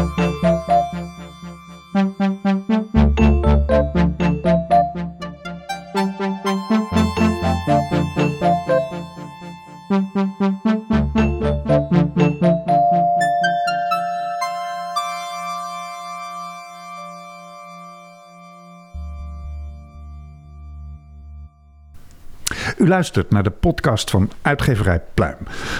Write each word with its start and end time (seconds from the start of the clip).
U 0.00 0.29
luistert 22.90 23.30
naar 23.30 23.42
de 23.42 23.50
podcast 23.50 24.10
van 24.10 24.30
Uitgeverij 24.42 25.00
Pluim. 25.14 25.36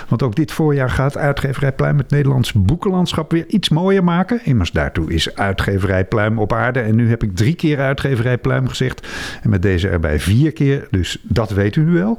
Want 0.09 0.23
ook 0.23 0.35
dit 0.35 0.53
voorjaar 0.53 0.91
gaat 0.91 1.17
Uitgeverij 1.17 1.73
Pluim 1.73 1.99
het 1.99 2.11
Nederlands 2.11 2.53
boekenlandschap 2.53 3.31
weer 3.31 3.47
iets 3.47 3.69
mooier 3.69 4.05
maken. 4.05 4.41
Immers 4.45 4.71
daartoe 4.73 5.13
is 5.13 5.35
Uitgeverij 5.35 6.05
Pluim 6.05 6.39
op 6.39 6.53
aarde. 6.53 6.81
En 6.81 6.95
nu 6.95 7.09
heb 7.09 7.23
ik 7.23 7.37
drie 7.37 7.55
keer 7.55 7.79
Uitgeverij 7.79 8.39
Pluim 8.39 8.69
gezegd. 8.69 9.07
En 9.43 9.51
met 9.51 9.63
deze 9.63 9.89
erbij 9.89 10.21
vier 10.21 10.53
keer. 10.53 10.87
Dus 10.91 11.19
dat 11.23 11.51
weet 11.51 11.77
u 11.77 11.85
nu 11.85 11.93
wel. 11.93 12.19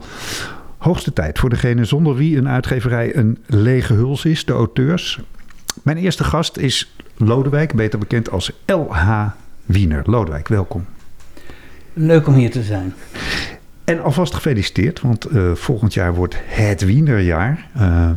Hoogste 0.77 1.13
tijd 1.13 1.39
voor 1.39 1.49
degene 1.49 1.85
zonder 1.85 2.15
wie 2.15 2.37
een 2.37 2.49
uitgeverij 2.49 3.15
een 3.15 3.37
lege 3.45 3.93
huls 3.93 4.25
is, 4.25 4.45
de 4.45 4.53
auteurs. 4.53 5.19
Mijn 5.83 5.97
eerste 5.97 6.23
gast 6.23 6.57
is 6.57 6.95
Lodewijk, 7.17 7.73
beter 7.73 7.99
bekend 7.99 8.31
als 8.31 8.51
L.H. 8.65 9.25
Wiener. 9.65 10.03
Lodewijk, 10.05 10.47
welkom. 10.47 10.85
Leuk 11.93 12.27
om 12.27 12.33
hier 12.33 12.51
te 12.51 12.63
zijn. 12.63 12.93
En 13.91 14.03
alvast 14.03 14.33
gefeliciteerd, 14.33 15.01
want 15.01 15.31
uh, 15.31 15.51
volgend 15.53 15.93
jaar 15.93 16.13
wordt 16.13 16.35
het 16.45 16.85
Wienerjaar. 16.85 17.67
Uh, 17.77 18.09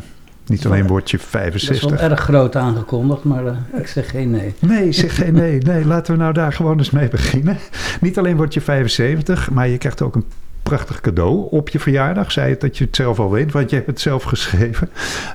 niet 0.45 0.65
alleen 0.65 0.87
word 0.87 1.11
je 1.11 1.19
65. 1.19 1.81
Dat 1.81 1.91
is 1.91 1.99
wel 1.99 2.09
erg 2.09 2.19
groot 2.19 2.55
aangekondigd, 2.55 3.23
maar 3.23 3.43
uh, 3.45 3.51
ik 3.77 3.87
zeg 3.87 4.09
geen 4.09 4.31
nee. 4.31 4.53
Nee, 4.59 4.91
zeg 4.91 5.15
geen 5.15 5.33
nee. 5.33 5.57
Nee, 5.57 5.85
laten 5.85 6.13
we 6.13 6.19
nou 6.19 6.33
daar 6.33 6.53
gewoon 6.53 6.77
eens 6.77 6.89
mee 6.89 7.07
beginnen. 7.07 7.57
Niet 8.01 8.17
alleen 8.17 8.35
word 8.35 8.53
je 8.53 8.61
75, 8.61 9.51
maar 9.51 9.67
je 9.67 9.77
krijgt 9.77 10.01
ook 10.01 10.15
een 10.15 10.25
prachtig 10.63 11.01
cadeau 11.01 11.47
op 11.49 11.69
je 11.69 11.79
verjaardag. 11.79 12.31
Zei 12.31 12.49
het 12.49 12.61
dat 12.61 12.77
je 12.77 12.83
het 12.83 12.95
zelf 12.95 13.19
al 13.19 13.31
weet, 13.31 13.51
want 13.51 13.69
je 13.69 13.75
hebt 13.75 13.87
het 13.87 14.01
zelf 14.01 14.23
geschreven. 14.23 14.89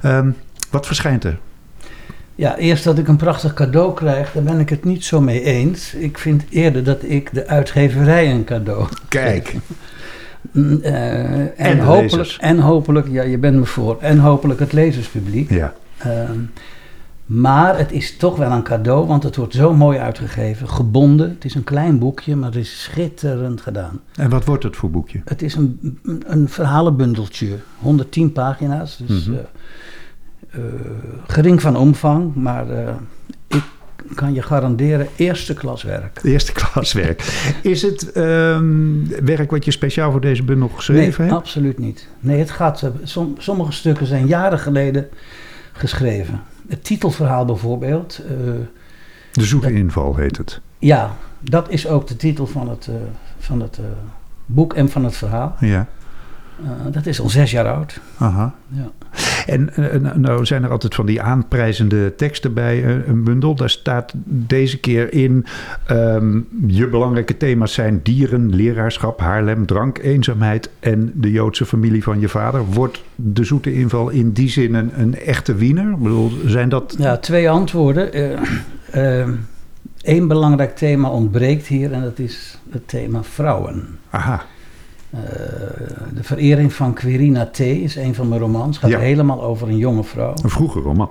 Um, 0.05 0.37
wat 0.71 0.87
verschijnt 0.87 1.25
er? 1.25 1.39
Ja, 2.35 2.57
eerst 2.57 2.85
dat 2.85 2.99
ik 2.99 3.09
een 3.09 3.17
prachtig 3.17 3.55
cadeau 3.55 3.95
krijg, 3.95 4.33
daar 4.33 4.43
ben 4.43 4.59
ik 4.59 4.69
het 4.69 4.85
niet 4.85 5.05
zo 5.05 5.21
mee 5.21 5.43
eens. 5.43 5.95
Ik 5.95 6.19
vind 6.19 6.45
eerder 6.51 6.85
dat 6.85 7.03
ik 7.03 7.35
de 7.35 7.47
uitgeverij 7.47 8.31
een 8.31 8.45
cadeau 8.45 8.89
Kijk. 9.09 9.55
Uh, 10.53 10.85
en, 11.39 11.57
en, 11.57 11.79
hopelijk, 11.79 12.37
en 12.41 12.59
hopelijk, 12.59 13.09
ja, 13.09 13.23
je 13.23 13.39
bent 13.39 13.57
me 13.57 13.65
voor, 13.65 13.99
en 14.01 14.19
hopelijk 14.19 14.61
het 14.61 14.73
lezerspubliek. 14.73 15.51
Ja. 15.51 15.75
Uh, 16.07 16.31
maar 17.27 17.79
het 17.79 17.93
is 17.93 18.17
toch 18.17 18.37
wel 18.37 18.51
een 18.51 18.63
cadeau, 18.63 19.07
want 19.07 19.23
het 19.23 19.37
wordt 19.37 19.55
zo 19.55 19.75
mooi 19.75 19.99
uitgegeven, 19.99 20.69
gebonden. 20.69 21.29
Het 21.29 21.45
is 21.45 21.55
een 21.55 21.65
klein 21.65 21.99
boekje, 21.99 22.37
maar 22.37 22.49
het 22.49 22.59
is 22.59 22.83
schitterend 22.83 23.61
gedaan. 23.61 24.01
En 24.15 24.31
wat 24.31 24.45
wordt 24.45 24.63
het 24.63 24.77
voor 24.77 24.91
boekje? 24.91 25.21
Het 25.25 25.43
is 25.43 25.55
een, 25.55 25.99
een 26.27 26.49
verhalenbundeltje, 26.49 27.57
110 27.79 28.33
pagina's, 28.33 28.97
dus 29.07 29.27
mm 29.27 29.35
-hmm. 29.35 29.45
uh, 30.65 30.81
gering 31.27 31.61
van 31.61 31.77
omvang, 31.77 32.35
maar 32.35 32.67
kan 34.15 34.35
je 34.35 34.43
garanderen 34.43 35.09
eerste 35.17 35.55
klas 35.55 35.83
werk. 35.83 36.21
Eerste 36.23 36.53
klas 36.53 36.93
werk. 36.93 37.21
Is 37.63 37.83
het 37.83 38.17
um, 38.17 39.09
werk 39.25 39.51
wat 39.51 39.65
je 39.65 39.71
speciaal 39.71 40.11
voor 40.11 40.21
deze 40.21 40.43
bundel 40.43 40.69
geschreven 40.69 41.23
nee, 41.23 41.31
hebt? 41.31 41.41
absoluut 41.41 41.79
niet. 41.79 42.09
Nee, 42.21 42.39
het 42.39 42.51
gaat, 42.51 42.91
som, 43.03 43.35
sommige 43.39 43.73
stukken 43.73 44.07
zijn 44.07 44.27
jaren 44.27 44.59
geleden 44.59 45.09
geschreven. 45.73 46.41
Het 46.69 46.85
titelverhaal 46.85 47.45
bijvoorbeeld. 47.45 48.21
Uh, 48.25 48.31
de 49.33 49.45
zoete 49.45 49.73
inval 49.73 50.17
heet 50.17 50.37
het. 50.37 50.61
Ja, 50.79 51.17
dat 51.41 51.71
is 51.71 51.87
ook 51.87 52.07
de 52.07 52.17
titel 52.17 52.47
van 52.47 52.69
het, 52.69 52.87
uh, 52.91 52.95
van 53.39 53.61
het 53.61 53.79
uh, 53.79 53.87
boek 54.47 54.75
en 54.75 54.89
van 54.89 55.05
het 55.05 55.17
verhaal. 55.17 55.57
Ja. 55.61 55.87
Uh, 56.65 56.93
dat 56.93 57.07
is 57.07 57.21
al 57.21 57.29
zes 57.29 57.51
jaar 57.51 57.69
oud. 57.69 58.01
Aha. 58.19 58.55
Ja. 58.69 58.91
En 59.47 59.71
uh, 59.79 60.15
nou 60.15 60.47
zijn 60.47 60.65
er 60.65 60.71
altijd 60.71 60.95
van 60.95 61.07
die 61.07 61.23
aanprijzende 61.23 62.15
teksten 62.15 62.55
bij 62.55 62.83
uh, 62.83 63.09
een 63.09 63.25
bundel. 63.25 63.55
Daar 63.55 63.71
staat 63.71 64.13
deze 64.25 64.79
keer 64.79 65.13
in... 65.13 65.47
Um, 65.91 66.49
je 66.67 66.87
belangrijke 66.87 67.37
thema's 67.37 67.73
zijn 67.73 68.01
dieren, 68.03 68.55
leraarschap, 68.55 69.21
Haarlem, 69.21 69.67
drank, 69.67 69.99
eenzaamheid... 69.99 70.71
en 70.81 71.13
de 71.15 71.31
Joodse 71.31 71.67
familie 71.67 72.03
van 72.03 72.21
je 72.21 72.29
vader. 72.29 72.65
Wordt 72.65 73.03
de 73.15 73.45
zoete 73.45 73.75
inval 73.75 74.09
in 74.09 74.33
die 74.33 74.49
zin 74.49 74.75
een, 74.75 74.91
een 75.01 75.19
echte 75.19 75.55
wiener? 75.55 75.91
Ik 75.91 75.99
bedoel, 75.99 76.31
zijn 76.47 76.69
dat... 76.69 76.95
Ja, 76.99 77.17
twee 77.17 77.51
antwoorden. 77.51 78.09
Eén 80.03 80.29
belangrijk 80.29 80.77
thema 80.77 81.09
ontbreekt 81.09 81.67
hier 81.67 81.93
en 81.93 82.03
dat 82.03 82.19
is 82.19 82.59
het 82.71 82.89
thema 82.89 83.23
vrouwen. 83.23 83.99
Aha. 84.11 84.45
Uh, 85.15 85.21
de 86.15 86.23
verering 86.23 86.73
van 86.73 86.93
Quirina 86.95 87.47
T. 87.47 87.59
is 87.61 87.97
een 87.97 88.15
van 88.15 88.29
mijn 88.29 88.41
romans. 88.41 88.77
Het 88.77 88.85
gaat 88.85 88.91
Ja. 88.91 88.99
helemaal 89.07 89.43
over 89.43 89.69
een 89.69 89.77
jonge 89.77 90.05
vrouw. 90.05 90.33
Een 90.43 90.51
vroege 90.51 90.81
roman. 90.81 91.11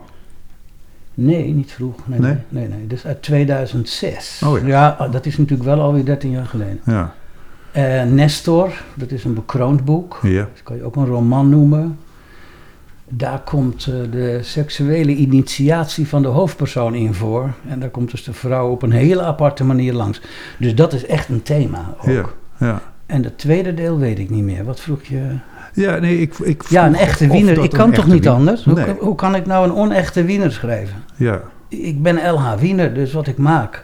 Nee, 1.13 1.53
niet 1.53 1.71
vroeg. 1.71 1.95
Nee, 2.07 2.19
Nee? 2.19 2.67
nee. 2.67 2.87
Dus 2.87 3.05
uit 3.05 3.21
2006. 3.21 4.41
Oh 4.45 4.67
ja. 4.67 5.07
dat 5.11 5.25
is 5.25 5.37
natuurlijk 5.37 5.69
wel 5.69 5.81
alweer 5.81 6.05
13 6.05 6.31
jaar 6.31 6.45
geleden. 6.45 6.79
Ja. 6.85 7.13
Eh, 7.71 8.03
Nestor, 8.03 8.71
dat 8.93 9.11
is 9.11 9.23
een 9.23 9.33
bekroond 9.33 9.85
boek. 9.85 10.19
Ja. 10.21 10.39
Dat 10.53 10.63
kan 10.63 10.75
je 10.75 10.83
ook 10.83 10.95
een 10.95 11.05
roman 11.05 11.49
noemen. 11.49 11.97
Daar 13.09 13.39
komt 13.43 13.87
eh, 13.87 14.11
de 14.11 14.39
seksuele 14.41 15.15
initiatie 15.15 16.07
van 16.07 16.21
de 16.21 16.27
hoofdpersoon 16.27 16.95
in 16.95 17.13
voor. 17.13 17.51
En 17.67 17.79
daar 17.79 17.89
komt 17.89 18.11
dus 18.11 18.23
de 18.23 18.33
vrouw 18.33 18.69
op 18.71 18.81
een 18.81 18.91
hele 18.91 19.21
aparte 19.21 19.63
manier 19.63 19.93
langs. 19.93 20.21
Dus 20.59 20.75
dat 20.75 20.93
is 20.93 21.05
echt 21.05 21.29
een 21.29 21.43
thema 21.43 21.95
ook. 21.99 22.05
Ja. 22.09 22.25
Ja. 22.59 22.81
En 23.09 23.23
het 23.23 23.37
tweede 23.37 23.73
deel 23.73 23.97
weet 23.99 24.19
ik 24.19 24.29
niet 24.29 24.43
meer. 24.43 24.63
Wat 24.63 24.79
vroeg 24.79 25.03
je? 25.03 25.21
Ja, 25.73 25.97
nee, 25.99 26.19
ik, 26.21 26.33
ik 26.39 26.63
Ja, 26.69 26.85
een 26.85 26.95
echte 26.95 27.27
wiener. 27.27 27.63
Ik 27.63 27.69
kan 27.69 27.91
toch 27.91 28.05
niet 28.05 28.13
wiener- 28.13 28.31
anders? 28.31 28.63
Hoe, 28.63 28.73
Nee. 28.73 28.95
hoe 28.99 29.15
kan 29.15 29.35
ik 29.35 29.45
nou 29.45 29.65
een 29.69 29.75
onechte 29.75 30.23
wiener 30.23 30.51
schrijven? 30.51 30.95
Ja. 31.15 31.41
Ik 31.67 32.01
ben 32.01 32.15
LH 32.31 32.53
Wiener, 32.59 32.93
dus 32.93 33.13
wat 33.13 33.27
ik 33.27 33.37
maak, 33.37 33.83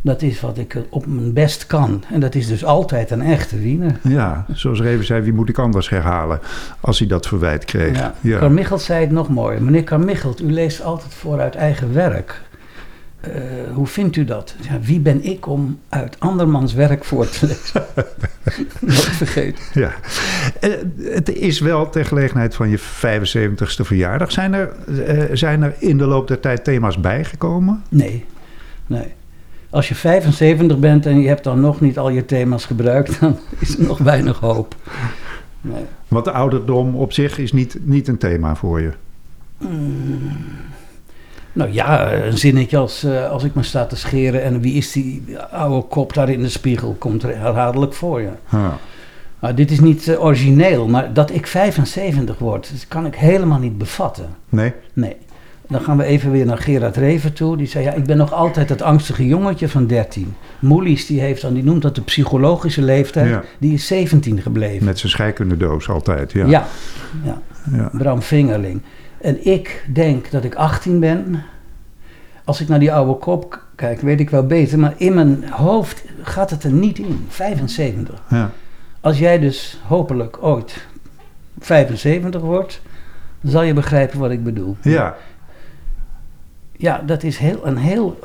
dat 0.00 0.22
is 0.22 0.40
wat 0.40 0.58
ik 0.58 0.76
op 0.90 1.06
mijn 1.06 1.32
best 1.32 1.66
kan. 1.66 2.04
En 2.12 2.20
dat 2.20 2.34
is 2.34 2.46
dus 2.46 2.64
altijd 2.64 3.10
een 3.10 3.22
echte 3.22 3.58
wiener. 3.58 3.98
ja, 4.02 4.44
zoals 4.52 4.80
Reven 4.80 5.04
zei, 5.04 5.22
wie 5.22 5.32
moet 5.32 5.48
ik 5.48 5.58
anders 5.58 5.88
herhalen 5.88 6.40
als 6.80 6.98
hij 6.98 7.08
dat 7.08 7.26
verwijt 7.26 7.64
kreeg? 7.64 7.98
Ja. 7.98 8.14
Ja. 8.20 8.38
Carmichelt 8.38 8.82
zei 8.82 9.00
het 9.00 9.10
nog 9.10 9.28
mooi. 9.28 9.60
Meneer 9.60 9.84
Carmichelt, 9.84 10.40
u 10.42 10.52
leest 10.52 10.82
altijd 10.82 11.14
voor 11.14 11.40
uit 11.40 11.54
eigen 11.54 11.92
werk. 11.92 12.40
Eh, 13.22 13.30
hoe 13.74 13.86
vindt 13.86 14.16
u 14.16 14.24
dat? 14.24 14.54
Ja, 14.60 14.80
wie 14.80 15.00
ben 15.00 15.24
ik 15.24 15.46
om 15.46 15.78
uit 15.88 16.16
andermans 16.18 16.72
werk 16.72 17.04
voor 17.04 17.28
te 17.28 17.46
lezen? 17.46 17.84
Nooit 18.80 18.98
vergeten. 19.00 19.64
Ja. 19.72 19.92
Eh, 20.60 20.70
Het 21.02 21.28
is 21.28 21.60
wel 21.60 21.90
ter 21.90 22.04
gelegenheid 22.04 22.54
van 22.54 22.68
je 22.68 22.78
75ste 22.78 23.84
verjaardag. 23.84 24.32
Zijn 24.32 24.52
er, 24.52 24.72
eh, 25.06 25.24
zijn 25.32 25.62
er 25.62 25.74
in 25.78 25.98
de 25.98 26.04
loop 26.04 26.28
der 26.28 26.40
tijd 26.40 26.64
thema's 26.64 27.00
bijgekomen? 27.00 27.82
Nee, 27.88 28.24
nee. 28.86 29.12
Als 29.70 29.88
je 29.88 29.94
75 29.94 30.78
bent 30.78 31.06
en 31.06 31.20
je 31.20 31.28
hebt 31.28 31.44
dan 31.44 31.60
nog 31.60 31.80
niet 31.80 31.98
al 31.98 32.08
je 32.10 32.24
thema's 32.24 32.64
gebruikt, 32.64 33.16
dan 33.20 33.38
is 33.58 33.78
er 33.78 33.84
nog 33.84 33.98
weinig 33.98 34.38
hoop. 34.38 34.74
Nee. 35.60 35.84
Want 36.08 36.24
de 36.24 36.32
ouderdom 36.32 36.94
op 36.96 37.12
zich 37.12 37.38
is 37.38 37.52
niet, 37.52 37.76
niet 37.82 38.08
een 38.08 38.18
thema 38.18 38.54
voor 38.56 38.80
je. 38.80 38.92
Nou 41.52 41.72
ja, 41.72 42.12
een 42.12 42.38
zinnetje 42.38 42.76
als, 42.76 43.04
eh, 43.04 43.30
als 43.30 43.44
ik 43.44 43.54
me 43.54 43.62
sta 43.62 43.86
te 43.86 43.96
scheren 43.96 44.42
en 44.42 44.60
wie 44.60 44.74
is 44.74 44.92
die 44.92 45.22
oude 45.50 45.86
kop 45.86 46.14
daar 46.14 46.28
in 46.28 46.42
de 46.42 46.48
spiegel, 46.48 46.96
komt 46.98 47.22
er 47.22 47.38
herhaaldelijk 47.38 47.92
voor 47.92 48.20
je. 48.20 48.30
Nou, 49.40 49.54
dit 49.54 49.70
is 49.70 49.80
niet 49.80 50.08
eh, 50.08 50.24
origineel, 50.24 50.88
maar 50.88 51.12
dat 51.12 51.30
ik 51.30 51.46
75 51.46 52.38
word, 52.38 52.70
dat 52.72 52.88
kan 52.88 53.06
ik 53.06 53.14
helemaal 53.14 53.58
niet 53.58 53.78
bevatten. 53.78 54.26
Nee? 54.48 54.72
Nee. 54.92 55.16
Dan 55.68 55.80
gaan 55.80 55.96
we 55.96 56.04
even 56.04 56.30
weer 56.30 56.46
naar 56.46 56.58
Gerard 56.58 56.96
Reven 56.96 57.32
toe. 57.32 57.56
Die 57.56 57.66
zei, 57.66 57.84
ja, 57.84 57.92
ik 57.92 58.04
ben 58.04 58.16
nog 58.16 58.32
altijd 58.32 58.68
het 58.68 58.82
angstige 58.82 59.26
jongetje 59.26 59.68
van 59.68 59.86
13. 59.86 60.34
Moelies, 60.58 61.06
die, 61.06 61.20
heeft 61.20 61.42
dan, 61.42 61.54
die 61.54 61.64
noemt 61.64 61.82
dat 61.82 61.94
de 61.94 62.00
psychologische 62.00 62.82
leeftijd. 62.82 63.28
Ja. 63.28 63.42
Die 63.58 63.72
is 63.72 63.86
17 63.86 64.40
gebleven. 64.40 64.84
Met 64.84 64.98
zijn 64.98 65.12
scheikundedoos 65.12 65.88
altijd. 65.88 66.32
Ja. 66.32 66.46
ja. 66.46 66.66
ja. 67.24 67.42
Ja. 67.72 67.90
Bram 67.92 68.22
Vingerling. 68.22 68.82
En 69.22 69.46
ik 69.46 69.84
denk 69.92 70.30
dat 70.30 70.44
ik 70.44 70.54
18 70.54 71.00
ben. 71.00 71.42
Als 72.44 72.60
ik 72.60 72.68
naar 72.68 72.78
die 72.78 72.92
oude 72.92 73.14
kop 73.18 73.60
kijk, 73.74 74.00
weet 74.00 74.20
ik 74.20 74.30
wel 74.30 74.46
beter. 74.46 74.78
Maar 74.78 74.94
in 74.96 75.14
mijn 75.14 75.44
hoofd 75.50 76.04
gaat 76.22 76.50
het 76.50 76.64
er 76.64 76.70
niet 76.72 76.98
in. 76.98 77.26
75. 77.28 78.22
Ja. 78.28 78.50
Als 79.00 79.18
jij 79.18 79.38
dus 79.38 79.80
hopelijk 79.86 80.38
ooit 80.40 80.86
75 81.58 82.40
wordt, 82.40 82.80
dan 83.40 83.50
zal 83.50 83.62
je 83.62 83.74
begrijpen 83.74 84.18
wat 84.18 84.30
ik 84.30 84.44
bedoel. 84.44 84.76
ja. 84.82 85.16
Ja, 86.76 87.02
dat 87.06 87.22
is 87.22 87.36
heel, 87.38 87.66
een 87.66 87.76
heel 87.76 88.18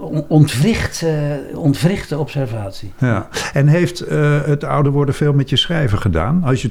on- 0.00 0.24
ontwricht, 0.28 1.02
eh, 1.02 1.58
ontwrichte 1.58 2.18
observatie. 2.18 2.92
ja. 2.98 3.28
En 3.52 3.66
heeft 3.66 4.00
eh, 4.00 4.42
het 4.44 4.64
ouder 4.64 4.92
worden 4.92 5.14
veel 5.14 5.32
met 5.32 5.50
je 5.50 5.56
schrijven 5.56 5.98
gedaan? 5.98 6.42
Als 6.44 6.62
je 6.62 6.70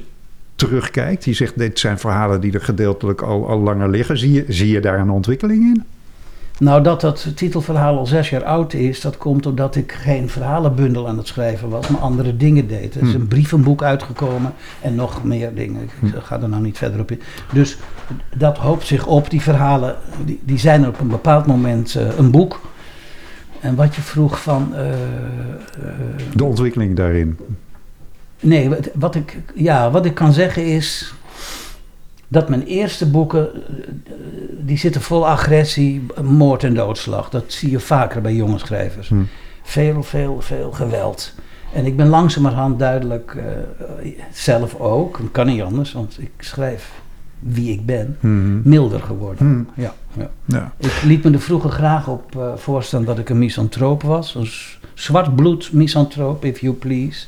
terugkijkt, 0.58 1.24
je 1.24 1.32
zegt 1.32 1.58
dit 1.58 1.78
zijn 1.78 1.98
verhalen 1.98 2.40
die 2.40 2.52
er 2.52 2.60
gedeeltelijk 2.60 3.22
al, 3.22 3.48
al 3.48 3.58
langer 3.58 3.88
liggen. 3.88 4.18
Zie 4.18 4.32
je, 4.32 4.44
zie 4.48 4.68
je 4.68 4.80
daar 4.80 4.98
een 5.00 5.10
ontwikkeling 5.10 5.62
in? 5.62 5.84
Nou, 6.58 6.82
dat 6.82 7.00
dat 7.00 7.26
titelverhaal 7.36 7.98
al 7.98 8.06
zes 8.06 8.30
jaar 8.30 8.44
oud 8.44 8.72
is, 8.72 9.00
dat 9.00 9.16
komt 9.16 9.46
omdat 9.46 9.76
ik 9.76 9.92
geen 9.92 10.28
verhalenbundel 10.28 11.08
aan 11.08 11.16
het 11.18 11.26
schrijven 11.26 11.68
was, 11.68 11.88
maar 11.88 12.00
andere 12.00 12.36
dingen 12.36 12.66
deed. 12.68 12.94
Er 12.94 13.02
is 13.02 13.08
Hm. 13.12 13.14
een 13.20 13.28
brievenboek 13.28 13.82
uitgekomen 13.82 14.52
en 14.80 14.94
nog 14.94 15.24
meer 15.24 15.54
dingen. 15.54 15.82
Ik 15.82 15.90
Hm. 16.00 16.18
ga 16.20 16.40
er 16.42 16.48
nou 16.48 16.62
niet 16.62 16.78
verder 16.78 17.00
op 17.00 17.10
in. 17.10 17.20
Dus 17.52 17.78
dat 18.36 18.56
hoopt 18.58 18.86
zich 18.86 19.06
op. 19.06 19.30
Die 19.30 19.40
verhalen, 19.42 19.96
die, 20.24 20.40
die 20.44 20.58
zijn 20.58 20.82
er 20.82 20.88
op 20.88 21.00
een 21.00 21.08
bepaald 21.08 21.46
moment 21.46 21.94
eh, 21.94 22.18
een 22.18 22.30
boek. 22.30 22.60
En 23.60 23.74
wat 23.74 23.94
je 23.94 24.00
vroeg 24.02 24.42
van. 24.42 24.74
eh, 24.74 24.90
eh, 24.92 24.96
De 26.34 26.44
ontwikkeling 26.44 26.96
daarin. 26.96 27.38
Nee, 28.40 28.70
wat, 28.94 29.14
ik, 29.14 29.36
ja, 29.54 29.90
wat 29.90 30.04
ik 30.04 30.14
kan 30.14 30.32
zeggen 30.32 30.64
is 30.66 31.12
dat 32.28 32.48
mijn 32.48 32.62
eerste 32.62 33.06
boeken, 33.10 33.48
eh, 33.54 33.60
die 34.60 34.78
zitten 34.78 35.00
vol 35.02 35.28
agressie, 35.28 36.06
moord 36.22 36.64
en 36.64 36.74
doodslag. 36.74 37.30
Dat 37.30 37.44
zie 37.46 37.70
je 37.70 37.80
vaker 37.80 38.20
bij 38.20 38.34
jonge 38.34 38.58
schrijvers. 38.58 39.08
Hm. 39.08 39.22
Veel, 39.62 40.02
veel, 40.02 40.40
veel 40.40 40.70
geweld. 40.72 41.32
En 41.72 41.86
ik 41.86 41.96
ben 41.96 42.08
langzamerhand 42.08 42.78
duidelijk, 42.78 43.34
eh, 44.02 44.12
zelf 44.32 44.74
ook, 44.80 45.20
kan 45.32 45.46
niet 45.46 45.62
anders, 45.62 45.92
want 45.92 46.16
ik 46.20 46.30
schrijf 46.38 46.90
wie 47.38 47.72
ik 47.72 47.86
ben, 47.86 48.16
Mhm. 48.20 48.68
milder 48.68 49.00
geworden. 49.00 49.66
Hm. 49.74 49.80
Ja, 49.82 49.94
ja. 50.16 50.30
Ja. 50.44 50.72
Ik 50.78 51.02
liet 51.04 51.24
me 51.24 51.30
er 51.32 51.40
vroeger 51.40 51.70
graag 51.70 52.08
op 52.08 52.52
voorstaan 52.56 53.04
dat 53.04 53.18
ik 53.18 53.28
een 53.28 53.38
misantroop 53.38 54.02
was. 54.02 54.34
Een 54.34 54.46
s- 54.46 54.78
zwartbloed 54.94 55.72
misantroop, 55.72 56.44
if 56.44 56.60
you 56.60 56.74
please. 56.74 57.26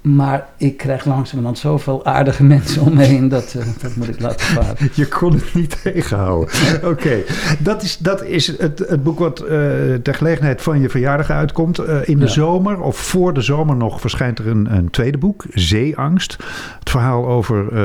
Maar 0.00 0.46
ik 0.56 0.76
krijg 0.76 1.04
langzamerhand 1.04 1.58
zoveel 1.58 2.04
aardige 2.04 2.44
mensen 2.54 2.82
om 2.82 2.94
me 2.94 3.04
heen, 3.04 3.28
dat, 3.28 3.54
eh, 3.58 3.66
dat 3.82 3.96
moet 3.96 4.08
ik 4.08 4.20
laten 4.20 4.46
varen. 4.46 4.76
Je 4.94 5.06
kon 5.08 5.32
het 5.32 5.54
niet 5.54 5.78
tegenhouden. 5.82 6.54
Oké, 6.84 7.22
dat 7.58 7.82
is, 7.82 7.96
dat 7.98 8.24
is 8.24 8.46
het, 8.58 8.78
het 8.78 9.02
boek 9.02 9.18
wat 9.18 9.40
eh, 9.40 9.48
ter 10.02 10.14
gelegenheid 10.14 10.62
van 10.62 10.80
je 10.80 10.88
verjaardag 10.88 11.30
uitkomt. 11.30 11.78
Eh, 11.78 11.96
in 12.08 12.18
de 12.18 12.24
Ja. 12.24 12.30
zomer, 12.30 12.80
of 12.80 12.96
voor 12.96 13.34
de 13.34 13.40
zomer 13.40 13.76
nog, 13.76 14.00
verschijnt 14.00 14.38
er 14.38 14.46
een, 14.48 14.74
een 14.74 14.90
tweede 14.90 15.18
boek, 15.18 15.44
Zeeangst. 15.52 16.36
Het 16.78 16.90
verhaal 16.90 17.26
over 17.26 17.76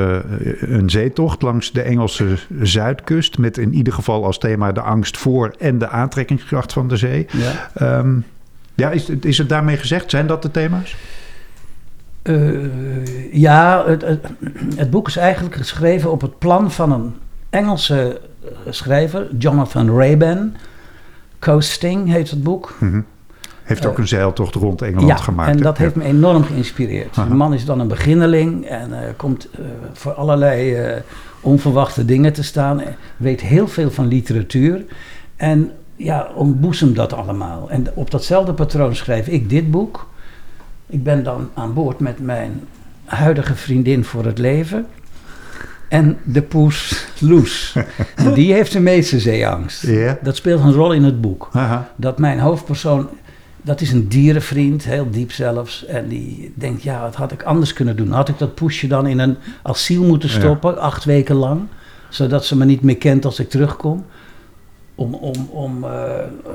een 0.72 0.90
zeetocht 0.90 1.42
langs 1.42 1.72
de 1.72 1.82
Engelse 1.82 2.26
zuidkust. 2.60 3.38
Met 3.38 3.58
in 3.58 3.74
ieder 3.74 3.92
geval 3.92 4.24
als 4.24 4.38
thema 4.38 4.72
de 4.72 4.80
angst 4.80 5.16
voor 5.16 5.54
en 5.58 5.78
de 5.78 5.88
aantrekkingskracht 5.88 6.72
van 6.72 6.88
de 6.88 6.96
zee. 6.96 7.26
Ja. 7.32 7.70
Ehm, 7.74 8.14
ja, 8.74 8.90
is, 8.90 9.08
is 9.08 9.38
het 9.38 9.48
daarmee 9.48 9.76
gezegd? 9.76 10.10
Zijn 10.10 10.26
dat 10.26 10.42
de 10.42 10.50
thema's? 10.50 10.96
Eh, 12.24 13.32
ja, 13.32 13.84
het, 13.86 14.02
het, 14.02 14.26
het 14.76 14.90
boek 14.90 15.08
is 15.08 15.16
eigenlijk 15.16 15.54
geschreven 15.54 16.10
op 16.10 16.20
het 16.20 16.38
plan 16.38 16.70
van 16.70 16.92
een 16.92 17.14
Engelse 17.50 18.20
eh, 18.42 18.48
schrijver, 18.72 19.26
Jonathan 19.38 19.98
Raban. 20.00 20.54
Coasting 21.38 22.12
heet 22.12 22.30
het 22.30 22.42
boek. 22.42 22.74
Mhm. 22.80 23.00
Heeft 23.62 23.86
ook 23.86 23.92
Eh, 23.92 23.98
een 23.98 24.08
zeiltocht 24.08 24.54
rond 24.54 24.82
Engeland 24.82 25.08
ja, 25.08 25.16
gemaakt. 25.16 25.50
en 25.50 25.56
dat 25.62 25.78
heeft 25.78 25.94
me 25.94 26.04
enorm 26.04 26.44
geïnspireerd. 26.44 27.16
Aha. 27.18 27.28
De 27.28 27.34
man 27.34 27.54
is 27.54 27.64
dan 27.64 27.80
een 27.80 27.88
beginneling 27.88 28.64
en 28.66 28.90
komt 29.16 29.48
voor 29.92 30.12
allerlei 30.12 30.76
onverwachte 31.40 32.04
dingen 32.04 32.32
te 32.32 32.42
staan. 32.42 32.82
Weet 33.16 33.40
heel 33.40 33.68
veel 33.68 33.90
van 33.90 34.06
literatuur. 34.06 34.84
En 35.36 35.70
ja, 35.96 36.28
ontboezem 36.34 36.94
dat 36.94 37.12
allemaal. 37.12 37.70
En 37.70 37.86
op 37.94 38.10
datzelfde 38.10 38.52
patroon 38.52 38.94
schrijf 38.94 39.26
ik 39.26 39.50
dit 39.50 39.70
boek. 39.70 40.06
Ik 40.86 41.02
ben 41.02 41.22
dan 41.24 41.50
aan 41.54 41.74
boord 41.74 41.98
met 42.00 42.18
mijn 42.18 42.60
huidige 43.04 43.54
vriendin 43.54 44.04
voor 44.04 44.24
het 44.24 44.38
leven. 44.38 44.86
En 45.88 46.18
de 46.24 46.42
poes 46.42 47.06
Loes. 47.20 47.76
en 48.16 48.34
die 48.34 48.52
heeft 48.52 48.72
de 48.72 48.80
meeste 48.80 49.20
zeeangst. 49.20 49.86
Dat 50.22 50.36
speelt 50.36 50.60
een 50.60 50.72
rol 50.72 50.92
in 50.92 51.02
het 51.04 51.20
boek 51.20 51.48
Aha. 51.52 51.88
dat 51.96 52.18
mijn 52.18 52.38
hoofdpersoon, 52.38 53.08
dat 53.62 53.80
is 53.80 53.92
een 53.92 54.08
dierenvriend, 54.08 54.84
heel 54.84 55.10
diep 55.10 55.32
zelfs. 55.32 55.84
En 55.86 56.08
die 56.08 56.52
denkt, 56.54 56.82
ja, 56.82 57.00
wat 57.00 57.14
had 57.14 57.32
ik 57.32 57.42
anders 57.42 57.72
kunnen 57.72 57.96
doen? 57.96 58.10
Had 58.10 58.28
ik 58.28 58.38
dat 58.38 58.54
poesje 58.54 58.86
dan 58.86 59.06
in 59.06 59.18
een 59.18 59.36
asiel 59.62 60.04
moeten 60.04 60.28
Ja. 60.28 60.34
stoppen, 60.34 60.78
acht 60.78 61.04
weken 61.04 61.34
lang? 61.36 61.60
Zodat 62.08 62.44
ze 62.44 62.56
me 62.56 62.64
niet 62.64 62.82
meer 62.82 62.96
kent 62.98 63.24
als 63.24 63.38
ik 63.38 63.50
terugkom? 63.50 64.04
Om, 64.94 65.14
om, 65.14 65.48
om 65.50 65.84
eh, 65.84 65.90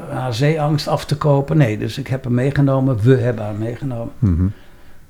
haar 0.09 0.33
zeeangst 0.33 0.87
af 0.87 1.05
te 1.05 1.17
kopen? 1.17 1.57
Nee, 1.57 1.77
dus 1.77 1.97
ik 1.97 2.07
heb 2.07 2.23
hem 2.23 2.33
meegenomen. 2.33 2.99
We 3.01 3.15
hebben 3.17 3.43
haar 3.43 3.55
meegenomen. 3.55 4.13
Mhm. 4.19 4.47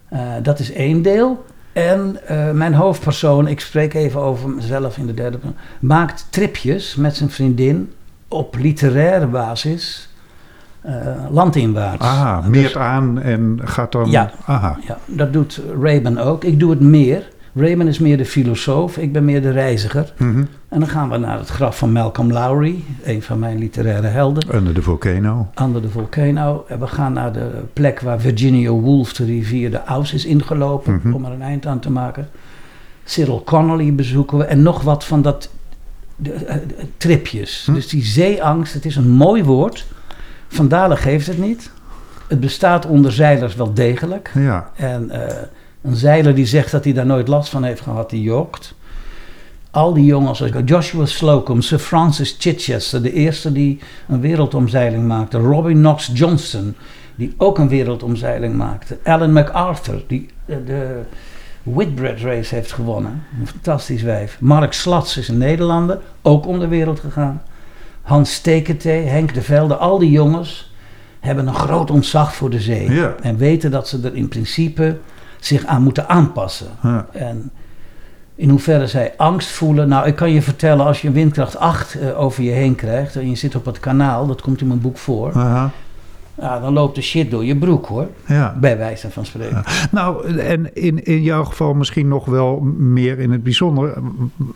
Eh, 0.10 0.20
dat 0.44 0.60
is 0.60 0.72
één 0.72 1.02
deel. 1.02 1.46
En 1.74 2.28
eh, 2.28 2.52
mijn 2.52 2.74
hoofdpersoon, 2.74 3.48
ik 3.48 3.60
spreek 3.60 3.94
even 3.94 4.22
over 4.22 4.50
mezelf 4.50 4.98
in 4.98 5.06
de 5.08 5.14
derde 5.14 5.38
persoon, 5.38 5.58
maakt 5.80 6.28
tripjes 6.30 6.96
met 6.96 7.16
zijn 7.16 7.30
vriendin 7.30 7.94
op 8.28 8.56
literaire 8.60 9.28
basis 9.28 10.10
landinwaarts. 11.30 12.06
Aha, 12.06 12.42
Dus- 12.42 12.50
meert 12.50 12.75
aan 12.75 13.20
en 13.22 13.60
gaat 13.64 13.92
dan... 13.92 14.10
Ja. 14.12 14.32
Aha. 14.46 14.78
ja, 14.88 14.98
dat 15.06 15.34
doet 15.34 15.62
Raven 15.82 16.18
ook. 16.18 16.44
Ik 16.44 16.60
doe 16.60 16.70
het 16.70 16.80
meer. 16.80 17.30
Raven 17.60 17.88
is 17.88 18.00
meer 18.00 18.18
de 18.18 18.26
filosoof, 18.26 18.98
ik 18.98 19.12
ben 19.12 19.26
meer 19.26 19.42
de 19.42 19.52
reiziger. 19.52 20.14
Mhm. 20.18 20.44
En 20.70 20.80
dan 20.80 20.88
gaan 20.88 21.10
we 21.10 21.18
naar 21.18 21.38
het 21.38 21.50
graf 21.50 21.78
van 21.78 21.92
Malcolm 21.92 22.32
Lowry, 22.32 22.84
een 23.04 23.22
van 23.22 23.40
mijn 23.40 23.58
literaire 23.58 24.08
helden. 24.08 24.56
Under 24.56 24.74
the 24.74 24.82
volcano. 24.82 25.48
Under 25.62 25.82
the 25.82 25.90
Volcano. 25.90 26.66
En 26.68 26.80
we 26.80 26.88
gaan 26.88 27.14
naar 27.14 27.34
de 27.34 27.50
plek 27.74 28.00
waar 28.00 28.20
Virginia 28.20 28.72
Woolf 28.72 29.14
de 29.14 29.26
rivier 29.26 29.72
de 29.72 29.86
Ouse 29.86 30.16
is 30.16 30.26
ingelopen. 30.26 30.94
Mhm. 30.94 31.14
Om 31.14 31.26
er 31.26 31.32
een 31.32 31.42
eind 31.42 31.66
aan 31.66 31.80
te 31.80 31.92
maken. 31.92 32.30
Cyril 33.04 33.44
Connolly 33.44 33.96
bezoeken 33.96 34.38
we. 34.38 34.44
En 34.44 34.62
nog 34.62 34.82
wat 34.82 35.06
van 35.06 35.22
dat 35.22 35.50
de, 36.16 36.34
eh, 36.34 36.56
tripjes. 36.98 37.64
Hm. 37.66 37.74
Dus 37.74 37.88
die 37.88 38.04
zeeangst, 38.04 38.74
het 38.74 38.86
is 38.86 38.96
een 38.96 39.10
mooi 39.10 39.44
woord. 39.44 39.86
Van 40.48 40.68
Dalen 40.68 40.98
geeft 40.98 41.28
het 41.28 41.38
niet. 41.38 41.72
Het 42.28 42.40
bestaat 42.40 42.86
onder 42.86 43.12
zeilers 43.12 43.56
wel 43.56 43.74
degelijk. 43.74 44.32
Ja. 44.34 44.72
En 44.76 45.10
eh, 45.10 45.36
een 45.81 45.96
zeiler 45.96 46.36
die 46.36 46.46
zegt 46.46 46.72
dat 46.72 46.84
hij 46.84 46.94
daar 46.94 47.06
nooit 47.06 47.28
last 47.28 47.50
van 47.50 47.64
heeft 47.64 47.81
gehad, 47.81 48.10
die 48.10 48.22
jokt. 48.22 48.76
Al 49.72 49.94
die 49.94 50.06
jongens, 50.06 50.44
Joshua 50.66 51.06
Slocum, 51.06 51.62
Sir 51.62 51.80
Francis 51.80 52.36
Chichester, 52.40 53.02
de 53.02 53.14
eerste 53.14 53.52
die 53.52 53.80
een 54.08 54.22
wereldomzeiling 54.22 55.08
maakte. 55.08 55.38
Robin 55.38 55.76
Knox 55.76 56.12
Johnston, 56.14 56.76
die 57.16 57.34
ook 57.38 57.58
een 57.58 57.70
wereldomzeiling 57.70 58.56
maakte. 58.56 58.98
Alan 59.04 59.34
MacArthur, 59.34 60.04
die 60.08 60.30
eh, 60.46 60.56
de 60.66 61.02
Whitbread 61.64 62.20
Race 62.20 62.56
heeft 62.56 62.72
gewonnen. 62.72 63.24
Een 63.40 63.48
fantastisch 63.48 64.02
wijf. 64.02 64.38
Mark 64.40 64.74
Slats 64.74 65.18
is 65.18 65.28
een 65.28 65.38
Nederlander, 65.38 66.00
ook 66.22 66.48
om 66.48 66.60
de 66.60 66.68
wereld 66.68 67.00
gegaan. 67.00 67.42
Hans 68.01 68.34
Steketee, 68.34 69.06
Henk 69.06 69.34
de 69.34 69.42
Velde, 69.42 69.75
al 69.75 69.98
die 69.98 70.12
jongens 70.12 70.74
hebben 71.20 71.48
een 71.48 71.53
groot 71.53 71.92
ontzag 71.92 72.36
voor 72.36 72.50
de 72.50 72.60
zee. 72.60 72.92
Ja. 72.92 73.15
En 73.22 73.38
weten 73.38 73.72
dat 73.72 73.88
ze 73.88 74.00
er 74.03 74.15
in 74.15 74.27
principe 74.27 74.98
zich 75.39 75.65
aan 75.65 75.81
moeten 75.81 76.10
aanpassen. 76.10 76.67
Ja. 76.84 77.05
En 77.12 77.51
in 78.36 78.50
hoeverre 78.50 78.88
zij 78.88 79.13
angst 79.17 79.50
voelen. 79.50 79.88
Nou, 79.88 80.08
ik 80.08 80.15
kan 80.15 80.31
je 80.31 80.41
vertellen, 80.41 80.86
als 80.86 81.01
je 81.01 81.08
een 81.08 81.13
windkracht 81.13 81.58
8 81.58 82.00
eh, 82.00 82.19
over 82.19 82.43
je 82.43 82.51
heen 82.51 82.75
krijgt 82.75 83.15
en 83.15 83.29
je 83.29 83.36
zit 83.36 83.55
op 83.55 83.65
het 83.65 83.79
kanaal, 83.79 84.27
dat 84.27 84.41
komt 84.41 84.62
in 84.62 84.67
mijn 84.67 84.81
boek 84.81 84.98
voor. 84.98 85.31
Ja, 86.41 86.60
dan 86.60 86.74
loopt 86.74 86.96
de 86.96 87.01
shit 87.01 87.31
door 87.31 87.46
je 87.46 87.55
broek 87.58 87.86
hoor. 87.86 88.08
Ja. 88.27 88.58
Bij 88.60 88.77
wijze 88.77 89.12
van 89.12 89.25
spreken. 89.25 89.63
Nou, 89.91 90.38
en 90.38 90.75
in, 90.75 91.03
in 91.03 91.22
jouw 91.22 91.43
geval 91.43 91.74
misschien 91.74 92.08
nog 92.08 92.25
wel 92.25 92.60
meer 92.77 93.19
in 93.19 93.31
het 93.31 93.43
bijzonder. 93.43 93.93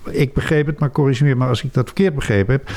Ik 0.09 0.33
begreep 0.33 0.65
het, 0.65 0.79
maar 0.79 0.91
corrigeer 0.91 1.37
me 1.37 1.45
als 1.45 1.63
ik 1.63 1.73
dat 1.73 1.85
verkeerd 1.85 2.15
begrepen 2.15 2.53
heb. 2.53 2.69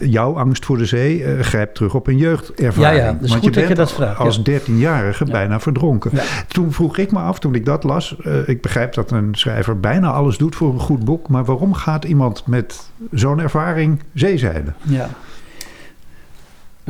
Jouw 0.00 0.36
angst 0.38 0.64
voor 0.64 0.78
de 0.78 0.84
zee 0.86 1.24
eh, 1.24 1.40
grijpt 1.40 1.74
terug 1.74 1.94
op 1.94 2.06
een 2.06 2.16
jeugdervaring. 2.16 2.98
Ja, 3.00 3.04
ja, 3.06 3.12
dus 3.20 3.30
Want 3.30 3.42
goed 3.42 3.54
dat 3.54 3.60
je 3.62 3.66
bent 3.66 3.78
dat 3.78 3.92
vraagt, 3.92 4.18
Als 4.18 4.40
ja. 4.44 4.58
13-jarige 4.60 5.24
Ja. 5.26 5.32
bijna 5.32 5.60
verdronken. 5.60 6.10
Toen 6.48 6.72
vroeg 6.72 6.98
ik 6.98 7.12
me 7.12 7.18
af, 7.18 7.38
toen 7.38 7.54
ik 7.54 7.64
dat 7.64 7.84
las. 7.84 8.16
eh, 8.24 8.48
ik 8.48 8.60
begrijp 8.62 8.94
dat 8.94 9.10
een 9.10 9.28
schrijver 9.34 9.80
bijna 9.80 10.10
alles 10.10 10.36
doet 10.38 10.54
voor 10.56 10.72
een 10.72 10.80
goed 10.80 11.04
boek. 11.04 11.28
Maar 11.28 11.44
waarom 11.44 11.74
gaat 11.74 12.04
iemand 12.04 12.42
met 12.46 12.90
zo'n 13.10 13.40
ervaring 13.40 14.02
zeezeilen? 14.14 14.74
Ja. 14.82 15.08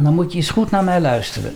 Dan 0.03 0.15
moet 0.15 0.33
je 0.33 0.39
eens 0.39 0.51
goed 0.51 0.71
naar 0.71 0.85
mij 0.85 1.01
luisteren. 1.01 1.55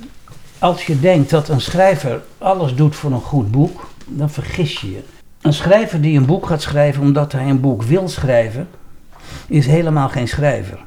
Als 0.58 0.86
je 0.86 1.00
denkt 1.00 1.30
dat 1.30 1.48
een 1.48 1.60
schrijver 1.60 2.20
alles 2.38 2.74
doet 2.74 2.96
voor 2.96 3.12
een 3.12 3.20
goed 3.20 3.50
boek, 3.50 3.88
dan 4.06 4.30
vergis 4.30 4.80
je 4.80 4.90
je. 4.90 5.02
Een 5.40 5.52
schrijver 5.52 6.00
die 6.00 6.16
een 6.16 6.26
boek 6.26 6.46
gaat 6.46 6.62
schrijven 6.62 7.02
omdat 7.02 7.32
hij 7.32 7.48
een 7.48 7.60
boek 7.60 7.82
wil 7.82 8.08
schrijven, 8.08 8.68
is 9.46 9.66
helemaal 9.66 10.08
geen 10.08 10.28
schrijver. 10.28 10.78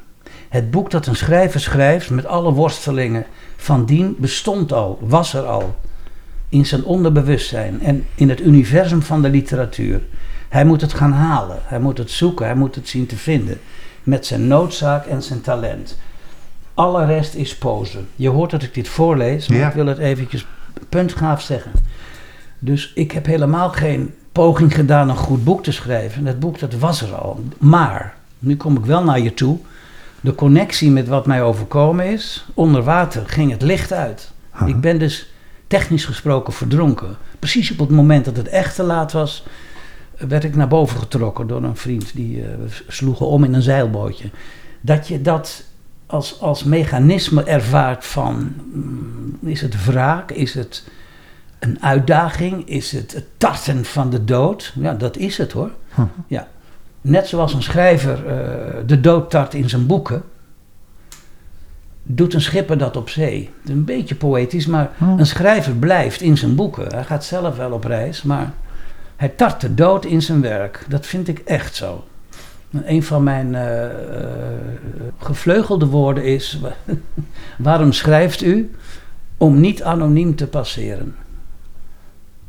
Het 0.48 0.70
boek 0.70 0.90
dat 0.90 1.06
een 1.06 1.16
schrijver 1.16 1.60
schrijft 1.60 2.10
met 2.10 2.26
alle 2.26 2.52
worstelingen 2.52 3.26
van 3.56 3.84
dien 3.84 4.16
bestond 4.18 4.72
al, 4.72 4.98
was 5.00 5.34
er 5.34 5.44
al. 5.44 5.76
In 6.48 6.66
zijn 6.66 6.84
onderbewustzijn 6.84 7.82
en 7.82 8.06
in 8.14 8.28
het 8.28 8.40
universum 8.40 9.02
van 9.02 9.22
de 9.22 9.28
literatuur. 9.28 10.02
Hij 10.48 10.64
moet 10.64 10.80
het 10.80 10.92
gaan 10.92 11.12
halen, 11.12 11.58
hij 11.62 11.80
moet 11.80 11.98
het 11.98 12.10
zoeken, 12.10 12.46
hij 12.46 12.54
moet 12.54 12.74
het 12.74 12.88
zien 12.88 13.06
te 13.06 13.16
vinden. 13.16 13.60
Met 14.02 14.26
zijn 14.26 14.46
noodzaak 14.46 15.06
en 15.06 15.22
zijn 15.22 15.40
talent. 15.40 15.98
Alle 16.76 17.04
rest 17.04 17.34
is 17.34 17.56
pose. 17.56 17.98
Je 18.16 18.28
hoort 18.28 18.50
dat 18.50 18.62
ik 18.62 18.74
dit 18.74 18.88
voorlees, 18.88 19.48
maar 19.48 19.58
Ja. 19.58 19.68
ik 19.68 19.74
wil 19.74 19.86
het 19.86 19.98
eventjes 19.98 20.46
puntgaaf 20.88 21.42
zeggen. 21.42 21.72
Dus 22.58 22.92
ik 22.94 23.12
heb 23.12 23.26
helemaal 23.26 23.70
geen 23.70 24.14
poging 24.32 24.74
gedaan 24.74 25.08
een 25.08 25.16
goed 25.16 25.44
boek 25.44 25.62
te 25.62 25.72
schrijven. 25.72 26.24
Dat 26.24 26.38
boek 26.40 26.58
dat 26.58 26.74
was 26.74 27.02
er 27.02 27.14
al. 27.14 27.40
Maar, 27.58 28.14
nu 28.38 28.56
kom 28.56 28.76
ik 28.76 28.84
wel 28.84 29.04
naar 29.04 29.20
je 29.20 29.34
toe. 29.34 29.58
de 30.20 30.34
connectie 30.34 30.90
met 30.90 31.08
wat 31.08 31.26
mij 31.26 31.42
overkomen 31.42 32.06
is. 32.06 32.46
Onder 32.54 32.82
water 32.82 33.22
ging 33.26 33.50
het 33.50 33.62
licht 33.62 33.92
uit. 33.92 34.32
Ik 34.66 34.80
ben 34.80 34.98
dus 34.98 35.30
technisch 35.66 36.04
gesproken 36.04 36.52
verdronken. 36.52 37.16
Precies 37.38 37.70
op 37.70 37.78
het 37.78 37.90
moment 37.90 38.24
dat 38.24 38.36
het 38.36 38.48
echt 38.48 38.74
te 38.74 38.82
laat 38.82 39.12
was, 39.12 39.44
werd 40.18 40.44
ik 40.44 40.56
naar 40.56 40.68
boven 40.68 40.98
getrokken 40.98 41.46
door 41.46 41.62
een 41.64 41.76
vriend. 41.76 42.14
Die 42.14 42.42
we 42.42 42.66
sloegen 42.88 43.26
om 43.26 43.44
in 43.44 43.54
een 43.54 43.62
zeilbootje. 43.62 44.30
Dat 44.80 45.08
je 45.08 45.20
dat 45.22 45.64
als, 46.06 46.40
als 46.40 46.64
mechanisme 46.64 47.42
ervaart 47.42 48.04
van, 48.04 48.52
mm, 48.72 49.38
is 49.48 49.60
het 49.60 49.84
wraak, 49.84 50.30
is 50.30 50.54
het 50.54 50.84
een 51.58 51.82
uitdaging, 51.82 52.68
is 52.68 52.92
het 52.92 53.12
het 53.12 53.24
tarten 53.36 53.84
van 53.84 54.10
de 54.10 54.24
dood? 54.24 54.72
Ja, 54.80 54.94
dat 54.94 55.16
is 55.16 55.38
het 55.38 55.52
hoor. 55.52 55.70
Huh. 55.94 56.04
Ja. 56.26 56.48
Net 57.00 57.28
zoals 57.28 57.54
een 57.54 57.62
schrijver 57.62 58.26
eh, 58.26 58.74
de 58.86 59.00
dood 59.00 59.30
tart 59.30 59.54
in 59.54 59.68
zijn 59.68 59.86
boeken, 59.86 60.22
doet 62.02 62.34
een 62.34 62.40
schipper 62.40 62.78
dat 62.78 62.96
op 62.96 63.08
zee. 63.08 63.50
Het 63.60 63.68
is 63.68 63.74
een 63.74 63.84
beetje 63.84 64.14
poëtisch, 64.14 64.66
maar 64.66 64.90
Oh. 65.00 65.18
een 65.18 65.26
schrijver 65.26 65.72
blijft 65.74 66.20
in 66.20 66.36
zijn 66.38 66.54
boeken. 66.54 66.94
Hij 66.94 67.04
gaat 67.04 67.24
zelf 67.24 67.56
wel 67.56 67.70
op 67.72 67.84
reis, 67.84 68.22
maar 68.22 68.52
hij 69.16 69.28
tart 69.28 69.60
de 69.60 69.74
dood 69.74 70.04
in 70.04 70.22
zijn 70.22 70.40
werk. 70.40 70.84
Dat 70.88 71.06
vind 71.06 71.28
ik 71.28 71.38
echt 71.38 71.74
zo. 71.74 72.04
Een 72.70 73.02
van 73.02 73.22
mijn 73.22 73.54
eh, 73.54 73.84
eh, 73.84 73.90
gevleugelde 75.18 75.86
woorden 75.86 76.24
is: 76.24 76.60
waarom 77.58 77.92
schrijft 77.92 78.42
u? 78.42 78.70
Om 79.36 79.60
niet 79.60 79.82
anoniem 79.82 80.34
te 80.34 80.46
passeren. 80.46 81.16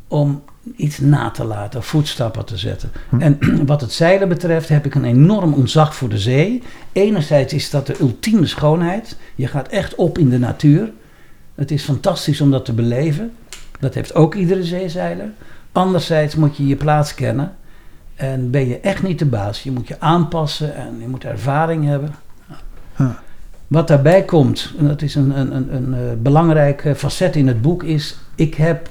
Om 0.08 0.42
iets 0.76 0.98
na 0.98 1.30
te 1.30 1.44
laten, 1.44 1.82
voetstappen 1.82 2.44
te 2.44 2.56
zetten. 2.56 2.90
Hm. 3.08 3.20
En 3.20 3.38
wat 3.66 3.80
het 3.80 3.92
zeilen 3.92 4.28
betreft 4.28 4.68
heb 4.68 4.86
ik 4.86 4.94
een 4.94 5.04
enorm 5.04 5.52
ontzag 5.52 5.94
voor 5.94 6.08
de 6.08 6.18
zee. 6.18 6.62
Enerzijds 6.92 7.52
is 7.52 7.70
dat 7.70 7.86
de 7.86 8.00
ultieme 8.00 8.46
schoonheid. 8.46 9.16
Je 9.34 9.46
gaat 9.46 9.68
echt 9.68 9.94
op 9.94 10.18
in 10.18 10.28
de 10.28 10.38
natuur. 10.38 10.90
Het 11.54 11.70
is 11.70 11.84
fantastisch 11.84 12.40
om 12.40 12.50
dat 12.50 12.64
te 12.64 12.72
beleven. 12.72 13.32
Dat 13.80 13.94
heeft 13.94 14.14
ook 14.14 14.34
iedere 14.34 14.64
zeezeiler. 14.64 15.30
Anderzijds 15.72 16.34
moet 16.34 16.56
je 16.56 16.66
je 16.66 16.76
plaats 16.76 17.14
kennen. 17.14 17.56
En 18.18 18.50
ben 18.50 18.68
je 18.68 18.80
echt 18.80 19.02
niet 19.02 19.18
de 19.18 19.26
baas. 19.26 19.62
Je 19.62 19.70
moet 19.70 19.88
je 19.88 20.00
aanpassen 20.00 20.74
en 20.74 20.96
je 21.00 21.08
moet 21.08 21.24
ervaring 21.24 21.84
hebben. 21.84 22.14
Huh. 22.96 23.08
Wat 23.66 23.88
daarbij 23.88 24.24
komt, 24.24 24.72
en 24.78 24.88
dat 24.88 25.02
is 25.02 25.14
een, 25.14 25.38
een, 25.38 25.56
een, 25.56 25.74
een 25.74 25.94
eh, 25.94 26.00
belangrijk 26.18 26.84
eh, 26.84 26.94
facet 26.94 27.36
in 27.36 27.46
het 27.46 27.62
boek, 27.62 27.82
is 27.82 28.16
ik 28.34 28.54
heb 28.54 28.88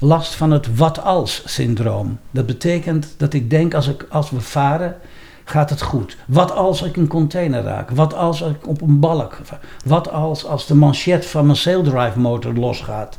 last 0.00 0.34
van 0.34 0.50
het 0.50 0.76
wat 0.76 1.02
als 1.02 1.42
syndroom. 1.46 2.18
Dat 2.30 2.46
betekent 2.46 3.14
dat 3.16 3.32
ik 3.32 3.50
denk 3.50 3.74
als, 3.74 3.88
ik, 3.88 4.06
als 4.08 4.30
we 4.30 4.40
varen, 4.40 4.96
gaat 5.44 5.70
het 5.70 5.82
goed. 5.82 6.16
Wat 6.26 6.52
als 6.52 6.82
ik 6.82 6.96
een 6.96 7.08
container 7.08 7.62
raak? 7.62 7.90
Wat 7.90 8.14
als 8.14 8.40
ik 8.40 8.68
op 8.68 8.80
een 8.80 9.00
balk? 9.00 9.38
Wat 9.84 10.10
als, 10.10 10.46
als 10.46 10.66
de 10.66 10.74
manchet 10.74 11.26
van 11.26 11.44
mijn 11.44 11.56
saildrive 11.56 12.18
motor 12.18 12.54
losgaat? 12.54 13.18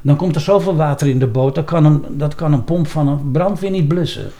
Dan 0.00 0.16
komt 0.16 0.34
er 0.34 0.40
zoveel 0.40 0.76
water 0.76 1.08
in 1.08 1.18
de 1.18 1.26
boot, 1.26 1.54
dat 1.54 1.64
kan 1.64 1.84
een, 1.84 2.04
dat 2.10 2.34
kan 2.34 2.52
een 2.52 2.64
pomp 2.64 2.86
van 2.86 3.08
een 3.08 3.30
brandweer 3.30 3.70
niet 3.70 3.88
blussen. 3.88 4.30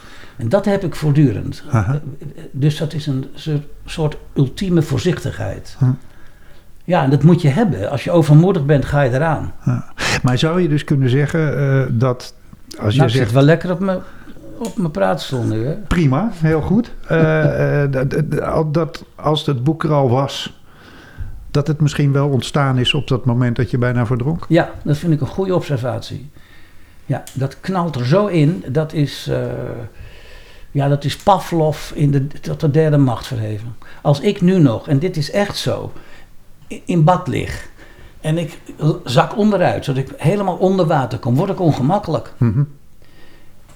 En 0.40 0.48
dat 0.48 0.64
heb 0.64 0.84
ik 0.84 0.94
voortdurend. 0.94 1.62
Aha. 1.70 2.00
Dus 2.50 2.76
dat 2.78 2.92
is 2.92 3.06
een 3.06 3.24
soort- 3.84 4.16
ultieme 4.34 4.82
voorzichtigheid. 4.82 5.76
Hm. 5.78 5.84
Ja, 6.84 7.02
en 7.02 7.10
dat 7.10 7.22
moet 7.22 7.42
je 7.42 7.48
hebben. 7.48 7.90
Als 7.90 8.04
je 8.04 8.10
overmoedig 8.10 8.64
bent, 8.66 8.84
ga 8.84 9.00
je 9.00 9.10
eraan. 9.12 9.52
Maar 10.22 10.38
zou 10.38 10.60
je 10.60 10.68
dus 10.68 10.84
kunnen 10.84 11.08
zeggen 11.10 11.58
eh, 11.58 11.86
dat 11.90 12.34
als 12.80 12.92
je 12.92 12.98
nou, 12.98 13.10
zegt 13.10 13.24
zit 13.24 13.32
wel 13.34 13.42
lekker 13.42 13.70
op 13.70 13.80
mijn, 13.80 13.98
op 14.58 14.76
mijn 14.78 14.90
praatstoel 14.90 15.42
nu. 15.42 15.66
Hè? 15.66 15.72
prima, 15.74 16.30
heel 16.34 16.60
goed, 16.60 16.92
eh, 17.06 17.82
eh, 17.82 17.92
dat, 17.92 18.10
dat- 18.10 18.74
dat 18.74 19.04
als 19.14 19.46
het 19.46 19.64
boek 19.64 19.84
er 19.84 19.92
al 19.92 20.10
was, 20.10 20.60
dat 21.50 21.66
het 21.66 21.80
misschien 21.80 22.12
wel 22.12 22.28
ontstaan 22.28 22.78
is 22.78 22.94
op 22.94 23.08
dat 23.08 23.24
moment 23.24 23.56
dat 23.56 23.70
je 23.70 23.78
bijna 23.78 24.06
verdronk? 24.06 24.44
Ja, 24.48 24.70
dat 24.82 24.96
vind 24.96 25.12
ik 25.12 25.20
een 25.20 25.26
goede 25.26 25.54
observatie. 25.54 26.30
Ja, 27.06 27.22
dat 27.34 27.56
knalt 27.60 27.96
er 27.96 28.06
zo 28.06 28.26
in. 28.26 28.64
Dat 28.68 28.92
is, 28.92 29.30
ja, 30.70 30.88
dat 30.88 31.04
is 31.04 31.16
Pavlov 31.16 31.90
in 31.90 32.10
de, 32.10 32.26
tot 32.26 32.60
de 32.60 32.70
derde 32.70 32.98
macht 32.98 33.26
verheven. 33.26 33.76
Als 34.02 34.20
ik 34.20 34.40
nu 34.40 34.58
nog, 34.58 34.88
en 34.88 34.98
dit 34.98 35.16
is 35.16 35.30
echt 35.30 35.56
zo, 35.56 35.92
in 36.84 37.04
bad 37.04 37.28
lig 37.28 37.68
en 38.20 38.38
ik 38.38 38.58
zak 39.04 39.36
onderuit, 39.36 39.84
zodat 39.84 40.02
ik 40.02 40.12
helemaal 40.16 40.56
onder 40.56 40.86
water 40.86 41.18
kom, 41.18 41.34
word 41.34 41.50
ik 41.50 41.60
ongemakkelijk. 41.60 42.32
Mhm. 42.36 42.62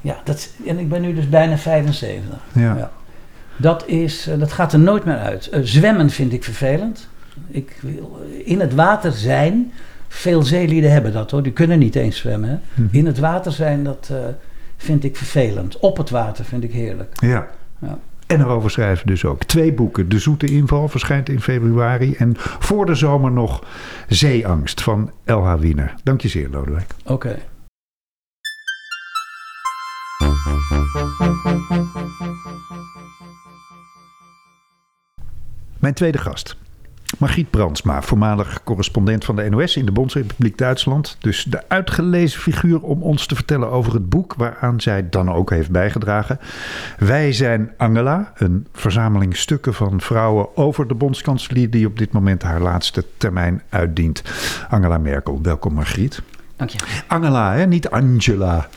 Ja, 0.00 0.20
dat, 0.24 0.48
en 0.66 0.78
ik 0.78 0.88
ben 0.88 1.02
nu 1.02 1.14
dus 1.14 1.28
bijna 1.28 1.56
75. 1.58 2.38
Ja. 2.52 2.76
Ja. 2.76 2.90
Dat, 3.56 3.86
is, 3.86 4.26
eh, 4.26 4.38
dat 4.38 4.52
gaat 4.52 4.72
er 4.72 4.78
nooit 4.78 5.04
meer 5.04 5.18
uit. 5.18 5.48
Eh, 5.48 5.60
zwemmen 5.62 6.10
vind 6.10 6.32
ik 6.32 6.44
vervelend. 6.44 7.08
Ik 7.48 7.78
wil 7.80 8.20
in 8.44 8.60
het 8.60 8.74
water 8.74 9.12
zijn. 9.12 9.72
Veel 10.08 10.42
zeelieden 10.42 10.92
hebben 10.92 11.12
dat 11.12 11.30
hoor. 11.30 11.42
Die 11.42 11.52
kunnen 11.52 11.78
niet 11.78 11.94
eens 11.94 12.16
zwemmen. 12.16 12.48
Hè? 12.48 12.82
Mhm. 12.82 12.96
In 12.96 13.06
het 13.06 13.18
water 13.18 13.52
zijn, 13.52 13.84
dat 13.84 14.08
eh, 14.10 14.18
vind 14.76 15.04
ik 15.04 15.16
vervelend. 15.16 15.78
Op 15.78 15.96
het 15.96 16.10
water 16.10 16.44
vind 16.44 16.64
ik 16.64 16.72
heerlijk. 16.72 17.12
Ja. 17.20 17.48
Ja. 17.78 17.98
En 18.26 18.40
erover 18.40 18.70
schrijven 18.70 19.06
dus 19.06 19.24
ook. 19.24 19.44
Twee 19.44 19.72
boeken. 19.72 20.08
De 20.08 20.18
Zoete 20.18 20.46
Inval 20.46 20.88
verschijnt 20.88 21.28
in 21.28 21.40
februari. 21.40 22.14
En 22.14 22.34
voor 22.36 22.86
de 22.86 22.94
zomer 22.94 23.32
nog 23.32 23.64
Zeeangst 24.08 24.82
van 24.82 25.10
L.H. 25.24 25.54
Wiener. 25.54 25.94
Dank 26.02 26.20
je 26.20 26.28
zeer, 26.28 26.48
Lodewijk. 26.48 26.94
Oké. 27.04 27.38
Mijn 35.78 35.94
tweede 35.94 36.18
gast. 36.18 36.56
Margriet 37.18 37.50
Brandsma, 37.50 38.02
voormalig 38.02 38.62
correspondent 38.64 39.24
van 39.24 39.36
de 39.36 39.50
NOS 39.50 39.76
in 39.76 39.84
de 39.84 39.92
Bondsrepubliek 39.92 40.58
Duitsland. 40.58 41.16
Dus 41.20 41.44
de 41.44 41.62
uitgelezen 41.68 42.40
figuur 42.40 42.80
om 42.80 43.02
ons 43.02 43.26
te 43.26 43.34
vertellen 43.34 43.70
over 43.70 43.92
het 43.92 44.08
boek 44.08 44.34
waaraan 44.34 44.80
zij 44.80 45.08
dan 45.08 45.32
ook 45.32 45.50
heeft 45.50 45.70
bijgedragen. 45.70 46.38
Wij 46.98 47.32
zijn 47.32 47.70
Angela, 47.76 48.32
een 48.36 48.66
verzameling 48.72 49.36
stukken 49.36 49.74
van 49.74 50.00
vrouwen 50.00 50.56
over 50.56 50.88
de 50.88 50.94
bondskanselier 50.94 51.70
die 51.70 51.86
op 51.86 51.98
dit 51.98 52.12
moment 52.12 52.42
haar 52.42 52.60
laatste 52.60 53.04
termijn 53.16 53.62
uitdient. 53.68 54.22
Angela 54.68 54.98
Merkel, 54.98 55.38
welkom 55.42 55.72
Margriet. 55.72 56.22
Dank 56.56 56.70
je. 56.70 56.78
Angela, 57.06 57.54
hè? 57.54 57.66
niet 57.66 57.90
Angela. 57.90 58.68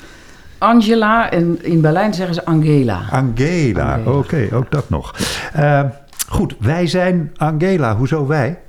Angela 0.57 1.31
en 1.31 1.63
in 1.63 1.81
Berlijn 1.81 2.13
zeggen 2.13 2.35
ze 2.35 2.45
Angela. 2.45 3.01
Angela, 3.11 3.93
Angela. 3.93 4.11
oké, 4.11 4.47
ook 4.53 4.71
dat 4.71 4.89
nog. 4.89 5.15
Eh, 5.53 5.83
goed, 6.27 6.55
wij 6.59 6.87
zijn 6.87 7.31
Angela. 7.37 7.95
Hoezo 7.95 8.27
wij? 8.27 8.59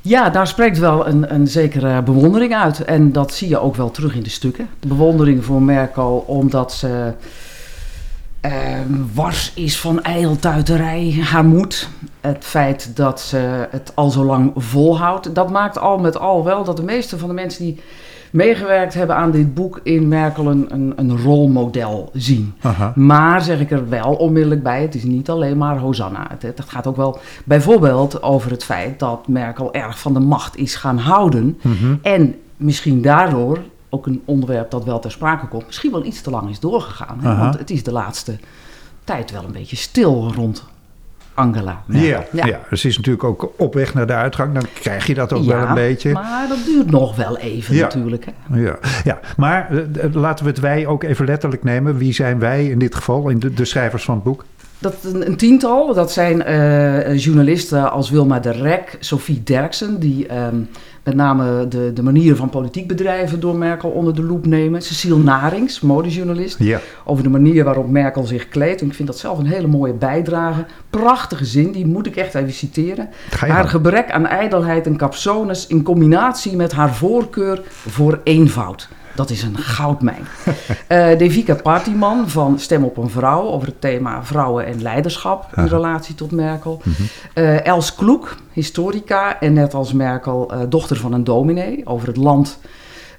Ja, 0.00 0.30
daar 0.30 0.46
spreekt 0.46 0.78
wel 0.78 1.06
een, 1.06 1.34
een 1.34 1.46
zekere 1.46 2.02
bewondering 2.02 2.54
uit. 2.54 2.84
En 2.84 3.12
dat 3.12 3.34
zie 3.34 3.48
je 3.48 3.58
ook 3.58 3.76
wel 3.76 3.90
terug 3.90 4.14
in 4.14 4.22
de 4.22 4.30
stukken. 4.30 4.68
De 4.80 4.88
bewondering 4.88 5.44
voor 5.44 5.62
Merkel 5.62 6.24
omdat 6.26 6.72
ze 6.72 7.12
ehm, 8.40 8.92
wars 9.14 9.52
is 9.54 9.80
van 9.80 10.02
ijltuiterij, 10.02 11.18
haar 11.20 11.44
moed. 11.44 11.88
Het 12.20 12.44
feit 12.44 12.96
dat 12.96 13.20
ze 13.20 13.68
het 13.70 13.92
al 13.94 14.10
zo 14.10 14.24
lang 14.24 14.52
volhoudt. 14.56 15.34
Dat 15.34 15.50
maakt 15.50 15.78
al 15.78 15.98
met 15.98 16.18
al 16.18 16.44
wel 16.44 16.64
dat 16.64 16.76
de 16.76 16.82
meeste 16.82 17.18
van 17.18 17.28
de 17.28 17.34
mensen 17.34 17.64
die 17.64 17.80
meegewerkt 18.38 18.94
hebben 18.94 19.16
aan 19.16 19.30
dit 19.30 19.54
boek 19.54 19.80
in 19.82 20.08
Merkel 20.08 20.50
een, 20.50 20.92
een, 20.96 21.18
rolmodel 21.18 22.10
zien. 22.12 22.54
Aha. 22.60 22.92
Maar 22.94 23.40
zeg 23.42 23.60
ik 23.60 23.70
er 23.70 23.88
wel 23.88 24.14
onmiddellijk 24.14 24.62
bij, 24.62 24.82
het 24.82 24.94
is 24.94 25.02
niet 25.02 25.30
alleen 25.30 25.58
maar 25.58 25.78
Hosanna. 25.78 26.26
Het, 26.28 26.42
het 26.42 26.60
gaat 26.66 26.86
ook 26.86 26.96
wel 26.96 27.18
bijvoorbeeld 27.44 28.22
over 28.22 28.50
het 28.50 28.64
feit 28.64 28.98
dat 28.98 29.28
Merkel 29.28 29.72
erg 29.72 29.98
van 29.98 30.14
de 30.14 30.20
macht 30.20 30.56
is 30.56 30.74
gaan 30.74 30.98
houden. 30.98 31.58
Mhm. 31.62 31.94
En 32.02 32.34
misschien 32.56 33.02
daardoor, 33.02 33.58
ook 33.88 34.06
een 34.06 34.22
onderwerp 34.24 34.70
dat 34.70 34.84
wel 34.84 34.98
ter 34.98 35.10
sprake 35.10 35.46
komt, 35.46 35.66
misschien 35.66 35.92
wel 35.92 36.04
iets 36.04 36.20
te 36.20 36.30
lang 36.30 36.50
is 36.50 36.60
doorgegaan. 36.60 37.18
Hè? 37.20 37.36
Want 37.36 37.58
het 37.58 37.70
is 37.70 37.82
de 37.82 37.92
laatste 37.92 38.38
tijd 39.04 39.30
wel 39.30 39.44
een 39.44 39.52
beetje 39.52 39.76
stil 39.76 40.32
rond 40.34 40.64
Angela. 41.38 41.82
Ja, 41.86 42.24
ja. 42.32 42.60
dus 42.70 42.80
ze 42.80 42.88
is 42.88 42.96
natuurlijk 42.96 43.24
ook 43.24 43.52
op 43.56 43.74
weg 43.74 43.94
naar 43.94 44.06
de 44.06 44.12
uitgang. 44.12 44.54
Dan 44.54 44.66
krijg 44.80 45.06
je 45.06 45.14
dat 45.14 45.32
ook 45.32 45.44
wel 45.44 45.66
een 45.66 45.74
beetje. 45.74 46.12
Maar 46.12 46.48
dat 46.48 46.64
duurt 46.64 46.90
nog 46.90 47.16
wel 47.16 47.38
even 47.38 47.74
Ja. 47.74 47.82
natuurlijk. 47.82 48.24
Hè? 48.24 48.60
Ja, 48.60 48.78
ja. 49.04 49.20
maar 49.36 49.70
eh, 49.70 50.04
eh, 50.04 50.14
laten 50.14 50.44
we 50.44 50.50
het 50.50 50.60
wij 50.60 50.86
ook 50.86 51.02
even 51.02 51.26
letterlijk 51.26 51.64
nemen. 51.64 51.96
Wie 51.96 52.12
zijn 52.12 52.38
wij 52.38 52.66
in 52.66 52.78
dit 52.78 52.94
geval, 52.94 53.28
in 53.28 53.38
de, 53.38 53.54
de 53.54 53.64
schrijvers 53.64 54.04
van 54.04 54.14
het 54.14 54.24
boek? 54.24 54.44
Dat 54.78 54.94
een, 55.04 55.26
een 55.26 55.36
tiental, 55.36 55.94
dat 55.94 56.12
zijn 56.12 56.42
eh, 56.42 57.18
journalisten 57.18 57.90
als 57.90 58.10
Wilma 58.10 58.38
de 58.38 58.50
Rek, 58.50 58.96
Sophie 59.00 59.42
Derksen, 59.42 60.00
die 60.00 60.26
ehm, 60.26 60.56
met 61.08 61.16
name 61.16 61.68
de, 61.68 61.92
de 61.92 62.02
manier 62.02 62.36
van 62.36 62.48
politiek 62.50 62.86
bedrijven 62.88 63.40
door 63.40 63.56
Merkel 63.56 63.90
onder 63.90 64.14
de 64.14 64.22
loep 64.22 64.46
nemen. 64.46 64.82
Cecile 64.82 65.18
Narings, 65.18 65.80
modejournalist, 65.80 66.58
Ja, 66.58 66.80
over 67.04 67.22
de 67.22 67.28
manier 67.28 67.64
waarop 67.64 67.88
Merkel 67.88 68.24
zich 68.24 68.48
kleedt. 68.48 68.80
En 68.80 68.86
ik 68.86 68.94
vind 68.94 69.08
dat 69.08 69.18
zelf 69.18 69.38
een 69.38 69.46
hele 69.46 69.66
mooie 69.66 69.92
bijdrage. 69.92 70.64
Prachtige 70.90 71.44
zin, 71.44 71.72
die 71.72 71.86
moet 71.86 72.06
ik 72.06 72.16
echt 72.16 72.34
even 72.34 72.52
citeren. 72.52 73.08
Haar 73.30 73.68
gebrek 73.68 74.10
aan 74.10 74.26
ijdelheid 74.26 74.86
en 74.86 74.96
capsones 74.96 75.66
in 75.66 75.82
combinatie 75.82 76.56
met 76.56 76.72
haar 76.72 76.94
voorkeur 76.94 77.62
voor 77.68 78.20
eenvoud. 78.24 78.88
Dat 79.18 79.30
is 79.30 79.42
een 79.42 79.58
goudmijn. 79.58 80.26
uh, 80.88 81.18
Devika 81.18 81.54
Partiman 81.54 82.28
van 82.28 82.58
Stem 82.58 82.84
op 82.84 82.96
een 82.96 83.10
Vrouw 83.10 83.42
over 83.42 83.68
het 83.68 83.80
thema 83.80 84.24
vrouwen 84.24 84.66
en 84.66 84.82
leiderschap 84.82 85.46
in 85.56 85.66
relatie 85.66 86.14
tot 86.14 86.30
Merkel. 86.30 86.82
Mm 86.84 86.94
Els 87.64 87.94
Kloek, 87.94 88.36
historica 88.52 89.40
en 89.40 89.52
net 89.52 89.74
als 89.74 89.92
Merkel 89.92 90.54
uh, 90.54 90.60
dochter 90.68 90.96
van 90.96 91.12
een 91.12 91.24
dominee 91.24 91.86
over 91.86 92.08
het 92.08 92.16
land 92.16 92.58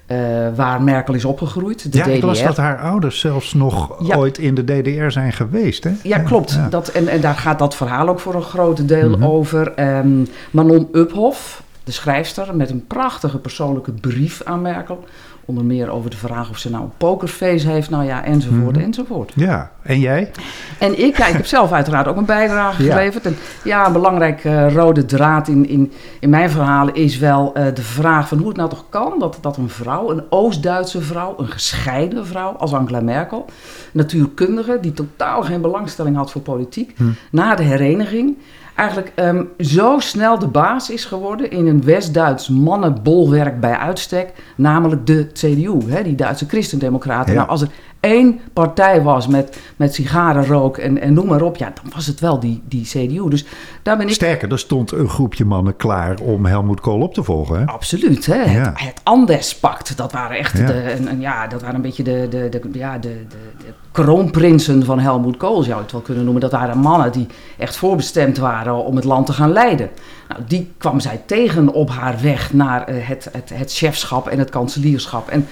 uh, 0.06 0.18
waar 0.54 0.82
Merkel 0.82 1.14
is 1.14 1.24
opgegroeid, 1.24 1.92
de 1.92 1.98
ja, 1.98 2.04
DDR. 2.04 2.10
ik 2.10 2.22
las 2.22 2.42
dat 2.42 2.56
haar 2.56 2.78
ouders 2.78 3.20
zelfs 3.20 3.54
nog 3.54 4.06
ja. 4.06 4.16
ooit 4.16 4.38
in 4.38 4.54
de 4.54 4.64
DDR 4.64 5.10
zijn 5.10 5.32
geweest. 5.32 5.84
Hè? 5.84 5.92
Ja, 6.02 6.18
klopt. 6.18 6.52
Ja. 6.52 6.68
Dat, 6.68 6.88
en, 6.88 7.08
en 7.08 7.20
daar 7.20 7.34
gaat 7.34 7.58
dat 7.58 7.76
verhaal 7.76 8.08
ook 8.08 8.20
voor 8.20 8.34
een 8.34 8.42
groot 8.42 8.88
deel 8.88 9.08
mm 9.08 9.14
-hmm. 9.14 9.24
over. 9.24 9.96
Um, 9.96 10.26
Manon 10.50 10.88
Uphoff, 10.92 11.62
de 11.84 11.92
schrijfster, 11.92 12.56
met 12.56 12.70
een 12.70 12.86
prachtige 12.86 13.38
persoonlijke 13.38 13.92
brief 13.92 14.42
aan 14.44 14.62
Merkel. 14.62 15.04
Onder 15.50 15.64
meer 15.64 15.90
over 15.90 16.10
de 16.10 16.16
vraag 16.16 16.50
of 16.50 16.58
ze 16.58 16.70
nou 16.70 16.82
een 16.84 16.92
pokerface 16.96 17.68
heeft, 17.68 17.90
nou 17.90 18.04
ja, 18.04 18.24
enzovoort, 18.24 18.76
Mhm. 18.76 18.84
enzovoort. 18.84 19.32
Ja, 19.36 19.70
en 19.82 20.00
jij? 20.00 20.30
En 20.78 20.98
ik, 21.04 21.16
ja, 21.16 21.26
ik 21.26 21.32
heb 21.32 21.46
zelf 21.46 21.72
uiteraard 21.72 22.06
ook 22.08 22.16
een 22.16 22.24
bijdrage 22.24 22.82
Ja. 22.84 22.90
geleverd. 22.92 23.26
En 23.26 23.36
ja, 23.64 23.86
een 23.86 23.92
belangrijk 23.92 24.44
eh, 24.44 24.72
rode 24.74 25.04
draad 25.04 25.48
in, 25.48 25.68
in, 25.68 25.92
in 26.20 26.30
mijn 26.30 26.50
verhalen 26.50 26.94
is 26.94 27.18
wel 27.18 27.54
eh, 27.54 27.74
de 27.74 27.82
vraag 27.82 28.28
van 28.28 28.38
hoe 28.38 28.48
het 28.48 28.56
nou 28.56 28.68
toch 28.68 28.84
kan 28.88 29.12
dat, 29.18 29.38
dat 29.40 29.56
een 29.56 29.68
vrouw, 29.68 30.10
een 30.10 30.22
Oost-Duitse 30.30 31.00
vrouw, 31.02 31.34
een 31.38 31.48
gescheiden 31.48 32.26
vrouw 32.26 32.52
als 32.52 32.72
Angela 32.72 33.00
Merkel, 33.00 33.44
natuurkundige 33.92 34.78
die 34.80 34.92
totaal 34.92 35.42
geen 35.42 35.60
belangstelling 35.60 36.16
had 36.16 36.30
voor 36.30 36.40
politiek, 36.42 36.92
Hm. 36.96 37.04
na 37.30 37.54
de 37.54 37.62
hereniging 37.62 38.36
eigenlijk 38.74 39.12
ehm, 39.14 39.44
zo 39.58 39.98
snel 39.98 40.38
de 40.38 40.46
baas 40.46 40.90
is 40.90 41.04
geworden 41.04 41.50
in 41.50 41.66
een 41.66 41.84
West-Duits 41.84 42.48
mannenbolwerk 42.48 43.60
bij 43.60 43.76
uitstek, 43.76 44.32
namelijk 44.56 45.06
de 45.06 45.26
CDU, 45.32 45.78
hè, 45.86 46.02
die 46.02 46.14
Duitse 46.14 46.46
christendemocraten. 46.48 47.32
Ja. 47.32 47.38
Nou, 47.38 47.50
als 47.50 47.62
er 47.62 47.68
één 48.00 48.40
partij 48.52 49.02
was 49.02 49.26
met, 49.26 49.60
met 49.76 49.94
sigarenrook 49.94 50.76
en, 50.78 51.00
en 51.00 51.12
noem 51.12 51.26
maar 51.26 51.42
op, 51.42 51.56
ja, 51.56 51.72
dan 51.82 51.92
was 51.94 52.06
het 52.06 52.20
wel 52.20 52.40
die, 52.40 52.62
die 52.68 52.84
CDU. 52.84 53.28
Dus 53.28 53.44
daar 53.82 53.96
ben 53.96 54.06
ik 54.06 54.14
Sterker, 54.14 54.52
er 54.52 54.58
stond 54.58 54.92
een 54.92 55.08
groepje 55.08 55.44
mannen 55.44 55.76
klaar 55.76 56.18
om 56.20 56.46
Helmoet 56.46 56.80
Kool 56.80 57.00
op 57.00 57.14
te 57.14 57.22
volgen. 57.22 57.58
Hè? 57.58 57.66
Absoluut, 57.66 58.26
hè? 58.26 58.42
Ja. 58.42 58.72
Het, 58.74 59.00
het 59.04 59.96
dat 59.96 60.12
waren 60.12 60.38
echt 60.38 60.58
Ja. 60.58 60.66
de, 60.66 60.72
en, 60.72 61.08
en 61.08 61.20
ja, 61.20 61.46
dat 61.46 61.60
waren 61.60 61.74
een 61.74 61.82
beetje 61.82 62.02
de, 62.02 62.26
de, 62.30 62.48
de, 62.48 62.60
ja, 62.72 62.98
de, 62.98 63.08
de, 63.28 63.36
de 63.58 63.72
kroonprinsen 63.92 64.84
van 64.84 64.98
Helmoet 64.98 65.36
Kool, 65.36 65.62
zou 65.62 65.76
je 65.76 65.82
het 65.82 65.92
wel 65.92 66.00
kunnen 66.00 66.24
noemen. 66.24 66.42
Dat 66.42 66.52
waren 66.52 66.78
mannen 66.78 67.12
die 67.12 67.26
echt 67.58 67.76
voorbestemd 67.76 68.38
waren 68.38 68.84
om 68.84 68.96
het 68.96 69.04
land 69.04 69.26
te 69.26 69.32
gaan 69.32 69.52
leiden. 69.52 69.90
Nou, 70.28 70.42
die 70.46 70.72
kwam 70.78 71.00
zij 71.00 71.22
tegen 71.26 71.72
op 71.72 71.90
haar 71.90 72.16
weg 72.22 72.52
naar 72.52 72.84
eh, 72.84 73.08
het, 73.08 73.28
het, 73.32 73.50
het 73.54 73.72
chefschap 73.72 74.28
en 74.28 74.38
het 74.38 74.50
kanselierschap. 74.50 75.28
En 75.28 75.46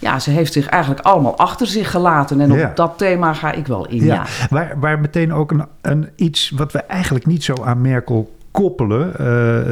ja, 0.00 0.18
ze 0.18 0.30
heeft 0.30 0.52
zich 0.52 0.66
eigenlijk 0.66 1.04
allemaal 1.04 1.38
achter 1.38 1.66
zich 1.66 1.90
gelaten. 1.90 2.40
En 2.40 2.52
Ja. 2.52 2.68
op 2.68 2.76
dat 2.76 2.92
thema 2.96 3.32
ga 3.32 3.52
ik 3.52 3.66
wel 3.66 3.86
in, 3.86 4.04
ja. 4.04 4.24
Waar, 4.50 4.74
waar 4.80 4.98
meteen 4.98 5.32
ook 5.32 5.50
een, 5.50 5.66
een 5.80 6.08
iets 6.16 6.50
wat 6.56 6.72
we 6.72 6.78
eigenlijk 6.78 7.26
niet 7.26 7.44
zo 7.44 7.54
aan 7.64 7.80
Merkel 7.80 8.38
koppelen, 8.50 9.12
eh, 9.12 9.18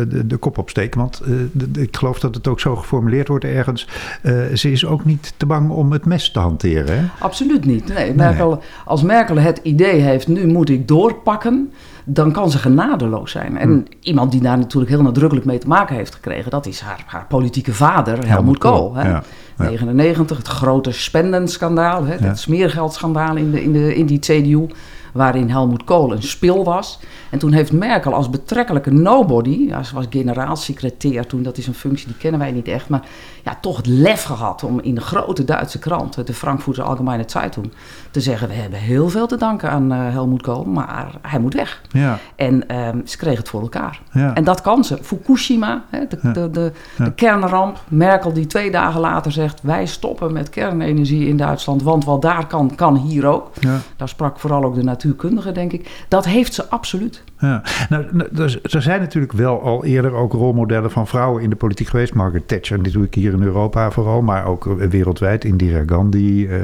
de, 0.09 0.27
de 0.27 0.37
kop 0.37 0.59
opsteken. 0.59 1.01
Want 1.01 1.21
eh, 1.25 1.31
de- 1.53 1.81
ik 1.83 1.97
geloof 1.97 2.21
dat 2.21 2.35
het 2.35 2.49
ook 2.49 2.61
zo 2.61 2.77
geformuleerd 2.77 3.29
wordt 3.29 3.45
ergens. 3.45 3.89
Eh, 4.23 4.33
ze 4.55 4.71
is 4.73 4.87
ook 4.87 5.05
niet 5.05 5.33
te 5.37 5.47
bang 5.47 5.71
om 5.71 5.93
het 5.93 6.05
mes 6.05 6.31
te 6.33 6.39
hanteren. 6.39 6.99
Hè? 6.99 7.05
Absoluut 7.19 7.65
niet. 7.65 7.95
Nee, 7.95 8.15
Merkel, 8.15 8.63
Als 8.85 9.03
Merkel 9.03 9.37
het 9.39 9.61
idee 9.63 10.01
heeft, 10.01 10.29
nu 10.29 10.47
moet 10.47 10.69
ik 10.71 10.89
doorpakken, 10.89 11.73
dan 12.05 12.33
kan 12.33 12.51
ze 12.51 12.59
genadeloos 12.59 13.31
zijn. 13.31 13.59
En 13.59 13.69
Hmm. 13.69 13.85
iemand 14.01 14.33
die 14.33 14.41
daar 14.41 14.59
natuurlijk 14.59 14.91
heel 14.93 15.03
nadrukkelijk 15.03 15.47
mee 15.47 15.59
te 15.59 15.69
maken 15.69 15.97
heeft 15.97 16.15
gekregen, 16.15 16.51
dat 16.51 16.67
is 16.67 16.81
haar, 16.81 17.05
haar 17.07 17.27
politieke 17.29 17.73
vader, 17.73 18.29
Helmut 18.29 18.59
Kool. 18.59 18.95
hè. 18.95 19.09
Ja, 19.09 19.23
ja. 19.59 19.65
99, 19.69 20.37
het 20.37 20.47
grote 20.49 20.93
spendenschandaal, 20.93 22.05
hè, 22.05 22.15
Ja. 22.15 22.35
smeergeldschandaal 22.35 23.37
in, 23.37 23.51
de, 23.51 23.63
in, 23.63 23.73
de, 23.73 23.95
in 23.95 24.07
die 24.07 24.19
CDU, 24.19 24.67
waarin 25.13 25.51
Helmut 25.51 25.85
Kool 25.85 26.13
een 26.13 26.23
spil 26.23 26.65
was. 26.65 26.99
En 27.31 27.39
toen 27.39 27.53
heeft 27.53 27.73
Merkel 27.73 28.15
als 28.15 28.31
betrekkelijke 28.31 28.91
nobody, 28.91 29.67
ja, 29.69 29.83
ze 29.83 29.95
was 29.95 30.07
generaalsecretair 30.11 31.27
toen, 31.27 31.43
dat 31.43 31.59
is 31.59 31.67
een 31.67 31.75
functie 31.75 32.07
die 32.07 32.17
kennen 32.17 32.41
wij 32.41 32.53
niet 32.53 32.69
echt, 32.69 32.89
maar 32.89 33.07
ja, 33.49 33.59
toch 33.61 33.77
het 33.77 33.87
lef 33.87 34.23
gehad 34.23 34.65
om 34.65 34.81
in 34.81 34.95
de 34.95 35.01
grote 35.01 35.45
Duitse 35.45 35.79
krant, 35.79 36.27
de 36.27 36.35
Frankfurter 36.35 36.83
Allgemeine 36.83 37.25
Zeitung, 37.27 37.73
te 38.11 38.21
zeggen: 38.21 38.49
We 38.49 38.55
hebben 38.55 38.79
heel 38.79 39.09
veel 39.09 39.27
te 39.27 39.37
danken 39.37 39.71
aan 39.71 39.93
eh, 39.93 39.99
Helmut 39.99 40.43
Kool, 40.43 40.65
maar 40.65 41.11
hij 41.23 41.41
moet 41.41 41.55
weg. 41.55 41.81
Ja, 41.89 42.19
En 42.37 42.69
ehm, 42.69 42.99
ze 43.05 43.17
kreeg 43.17 43.39
het 43.39 43.49
voor 43.49 43.61
elkaar. 43.61 44.01
ja. 44.13 44.35
En 44.35 44.45
dat 44.45 44.61
kan 44.61 44.85
ze. 44.85 44.99
Fukushima, 45.03 45.85
hè, 45.91 46.07
de, 46.09 46.19
Ja. 46.23 46.33
de, 46.33 46.51
de, 46.51 46.73
kernramp. 47.15 47.81
Merkel 47.89 48.33
die 48.33 48.47
twee 48.47 48.71
dagen 48.71 49.01
later 49.01 49.33
zegt... 49.33 49.61
wij 49.63 49.87
stoppen 49.87 50.33
met 50.33 50.51
kernenergie 50.51 51.29
in 51.29 51.37
Duitsland... 51.37 51.83
want 51.83 52.05
wat 52.05 52.23
daar 52.23 52.47
kan, 52.47 52.75
kan 52.75 52.97
hier 52.97 53.27
ook. 53.27 53.51
ja. 53.61 53.79
Daar 53.97 54.09
sprak 54.09 54.39
vooral 54.39 54.65
ook 54.65 54.75
de 54.75 54.83
natuurkundige, 54.83 55.53
denk 55.53 55.73
ik. 55.73 56.05
Dat 56.09 56.25
heeft 56.25 56.55
ze 56.55 56.69
absoluut. 56.71 57.23
Ja, 57.39 57.63
nou, 57.89 58.07
nou, 58.13 58.29
er, 58.37 58.61
er 58.63 58.83
zijn 58.83 59.01
natuurlijk 59.01 59.33
wel 59.33 59.63
al 59.63 59.85
eerder 59.85 60.13
ook 60.13 60.33
rolmodellen 60.33 60.91
van 60.91 61.07
vrouwen 61.07 61.43
in 61.43 61.51
de 61.51 61.57
politiek 61.57 61.89
geweest. 61.89 62.15
Margaret 62.15 62.49
Thatcher, 62.49 62.83
dit 62.83 62.93
doe 62.93 63.05
ik 63.05 63.15
hier 63.15 63.38
in 63.39 63.47
Europa 63.47 63.91
vooral, 63.91 64.23
maar 64.23 64.47
ook 64.47 64.65
wereldwijd. 64.65 65.45
Indira 65.45 65.83
Gandhi. 65.87 66.47
eh. 66.47 66.57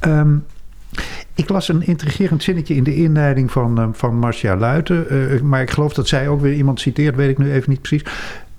Ehm, 0.00 0.36
ik 1.34 1.48
las 1.48 1.68
een 1.68 1.86
intrigerend 1.86 2.42
zinnetje 2.42 2.74
in 2.74 2.84
de 2.84 2.94
inleiding 2.96 3.50
van, 3.50 3.78
eh, 3.78 3.86
van 3.92 4.16
Marcia 4.18 4.56
Luiten. 4.56 5.08
eh, 5.08 5.40
maar 5.40 5.60
ik 5.60 5.70
geloof 5.70 5.92
dat 5.94 6.08
zij 6.08 6.28
ook 6.28 6.40
weer 6.40 6.54
iemand 6.54 6.80
citeert, 6.80 7.16
weet 7.16 7.30
ik 7.30 7.38
nu 7.38 7.52
even 7.52 7.70
niet 7.70 7.80
precies. 7.80 8.04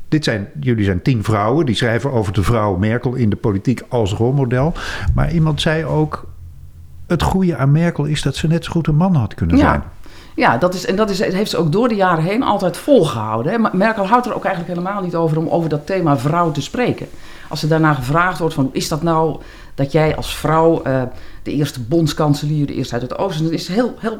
Dit 0.10 0.24
zijn, 0.24 0.48
jullie 0.60 0.86
zijn 0.86 1.02
tien 1.02 1.24
vrouwen, 1.24 1.66
die 1.66 1.76
schrijven 1.76 2.12
over 2.12 2.34
de 2.34 2.44
vrouw 2.44 2.76
Merkel 2.76 3.14
in 3.14 3.30
de 3.30 3.36
politiek 3.36 3.82
als 3.90 4.14
rolmodel. 4.14 4.74
Maar 5.16 5.32
iemand 5.34 5.62
zei 5.62 5.86
ook, 5.86 6.26
het 7.08 7.22
goede 7.22 7.56
aan 7.58 7.72
Merkel 7.72 8.06
is 8.06 8.22
dat 8.22 8.36
ze 8.36 8.48
net 8.48 8.66
zo 8.66 8.72
goed 8.72 8.88
een 8.88 8.96
man 8.96 9.16
had 9.16 9.34
kunnen 9.34 9.58
Ja. 9.58 9.62
zijn. 9.70 9.84
Ja, 10.36 10.58
dat 10.58 10.74
is, 10.74 10.86
en 10.86 10.96
dat 10.96 11.10
is, 11.10 11.20
heeft 11.20 11.50
ze 11.50 11.58
ook 11.58 11.72
door 11.72 11.88
de 11.88 11.96
jaren 11.96 12.24
heen 12.24 12.44
altijd 12.44 12.78
volgehouden. 12.78 13.52
Hè. 13.52 13.78
Merkel 13.78 14.08
houdt 14.08 14.26
er 14.26 14.36
ook 14.36 14.46
eigenlijk 14.46 14.78
helemaal 14.80 15.02
niet 15.02 15.16
over 15.16 15.38
om 15.38 15.48
over 15.48 15.70
dat 15.70 15.86
thema 15.86 16.18
vrouw 16.18 16.52
te 16.52 16.62
spreken. 16.62 17.08
Als 17.50 17.64
er 17.64 17.70
daarna 17.70 17.94
gevraagd 17.94 18.40
wordt 18.40 18.54
van 18.54 18.64
hoe 18.64 18.74
is 18.74 18.88
dat 18.88 19.04
nou 19.04 19.42
dat 19.76 19.92
jij 19.92 20.16
als 20.16 20.36
vrouw 20.36 20.82
eh, 20.82 21.02
de 21.44 21.52
eerste 21.52 21.82
bondskanselier, 21.82 22.66
de 22.66 22.74
eerste 22.74 22.94
uit 22.94 23.02
het 23.02 23.18
oosten, 23.18 23.44
dan 23.44 23.54
is 23.54 23.68
het 23.68 23.76
heel, 23.76 23.94
heel 23.98 24.18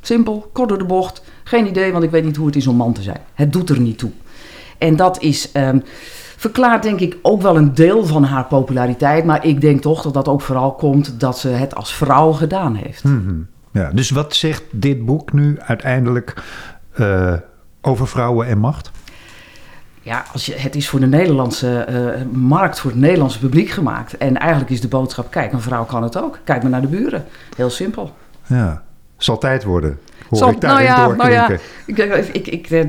simpel, 0.00 0.50
kort 0.52 0.68
door 0.68 0.78
de 0.78 0.84
bocht. 0.84 1.22
Geen 1.44 1.66
idee, 1.66 1.92
want 1.92 2.04
ik 2.04 2.10
weet 2.10 2.24
niet 2.24 2.36
hoe 2.36 2.46
het 2.46 2.56
is 2.56 2.66
om 2.66 2.76
man 2.76 2.92
te 2.92 3.02
zijn. 3.02 3.20
Het 3.34 3.52
doet 3.52 3.70
er 3.70 3.80
niet 3.80 3.98
toe. 3.98 4.10
En 4.78 4.96
dat 4.96 5.20
is, 5.20 5.52
ehm, 5.52 5.78
verklaart 6.36 6.82
denk 6.82 7.00
ik 7.00 7.16
ook 7.22 7.42
wel 7.42 7.56
een 7.56 7.74
deel 7.74 8.06
van 8.06 8.24
haar 8.24 8.44
populariteit. 8.44 9.24
Maar 9.24 9.46
ik 9.46 9.60
denk 9.60 9.80
toch 9.80 10.02
dat 10.02 10.14
dat 10.14 10.28
ook 10.28 10.40
vooral 10.40 10.74
komt 10.74 11.20
dat 11.20 11.38
ze 11.38 11.48
het 11.48 11.74
als 11.74 11.94
vrouw 11.94 12.32
gedaan 12.32 12.74
heeft. 12.74 13.04
Mhm. 13.04 13.34
Ja, 13.72 13.90
dus 13.90 14.10
wat 14.10 14.34
zegt 14.34 14.62
dit 14.70 15.04
boek 15.04 15.32
nu 15.32 15.58
uiteindelijk 15.60 16.42
eh, 16.92 17.34
over 17.80 18.08
vrouwen 18.08 18.46
en 18.46 18.58
macht? 18.58 18.90
Ja, 20.10 20.24
als 20.32 20.46
je, 20.46 20.54
het 20.54 20.74
is 20.74 20.88
voor 20.88 21.00
de 21.00 21.06
Nederlandse 21.06 21.78
eh, 21.78 22.22
markt, 22.32 22.80
voor 22.80 22.90
het 22.90 23.00
Nederlandse 23.00 23.38
publiek 23.38 23.68
gemaakt. 23.68 24.16
En 24.16 24.36
eigenlijk 24.36 24.70
is 24.70 24.80
de 24.80 24.88
boodschap, 24.88 25.30
kijk, 25.30 25.52
een 25.52 25.60
vrouw 25.60 25.84
kan 25.84 26.02
het 26.02 26.16
ook. 26.16 26.38
Kijk 26.44 26.62
maar 26.62 26.70
naar 26.70 26.80
de 26.80 26.86
buren. 26.86 27.24
Heel 27.56 27.70
simpel. 27.70 28.14
Ja, 28.46 28.82
zal 29.16 29.38
tijd 29.38 29.64
worden. 29.64 29.98
Nou 30.30 30.82
ja, 30.82 31.06
nou 31.06 31.30
ja. 31.30 31.50
Ik, 31.86 31.98
ik, 32.32 32.46
ik, 32.46 32.70
eh, 32.70 32.84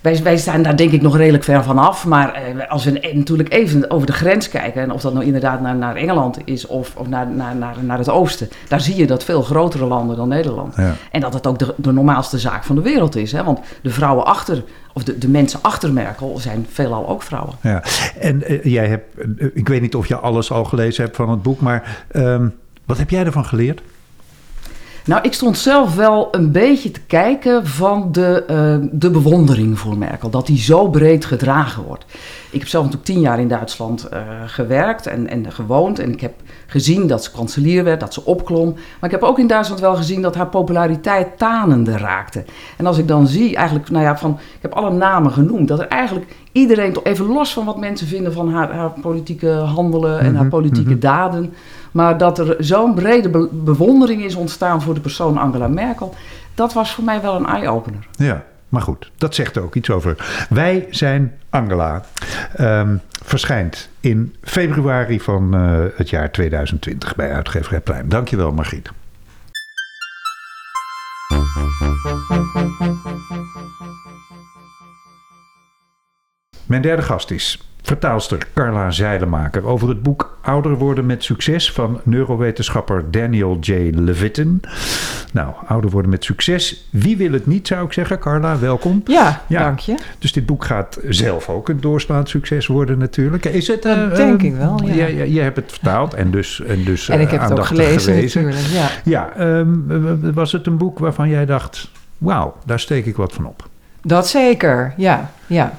wij, 0.00 0.22
wij 0.22 0.36
staan 0.36 0.62
daar 0.62 0.76
denk 0.76 0.92
ik 0.92 1.02
nog 1.02 1.16
redelijk 1.16 1.44
ver 1.44 1.62
van 1.62 1.78
af. 1.78 2.06
Maar 2.06 2.34
eh, 2.34 2.70
als 2.70 2.84
we 2.84 3.12
natuurlijk 3.14 3.52
even 3.52 3.90
over 3.90 4.06
de 4.06 4.12
grens 4.12 4.48
kijken... 4.48 4.82
en 4.82 4.90
of 4.90 5.00
dat 5.00 5.12
nou 5.12 5.24
inderdaad 5.24 5.60
naar, 5.60 5.76
naar 5.76 5.96
Engeland 5.96 6.38
is 6.44 6.66
of, 6.66 6.96
of 6.96 7.08
naar, 7.08 7.26
naar, 7.26 7.56
naar, 7.56 7.76
naar 7.80 7.98
het 7.98 8.08
oosten... 8.08 8.48
daar 8.68 8.80
zie 8.80 8.96
je 8.96 9.06
dat 9.06 9.24
veel 9.24 9.42
grotere 9.42 9.86
landen 9.86 10.16
dan 10.16 10.28
Nederland. 10.28 10.76
Ja. 10.76 10.94
En 11.10 11.20
dat 11.20 11.34
het 11.34 11.46
ook 11.46 11.58
de, 11.58 11.74
de 11.76 11.92
normaalste 11.92 12.38
zaak 12.38 12.64
van 12.64 12.76
de 12.76 12.82
wereld 12.82 13.16
is. 13.16 13.32
Hè? 13.32 13.44
Want 13.44 13.60
de 13.82 13.90
vrouwen 13.90 14.24
achter, 14.24 14.64
of 14.92 15.04
de, 15.04 15.18
de 15.18 15.28
mensen 15.28 15.58
achter 15.62 15.92
Merkel 15.92 16.38
zijn 16.38 16.66
veelal 16.70 17.08
ook 17.08 17.22
vrouwen. 17.22 17.54
Ja. 17.60 17.82
En 18.20 18.42
eh, 18.42 18.64
jij 18.64 18.86
hebt, 18.86 19.16
ik 19.54 19.68
weet 19.68 19.80
niet 19.80 19.94
of 19.94 20.06
je 20.06 20.16
alles 20.16 20.50
al 20.50 20.64
gelezen 20.64 21.04
hebt 21.04 21.16
van 21.16 21.30
het 21.30 21.42
boek, 21.42 21.60
maar 21.60 22.04
ehm, 22.10 22.48
wat 22.84 22.98
heb 22.98 23.10
jij 23.10 23.24
ervan 23.24 23.44
geleerd? 23.44 23.82
Nou, 25.06 25.22
ik 25.22 25.32
stond 25.32 25.58
zelf 25.58 25.94
wel 25.94 26.28
een 26.30 26.52
beetje 26.52 26.90
te 26.90 27.00
kijken 27.00 27.66
van 27.66 28.12
de, 28.12 28.44
eh, 28.46 28.88
de 28.92 29.10
bewondering 29.10 29.78
voor 29.78 29.98
Merkel. 29.98 30.30
Dat 30.30 30.46
die 30.46 30.58
zo 30.58 30.88
breed 30.88 31.24
gedragen 31.24 31.82
wordt. 31.82 32.04
Ik 32.50 32.60
heb 32.60 32.68
zelf 32.68 32.84
natuurlijk 32.84 33.12
tien 33.12 33.20
jaar 33.20 33.40
in 33.40 33.48
Duitsland 33.48 34.08
eh, 34.08 34.20
gewerkt 34.46 35.06
en, 35.06 35.28
en 35.28 35.52
gewoond. 35.52 35.98
En 35.98 36.12
ik 36.12 36.20
heb 36.20 36.32
gezien 36.66 37.06
dat 37.06 37.24
ze 37.24 37.30
kanselier 37.30 37.84
werd, 37.84 38.00
dat 38.00 38.14
ze 38.14 38.24
opklom. 38.24 38.72
Maar 38.72 39.10
ik 39.10 39.20
heb 39.20 39.22
ook 39.22 39.38
in 39.38 39.46
Duitsland 39.46 39.80
wel 39.80 39.94
gezien 39.94 40.22
dat 40.22 40.34
haar 40.34 40.48
populariteit 40.48 41.38
tanende 41.38 41.96
raakte. 41.96 42.44
En 42.76 42.86
als 42.86 42.98
ik 42.98 43.08
dan 43.08 43.26
zie, 43.26 43.56
eigenlijk, 43.56 43.90
nou 43.90 44.04
ja, 44.04 44.18
van, 44.18 44.30
ik 44.30 44.62
heb 44.62 44.72
alle 44.72 44.92
namen 44.92 45.32
genoemd. 45.32 45.68
Dat 45.68 45.80
er 45.80 45.88
eigenlijk 45.88 46.36
iedereen, 46.52 46.92
toch 46.92 47.04
even 47.04 47.26
los 47.26 47.52
van 47.52 47.64
wat 47.64 47.78
mensen 47.78 48.06
vinden 48.06 48.32
van 48.32 48.52
haar, 48.52 48.72
haar 48.72 48.92
politieke 49.00 49.50
handelen 49.50 50.18
en 50.18 50.34
haar 50.34 50.42
Mhm, 50.42 50.48
politieke 50.50 50.90
mhm. 50.90 51.00
daden. 51.00 51.54
Maar 51.94 52.18
dat 52.18 52.38
er 52.38 52.56
zo'n 52.58 52.94
brede 52.94 53.28
be- 53.28 53.48
bewondering 53.52 54.24
is 54.24 54.34
ontstaan 54.34 54.82
voor 54.82 54.94
de 54.94 55.00
persoon 55.00 55.38
Angela 55.38 55.68
Merkel, 55.68 56.14
dat 56.54 56.72
was 56.72 56.94
voor 56.94 57.04
mij 57.04 57.20
wel 57.20 57.36
een 57.36 57.46
eye-opener. 57.46 58.06
Ja, 58.10 58.44
maar 58.68 58.82
goed, 58.82 59.10
dat 59.16 59.34
zegt 59.34 59.58
ook 59.58 59.74
iets 59.74 59.90
over. 59.90 60.46
Wij 60.48 60.86
zijn 60.90 61.32
Angela. 61.50 62.02
Ehm, 62.56 62.96
verschijnt 63.24 63.88
in 64.00 64.34
februari 64.42 65.20
van 65.20 65.54
uh, 65.54 65.84
het 65.96 66.10
jaar 66.10 66.32
2020 66.32 67.14
bij 67.14 67.32
uitgeverij 67.32 67.80
Pluim. 67.80 68.08
Dankjewel 68.08 68.52
Margriet. 68.52 68.90
Mijn 76.66 76.82
derde 76.82 77.02
gast 77.02 77.30
is 77.30 77.68
vertaalster 77.84 78.38
Carla 78.54 78.90
Zeilemaker 78.90 79.66
over 79.66 79.88
het 79.88 80.02
boek 80.02 80.38
Ouder 80.44 80.76
worden 80.76 81.06
met 81.06 81.24
succes 81.24 81.72
van 81.72 82.00
neurowetenschapper 82.02 83.10
Daniel 83.10 83.58
J. 83.60 83.90
Levitin. 83.94 84.60
Nou, 85.32 85.52
ouder 85.66 85.90
worden 85.90 86.10
met 86.10 86.24
succes. 86.24 86.88
Wie 86.90 87.16
wil 87.16 87.32
het 87.32 87.46
niet, 87.46 87.66
zou 87.66 87.86
ik 87.86 87.92
zeggen. 87.92 88.18
Carla, 88.18 88.58
welkom. 88.58 89.02
Ja, 89.06 89.42
dank 89.48 89.78
je. 89.78 89.94
Dus 90.18 90.32
dit 90.32 90.46
boek 90.46 90.64
gaat 90.64 90.98
zelf 91.08 91.48
ook 91.48 91.68
een 91.68 91.80
doorslaand 91.80 92.28
succes 92.28 92.66
worden 92.66 92.98
natuurlijk. 92.98 93.44
Is 93.44 93.66
het, 93.66 93.82
dat 93.82 93.96
uh, 93.96 94.14
denk 94.14 94.42
ik 94.42 94.54
wel, 94.54 94.80
ja. 94.84 95.06
Je, 95.06 95.32
je, 95.32 95.40
hebt 95.40 95.56
het 95.56 95.70
vertaald 95.70 96.14
en 96.14 96.30
dus 96.30 96.60
En, 96.60 96.84
dus, 96.84 97.08
en 97.08 97.20
ik 97.20 97.30
heb 97.30 97.40
het 97.40 97.58
ook 97.58 97.64
gelezen 97.64 98.22
natuurlijk, 98.22 98.56
ja. 98.56 98.88
Ja, 99.04 99.40
um, 99.40 100.32
was 100.34 100.52
het 100.52 100.66
een 100.66 100.76
boek 100.76 100.98
waarvan 100.98 101.28
jij 101.28 101.46
dacht... 101.46 101.90
wauw, 102.18 102.56
daar 102.64 102.80
steek 102.80 103.06
ik 103.06 103.16
wat 103.16 103.32
van 103.32 103.46
op? 103.46 103.68
Dat 104.02 104.28
zeker, 104.28 104.94
ja. 104.96 105.30
ja. 105.46 105.72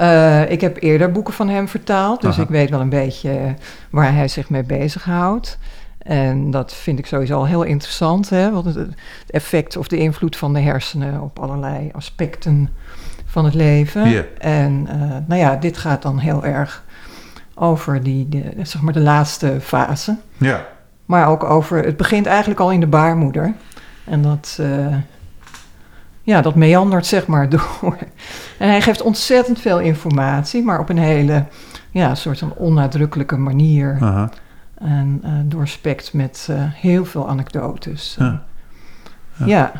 Uh, 0.00 0.50
ik 0.50 0.60
heb 0.60 0.82
eerder 0.82 1.12
boeken 1.12 1.34
van 1.34 1.48
hem 1.48 1.68
vertaald, 1.68 2.20
dus 2.20 2.38
ik 2.38 2.48
weet 2.48 2.70
wel 2.70 2.80
een 2.80 2.88
beetje 2.88 3.54
waar 3.90 4.14
hij 4.14 4.28
zich 4.28 4.50
mee 4.50 4.62
bezighoudt. 4.62 5.58
En 5.98 6.50
dat 6.50 6.74
vind 6.74 6.98
ik 6.98 7.06
sowieso 7.06 7.36
al 7.36 7.46
heel 7.46 7.62
interessant, 7.62 8.30
hè? 8.30 8.50
wat 8.50 8.64
het, 8.64 8.88
effect 9.26 9.76
of 9.76 9.88
de 9.88 9.96
invloed 9.96 10.36
van 10.36 10.52
de 10.52 10.60
hersenen 10.60 11.20
op 11.20 11.38
allerlei 11.38 11.90
aspecten 11.92 12.68
van 13.24 13.44
het 13.44 13.54
leven. 13.54 14.08
Yeah. 14.08 14.24
En 14.38 14.88
uh, 14.88 15.16
nou 15.26 15.40
ja, 15.40 15.56
dit 15.56 15.76
gaat 15.76 16.02
dan 16.02 16.18
heel 16.18 16.44
erg 16.44 16.84
over 17.54 18.02
die, 18.02 18.28
de, 18.28 18.52
zeg 18.62 18.82
maar 18.82 18.92
de 18.92 19.00
laatste 19.00 19.60
fase. 19.60 20.16
Ja. 20.36 20.66
Maar 21.04 21.28
ook 21.28 21.44
over, 21.44 21.84
het 21.84 21.96
begint 21.96 22.26
eigenlijk 22.26 22.60
al 22.60 22.72
in 22.72 22.80
de 22.80 22.86
baarmoeder. 22.86 23.54
En 24.04 24.22
dat, 24.22 24.58
uh, 24.60 24.96
ja, 26.24 26.40
dat 26.40 26.54
meandert 26.54 27.06
zeg 27.06 27.26
maar 27.26 27.48
door. 27.56 27.98
En 28.58 28.68
hij 28.68 28.80
geeft 28.80 29.02
ontzettend 29.02 29.60
veel 29.60 29.80
informatie, 29.80 30.62
maar 30.62 30.80
op 30.80 30.88
een 30.88 30.98
hele, 30.98 31.44
ja, 31.90 32.14
soort 32.14 32.38
van 32.38 32.54
onnadrukkelijke 32.56 33.36
manier. 33.36 33.98
En 34.74 35.20
uh, 35.24 35.30
doorspekt 35.44 36.12
met 36.12 36.48
uh, 36.50 36.56
heel 36.60 37.04
veel 37.04 37.28
anekdotes. 37.28 38.16
Ja. 38.18 38.42
ja. 39.44 39.72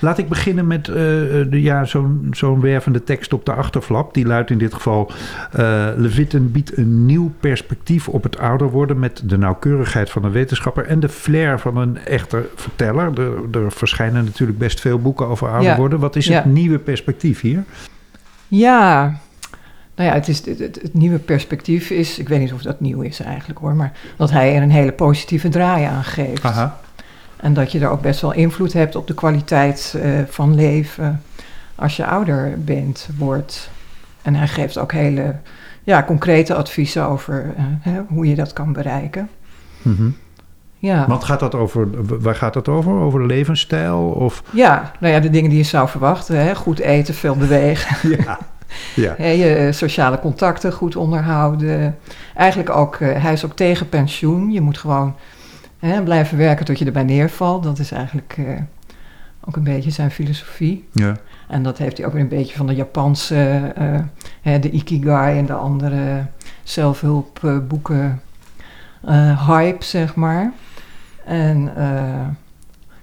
Laat 0.00 0.18
ik 0.18 0.28
beginnen 0.28 0.66
met 0.66 0.88
uh, 0.88 0.94
de, 0.94 1.62
ja, 1.62 1.84
zo'n 1.84 2.28
zo'n 2.30 2.60
wervende 2.60 3.04
tekst 3.04 3.32
op 3.32 3.44
de 3.44 3.52
achterflap. 3.52 4.14
Die 4.14 4.26
luidt 4.26 4.50
in 4.50 4.58
dit 4.58 4.74
geval: 4.74 5.10
uh, 5.58 5.88
Levitten 5.96 6.52
biedt 6.52 6.76
een 6.76 7.06
nieuw 7.06 7.32
perspectief 7.40 8.08
op 8.08 8.22
het 8.22 8.38
ouder 8.38 8.70
worden. 8.70 8.98
met 8.98 9.22
de 9.24 9.38
nauwkeurigheid 9.38 10.10
van 10.10 10.24
een 10.24 10.32
wetenschapper 10.32 10.86
en 10.86 11.00
de 11.00 11.08
flair 11.08 11.60
van 11.60 11.76
een 11.76 11.98
echte 11.98 12.48
verteller. 12.54 13.20
Er, 13.20 13.62
er 13.62 13.72
verschijnen 13.72 14.24
natuurlijk 14.24 14.58
best 14.58 14.80
veel 14.80 14.98
boeken 14.98 15.26
over 15.26 15.48
ouder 15.48 15.76
worden. 15.76 15.98
Wat 15.98 16.16
is 16.16 16.28
het 16.28 16.44
nieuwe 16.44 16.78
perspectief 16.78 17.40
hier? 17.40 17.64
Ja, 18.48 19.18
nou 19.98 20.10
ja, 20.10 20.14
het, 20.14 20.28
is, 20.28 20.46
het, 20.46 20.58
het, 20.58 20.94
nieuwe 20.94 21.18
perspectief 21.18 21.90
is, 21.90 22.18
ik 22.18 22.28
weet 22.28 22.40
niet 22.40 22.52
of 22.52 22.62
dat 22.62 22.80
nieuw 22.80 23.00
is 23.00 23.20
eigenlijk 23.20 23.58
hoor, 23.58 23.74
maar 23.74 23.92
dat 24.16 24.30
hij 24.30 24.56
er 24.56 24.62
een 24.62 24.70
hele 24.70 24.92
positieve 24.92 25.48
draai 25.48 25.84
aan 25.84 26.04
geeft. 26.04 26.44
Aha. 26.44 26.80
En 27.40 27.54
dat 27.54 27.72
je 27.72 27.80
er 27.80 27.88
ook 27.88 28.00
best 28.00 28.20
wel 28.20 28.32
invloed 28.32 28.72
hebt 28.72 28.96
op 28.96 29.06
de 29.06 29.14
kwaliteit 29.14 29.94
uh, 29.96 30.20
van 30.28 30.54
leven 30.54 31.22
als 31.74 31.96
je 31.96 32.06
ouder 32.06 32.64
bent, 32.64 33.08
wordt. 33.18 33.70
En 34.22 34.34
hij 34.34 34.48
geeft 34.48 34.78
ook 34.78 34.92
hele 34.92 35.34
ja, 35.82 36.02
concrete 36.02 36.54
adviezen 36.54 37.06
over 37.06 37.44
uh, 37.44 37.64
hè, 37.80 38.00
hoe 38.08 38.26
je 38.26 38.34
dat 38.34 38.52
kan 38.52 38.72
bereiken. 38.72 39.28
Mm 39.82 39.96
-hmm. 39.96 40.16
Ja. 40.78 41.06
Wat 41.06 41.24
gaat 41.24 41.40
dat 41.40 41.54
over? 41.54 41.88
Waar 42.20 42.34
gaat 42.34 42.52
dat 42.52 42.68
over? 42.68 42.92
Over 42.92 43.26
levensstijl? 43.26 43.98
Of? 43.98 44.42
Ja, 44.50 44.92
nou 45.00 45.14
ja, 45.14 45.20
de 45.20 45.30
dingen 45.30 45.50
die 45.50 45.58
je 45.58 45.64
zou 45.64 45.88
verwachten. 45.88 46.36
Hè? 46.36 46.54
Goed 46.54 46.78
eten, 46.78 47.14
veel 47.14 47.36
bewegen. 47.36 47.96
Ja. 48.24 48.38
Ja. 49.16 49.26
je 49.26 49.68
sociale 49.72 50.18
contacten 50.18 50.72
goed 50.72 50.96
onderhouden. 50.96 51.98
Eigenlijk 52.34 52.70
ook, 52.70 52.98
uh, 52.98 53.22
hij 53.22 53.32
is 53.32 53.44
ook 53.44 53.56
tegen 53.56 53.88
pensioen. 53.88 54.50
Je 54.50 54.60
moet 54.60 54.78
gewoon 54.78 55.14
hè, 55.78 56.02
blijven 56.02 56.38
werken 56.38 56.64
tot 56.64 56.78
je 56.78 56.84
erbij 56.84 57.02
neervalt. 57.02 57.62
Dat 57.62 57.78
is 57.78 57.92
eigenlijk 57.92 58.36
uh, 58.38 58.60
ook 59.44 59.56
een 59.56 59.62
beetje 59.62 59.90
zijn 59.90 60.10
filosofie. 60.10 60.88
Ja. 60.92 61.16
En 61.48 61.62
dat 61.62 61.78
heeft 61.78 61.96
hij 61.96 62.06
ook 62.06 62.12
weer 62.12 62.22
een 62.22 62.28
beetje 62.28 62.56
van 62.56 62.66
de 62.66 62.74
Japanse, 62.74 63.72
uh, 63.78 64.00
hè, 64.40 64.58
de 64.58 64.70
Ikigai 64.70 65.38
en 65.38 65.46
de 65.46 65.52
andere 65.52 66.26
zelfhulpboeken 66.62 68.20
hype, 69.46 69.84
zeg 69.84 70.14
maar. 70.14 70.52
En 71.24 71.72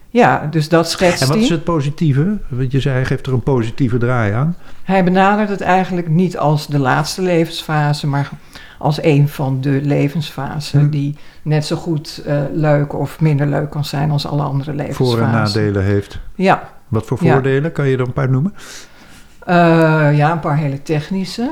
ja, 0.10 0.48
dus 0.52 0.70
dat 0.70 0.90
schetst 0.90 1.22
En 1.22 1.28
wat 1.28 1.38
is 1.38 1.50
het 1.50 1.64
positieve? 1.64 2.38
Want 2.48 2.72
je 2.72 2.80
zei, 2.80 2.96
hij 2.96 3.06
geeft 3.06 3.28
er 3.28 3.34
een 3.34 3.44
positieve 3.44 3.98
draai 3.98 4.34
aan. 4.34 4.56
Hij 4.84 5.04
benadert 5.04 5.50
het 5.50 5.62
eigenlijk 5.62 6.08
niet 6.08 6.38
als 6.38 6.68
de 6.68 6.80
laatste 6.80 7.22
levensfase, 7.22 8.08
maar 8.08 8.30
als 8.78 9.04
een 9.04 9.28
van 9.30 9.62
de 9.62 9.80
levensfasen 9.84 10.80
hm. 10.80 10.90
die 10.90 11.16
net 11.42 11.66
zo 11.66 11.76
goed 11.76 12.24
uh, 12.28 12.42
leuk 12.54 12.94
of 12.94 13.20
minder 13.20 13.48
leuk 13.48 13.70
kan 13.70 13.86
zijn 13.86 14.12
als 14.12 14.28
alle 14.28 14.44
andere 14.44 14.74
levensfasen. 14.74 15.18
Voor- 15.18 15.26
en 15.26 15.32
nadelen 15.32 15.84
heeft. 15.84 16.20
Ja. 16.36 16.70
Wat 16.88 17.06
voor 17.06 17.18
voordelen? 17.18 17.64
Ja. 17.64 17.70
Kan 17.70 17.88
je 17.88 17.98
er 17.98 18.08
een 18.08 18.14
paar 18.14 18.30
noemen? 18.30 18.54
Uh, 19.48 20.18
ja, 20.18 20.32
een 20.32 20.40
paar 20.40 20.58
hele 20.58 20.82
technische. 20.82 21.52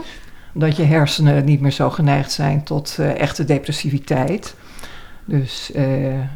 Dat 0.54 0.76
je 0.76 0.84
hersenen 0.84 1.46
niet 1.46 1.62
meer 1.62 1.72
zo 1.72 1.90
geneigd 1.90 2.32
zijn 2.32 2.64
tot 2.64 2.98
uh, 3.00 3.20
echte 3.20 3.46
depressiviteit. 3.46 4.56
Dus 5.26 5.72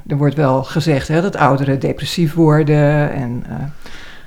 er 0.08 0.18
wordt 0.18 0.36
wel 0.36 0.64
gezegd 0.64 1.08
hè, 1.08 1.22
dat 1.22 1.36
ouderen 1.36 1.80
depressief 1.80 2.34
worden. 2.34 3.12
En 3.12 3.44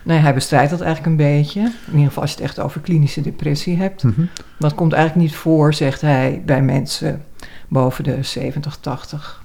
nee, 0.02 0.18
hij 0.18 0.34
bestrijdt 0.34 0.70
dat 0.70 0.80
eigenlijk 0.80 1.10
een 1.10 1.26
beetje. 1.26 1.60
In 1.60 1.92
ieder 1.92 2.06
geval 2.06 2.22
als 2.22 2.30
je 2.30 2.36
het 2.36 2.46
echt 2.46 2.58
over 2.58 2.80
klinische 2.80 3.20
depressie 3.20 3.76
hebt. 3.76 4.02
Mm 4.02 4.12
-hmm. 4.16 4.28
Dat 4.58 4.74
komt 4.74 4.92
eigenlijk 4.92 5.26
niet 5.26 5.36
voor, 5.36 5.74
zegt 5.74 6.00
hij, 6.00 6.42
bij 6.44 6.62
mensen 6.62 7.24
boven 7.68 8.04
de 8.04 8.22
70, 8.22 8.76
80. 8.76 9.44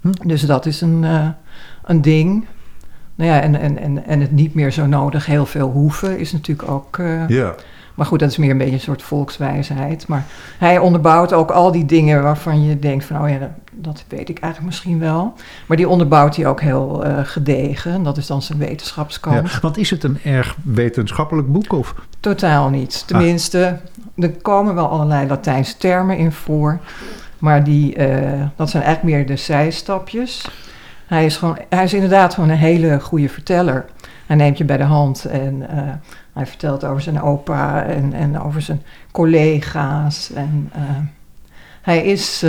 Hm. 0.00 0.10
Dus 0.26 0.42
dat 0.42 0.66
is 0.66 0.80
een, 0.80 1.02
uh, 1.02 1.28
een 1.84 2.02
ding. 2.02 2.44
Nou 3.14 3.30
ja, 3.30 3.40
en, 3.40 3.60
en, 3.60 3.78
en, 3.78 4.06
en 4.06 4.20
het 4.20 4.32
niet 4.32 4.54
meer 4.54 4.70
zo 4.72 4.86
nodig 4.86 5.26
heel 5.26 5.46
veel 5.46 5.70
hoeven 5.70 6.18
is 6.18 6.32
natuurlijk 6.32 6.68
ook... 6.68 6.96
Ja. 7.28 7.54
Maar 7.94 8.06
goed, 8.06 8.18
dat 8.18 8.30
is 8.30 8.36
meer 8.36 8.50
een 8.50 8.58
beetje 8.58 8.72
een 8.72 8.80
soort 8.80 9.02
volkswijsheid. 9.02 10.06
Maar 10.06 10.26
hij 10.58 10.78
onderbouwt 10.78 11.32
ook 11.32 11.50
al 11.50 11.72
die 11.72 11.84
dingen 11.84 12.22
waarvan 12.22 12.64
je 12.64 12.78
denkt 12.78 13.04
van, 13.04 13.22
oh 13.22 13.28
ja, 13.28 13.54
dat, 13.74 14.04
weet 14.08 14.28
ik 14.28 14.38
eigenlijk 14.38 14.72
misschien 14.72 14.98
wel. 14.98 15.34
Maar 15.66 15.76
die 15.76 15.88
onderbouwt 15.88 16.36
hij 16.36 16.46
ook 16.46 16.60
heel 16.60 17.06
uh, 17.06 17.18
gedegen. 17.22 18.02
Dat 18.02 18.16
is 18.16 18.26
dan 18.26 18.42
zijn 18.42 18.58
wetenschapskant. 18.58 19.50
Ja, 19.50 19.60
want 19.60 19.76
is 19.76 19.90
het 19.90 20.04
een 20.04 20.18
erg 20.24 20.56
wetenschappelijk 20.62 21.52
boek? 21.52 21.72
Of? 21.72 21.94
Totaal 22.20 22.68
niet. 22.68 23.06
Tenminste, 23.06 23.78
ah. 24.16 24.24
er 24.24 24.30
komen 24.30 24.74
wel 24.74 24.88
allerlei 24.88 25.26
Latijnse 25.26 25.76
termen 25.76 26.16
in 26.16 26.32
voor. 26.32 26.80
Maar 27.38 27.64
die, 27.64 27.96
uh, 27.96 28.42
dat 28.56 28.70
zijn 28.70 28.82
eigenlijk 28.82 29.16
meer 29.16 29.26
de 29.26 29.42
zijstapjes. 29.42 30.48
Hij 31.06 31.24
is, 31.24 31.36
gewoon, 31.36 31.58
hij 31.68 31.84
is 31.84 31.94
inderdaad 31.94 32.34
gewoon 32.34 32.48
een 32.48 32.56
hele 32.56 33.00
goede 33.00 33.28
verteller. 33.28 33.84
Hij 34.26 34.36
neemt 34.36 34.58
je 34.58 34.64
bij 34.64 34.76
de 34.76 34.82
hand 34.82 35.24
en 35.24 35.54
uh, 35.60 35.66
hij 36.32 36.46
vertelt 36.46 36.84
over 36.84 37.02
zijn 37.02 37.22
opa 37.22 37.82
en, 37.82 38.12
en 38.12 38.40
over 38.40 38.62
zijn 38.62 38.82
collega's. 39.10 40.32
En 40.32 40.70
hij 41.82 42.04
is 42.04 42.44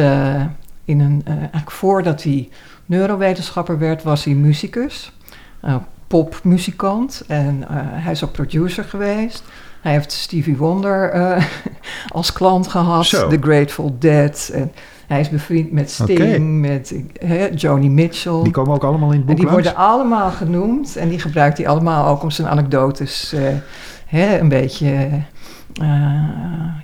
in 0.85 0.99
een, 0.99 1.21
eigenlijk 1.25 1.71
voordat 1.71 2.23
hij 2.23 2.49
neurowetenschapper 2.85 3.79
werd, 3.79 4.03
was 4.03 4.23
hij 4.23 4.33
muzikus, 4.33 5.11
popmuzikant. 6.07 7.23
En 7.27 7.63
hij 7.77 8.11
is 8.11 8.23
ook 8.23 8.31
producer 8.31 8.83
geweest. 8.83 9.43
Hij 9.81 9.91
heeft 9.91 10.11
Stevie 10.11 10.57
Wonder 10.57 11.13
als 12.11 12.33
klant 12.33 12.67
gehad, 12.67 13.05
Zo. 13.05 13.27
The 13.27 13.37
Grateful 13.41 13.95
Dead. 13.99 14.51
En 14.53 14.71
hij 15.07 15.19
is 15.19 15.29
bevriend 15.29 15.71
met 15.71 15.91
Sting, 15.91 16.19
okay. 16.19 16.37
met 16.39 16.93
he, 17.25 17.47
Joni 17.55 17.89
Mitchell. 17.89 18.43
Die 18.43 18.51
komen 18.51 18.73
ook 18.73 18.83
allemaal 18.83 19.11
in 19.11 19.17
het 19.17 19.25
boek 19.25 19.29
En 19.29 19.41
die 19.41 19.51
langs? 19.51 19.63
worden 19.63 19.87
allemaal 19.87 20.31
genoemd. 20.31 20.95
En 20.95 21.09
die 21.09 21.19
gebruikt 21.19 21.57
hij 21.57 21.67
allemaal 21.67 22.07
ook 22.07 22.23
om 22.23 22.31
zijn 22.31 22.47
anekdotes 22.47 23.33
he, 24.05 24.39
een 24.39 24.49
beetje 24.49 25.09
uh, 25.81 25.87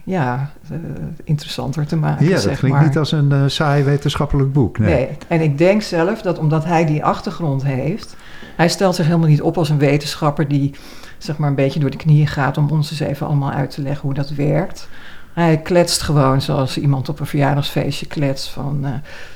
ja, 0.03 0.49
uh, 0.71 0.77
interessanter 1.23 1.85
te 1.85 1.95
maken. 1.95 2.25
Ja, 2.25 2.31
dat 2.31 2.41
zeg 2.41 2.57
klinkt 2.57 2.77
maar. 2.77 2.87
niet 2.87 2.97
als 2.97 3.11
een 3.11 3.31
uh, 3.31 3.43
saai 3.45 3.83
wetenschappelijk 3.83 4.53
boek. 4.53 4.77
Nee. 4.77 4.93
nee. 4.93 5.17
En 5.27 5.41
ik 5.41 5.57
denk 5.57 5.81
zelf 5.81 6.21
dat 6.21 6.39
omdat 6.39 6.65
hij 6.65 6.85
die 6.85 7.03
achtergrond 7.03 7.63
heeft... 7.63 8.15
Hij 8.55 8.69
stelt 8.69 8.95
zich 8.95 9.05
helemaal 9.05 9.27
niet 9.27 9.41
op 9.41 9.57
als 9.57 9.69
een 9.69 9.77
wetenschapper 9.77 10.47
die 10.47 10.75
zeg 11.17 11.37
maar 11.37 11.49
een 11.49 11.55
beetje 11.55 11.79
door 11.79 11.89
de 11.89 11.97
knieën 11.97 12.27
gaat... 12.27 12.57
om 12.57 12.69
ons 12.69 12.91
eens 12.91 12.99
even 12.99 13.27
allemaal 13.27 13.51
uit 13.51 13.71
te 13.71 13.81
leggen 13.81 14.01
hoe 14.01 14.13
dat 14.13 14.29
werkt... 14.29 14.87
Hij 15.33 15.57
kletst 15.57 16.01
gewoon 16.01 16.41
zoals 16.41 16.77
iemand 16.77 17.09
op 17.09 17.19
een 17.19 17.25
verjaardagsfeestje 17.25 18.05
kletst 18.05 18.49
van... 18.49 18.79
Uh, 18.83 18.89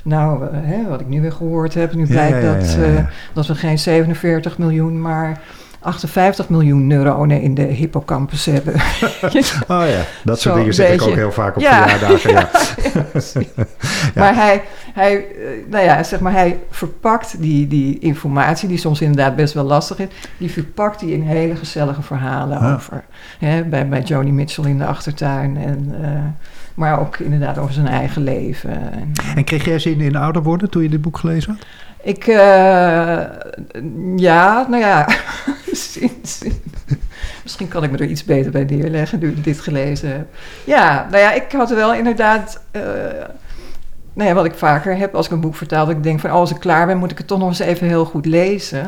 nou, 0.04 0.44
uh, 0.44 0.48
hè, 0.52 0.88
wat 0.88 1.00
ik 1.00 1.08
nu 1.08 1.20
weer 1.20 1.32
gehoord 1.32 1.74
heb, 1.74 1.94
nu 1.94 2.06
blijkt 2.06 2.42
ja, 2.42 2.52
ja, 2.52 2.54
dat, 2.54 2.76
uh, 2.78 3.06
dat 3.32 3.46
we 3.46 3.54
geen 3.54 3.78
47 3.78 4.58
miljoen, 4.58 5.00
maar 5.00 5.40
58 5.84 6.48
miljoen 6.48 6.86
neuronen 6.86 7.40
in 7.40 7.54
de 7.54 7.62
hippocampus 7.62 8.44
hebben. 8.44 8.74
Oh 9.68 9.84
ja, 9.88 10.00
dat 10.24 10.40
soort 10.40 10.54
dingen 10.54 10.74
zeg 10.74 10.92
ik 10.92 11.02
ook 11.02 11.14
heel 11.14 11.32
vaak 11.32 11.56
op 11.56 11.62
Ja. 11.62 11.88
verjaardagen. 11.88 12.32
Ja. 14.14 14.20
Maar 14.20 14.34
hij, 14.34 14.62
hij, 14.94 15.16
eh, 15.16 15.24
nou 15.70 15.84
ja, 15.84 16.02
zeg 16.02 16.20
maar, 16.20 16.32
hij 16.32 16.58
verpakt 16.70 17.40
die, 17.40 17.66
die 17.66 17.98
informatie, 17.98 18.68
die 18.68 18.78
soms 18.78 19.00
inderdaad 19.00 19.36
best 19.36 19.54
wel 19.54 19.64
lastig 19.64 19.98
is, 19.98 20.06
die 20.38 20.50
verpakt 20.50 21.00
hij 21.00 21.10
in 21.10 21.22
hele 21.22 21.56
gezellige 21.56 22.02
verhalen 22.02 22.74
over. 22.74 23.04
Hè, 23.38 23.64
bij, 23.64 23.88
bij 23.88 24.00
Joni 24.02 24.32
Mitchell 24.32 24.64
in 24.64 24.78
de 24.78 24.86
achtertuin. 24.86 25.56
En, 25.56 25.94
eh, 26.02 26.08
maar 26.74 27.00
ook 27.00 27.18
inderdaad 27.18 27.58
over 27.58 27.74
zijn 27.74 27.86
eigen 27.86 28.22
leven. 28.22 28.92
En, 28.92 29.12
En 29.36 29.44
kreeg 29.44 29.64
jij 29.64 29.78
zin 29.78 30.00
in 30.00 30.16
ouder 30.16 30.42
worden 30.42 30.70
toen 30.70 30.82
je 30.82 30.88
dit 30.88 31.02
boek 31.02 31.18
gelezen 31.18 31.52
had? 31.52 31.66
Ik, 32.04 32.26
eh, 32.26 33.22
ja, 34.16 34.66
nou 34.68 34.76
ja, 34.76 35.08
misschien 37.42 37.68
kan 37.68 37.84
ik 37.84 37.90
me 37.90 37.98
er 37.98 38.06
iets 38.06 38.24
beter 38.24 38.50
bij 38.50 38.64
neerleggen 38.64 39.18
nu 39.18 39.28
ik 39.28 39.44
dit 39.44 39.60
gelezen 39.60 40.10
heb. 40.12 40.26
Ja, 40.64 41.06
nou 41.10 41.22
ja, 41.22 41.32
ik 41.32 41.52
had 41.52 41.70
wel 41.70 41.94
inderdaad, 41.94 42.62
eh, 42.70 42.82
nou 44.12 44.28
ja, 44.28 44.34
wat 44.34 44.44
ik 44.44 44.54
vaker 44.54 44.96
heb 44.96 45.14
als 45.14 45.26
ik 45.26 45.32
een 45.32 45.40
boek 45.40 45.54
vertaal, 45.54 45.86
dat 45.86 45.96
ik 45.96 46.02
denk 46.02 46.20
van, 46.20 46.30
oh, 46.30 46.36
als 46.36 46.50
ik 46.50 46.60
klaar 46.60 46.86
ben, 46.86 46.98
moet 46.98 47.10
ik 47.10 47.18
het 47.18 47.26
toch 47.26 47.38
nog 47.38 47.48
eens 47.48 47.58
even 47.58 47.86
heel 47.86 48.04
goed 48.04 48.26
lezen. 48.26 48.86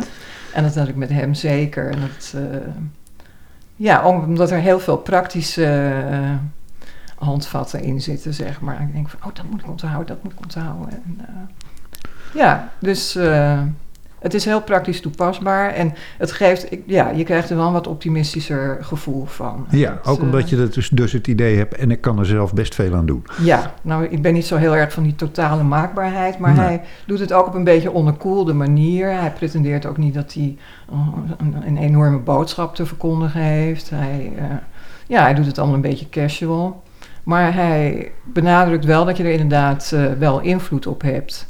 En 0.52 0.62
dat 0.62 0.74
had 0.74 0.88
ik 0.88 0.96
met 0.96 1.10
hem 1.10 1.34
zeker. 1.34 1.90
En 1.90 2.00
dat, 2.00 2.34
eh, 2.34 2.58
ja, 3.76 4.06
omdat 4.08 4.50
er 4.50 4.58
heel 4.58 4.80
veel 4.80 4.96
praktische 4.96 5.92
handvatten 7.18 7.82
in 7.82 8.00
zitten, 8.00 8.34
zeg 8.34 8.60
maar. 8.60 8.80
Ik 8.80 8.92
denk 8.92 9.08
van, 9.08 9.18
oh, 9.28 9.34
dat 9.34 9.44
moet 9.50 9.60
ik 9.60 9.68
onthouden, 9.68 10.06
dat 10.06 10.22
moet 10.22 10.32
ik 10.32 10.40
onthouden. 10.40 10.88
En, 10.90 11.20
ja, 12.34 12.68
dus 12.78 13.16
eh, 13.16 13.60
het 14.18 14.34
is 14.34 14.44
heel 14.44 14.62
praktisch 14.62 15.00
toepasbaar. 15.00 15.70
En 15.72 15.94
het 16.18 16.32
geeft, 16.32 16.72
ik- 16.72 16.82
ja, 16.86 17.10
je 17.10 17.24
krijgt 17.24 17.50
er 17.50 17.56
wel 17.56 17.66
een 17.66 17.72
wat 17.72 17.86
optimistischer 17.86 18.78
gevoel 18.80 19.24
van. 19.26 19.66
Ja, 19.70 19.90
Het, 19.90 20.06
ook 20.06 20.18
eh, 20.18 20.22
omdat 20.24 20.48
je 20.50 20.56
dat 20.56 20.74
dus, 20.74 20.88
dus 20.88 21.12
het 21.12 21.26
idee 21.26 21.56
hebt 21.56 21.74
en 21.74 21.90
ik 21.90 22.00
kan 22.00 22.18
er 22.18 22.26
zelf 22.26 22.54
best 22.54 22.74
veel 22.74 22.94
aan 22.94 23.06
doen. 23.06 23.24
Ja, 23.42 23.72
nou, 23.82 24.04
ik 24.04 24.22
ben 24.22 24.32
niet 24.34 24.46
zo 24.46 24.56
heel 24.56 24.76
erg 24.76 24.92
van 24.92 25.02
die 25.02 25.14
totale 25.14 25.62
maakbaarheid, 25.62 26.38
maar 26.38 26.52
Nee. 26.54 26.64
hij 26.66 26.80
doet 27.06 27.18
het 27.18 27.32
ook 27.32 27.46
op 27.46 27.54
een 27.54 27.64
beetje 27.64 27.90
onderkoelde 27.90 28.52
manier. 28.52 29.10
Hij 29.20 29.32
pretendeert 29.32 29.86
ook 29.86 29.96
niet 29.96 30.14
dat 30.14 30.32
hij 30.34 30.56
een, 31.38 31.54
een 31.66 31.76
enorme 31.76 32.18
boodschap 32.18 32.74
te 32.74 32.86
verkondigen 32.86 33.40
heeft. 33.40 33.90
Hij, 33.90 34.32
eh, 34.38 34.44
ja, 35.06 35.22
hij 35.22 35.34
doet 35.34 35.46
het 35.46 35.58
allemaal 35.58 35.76
een 35.76 35.80
beetje 35.82 36.08
casual. 36.08 36.82
Maar 37.22 37.54
hij 37.54 38.12
benadrukt 38.24 38.84
wel 38.84 39.04
dat 39.04 39.16
je 39.16 39.22
er 39.24 39.30
inderdaad 39.30 39.92
eh, 39.94 40.04
wel 40.18 40.40
invloed 40.40 40.86
op 40.86 41.02
hebt. 41.02 41.48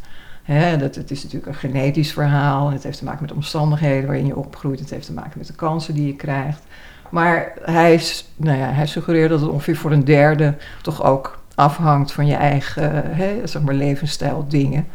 Dat, 0.78 0.94
het 0.94 1.10
is 1.10 1.22
natuurlijk 1.22 1.52
een 1.52 1.70
genetisch 1.70 2.12
verhaal. 2.12 2.70
Het 2.70 2.82
heeft 2.82 2.98
te 2.98 3.04
maken 3.04 3.22
met 3.22 3.32
omstandigheden 3.32 4.06
waarin 4.06 4.26
je 4.26 4.36
opgroeit. 4.36 4.80
Het 4.80 4.90
heeft 4.90 5.06
te 5.06 5.12
maken 5.12 5.38
met 5.38 5.46
de 5.46 5.54
kansen 5.54 5.94
die 5.94 6.06
je 6.06 6.16
krijgt. 6.16 6.62
Maar 7.10 7.52
hij, 7.62 8.00
nou 8.36 8.58
ja, 8.58 8.70
hij 8.70 8.86
suggereert 8.86 9.30
dat 9.30 9.40
het 9.40 9.50
ongeveer 9.50 9.76
voor 9.76 9.92
een 9.92 10.04
derde 10.04 10.54
toch 10.82 11.04
ook 11.04 11.38
afhangt 11.54 12.12
van 12.12 12.26
je 12.26 12.34
eigen 12.34 13.14
hè, 13.14 13.46
zeg 13.46 13.62
maar 13.62 13.74
levensstijl 13.74 14.46
dingen. 14.48 14.86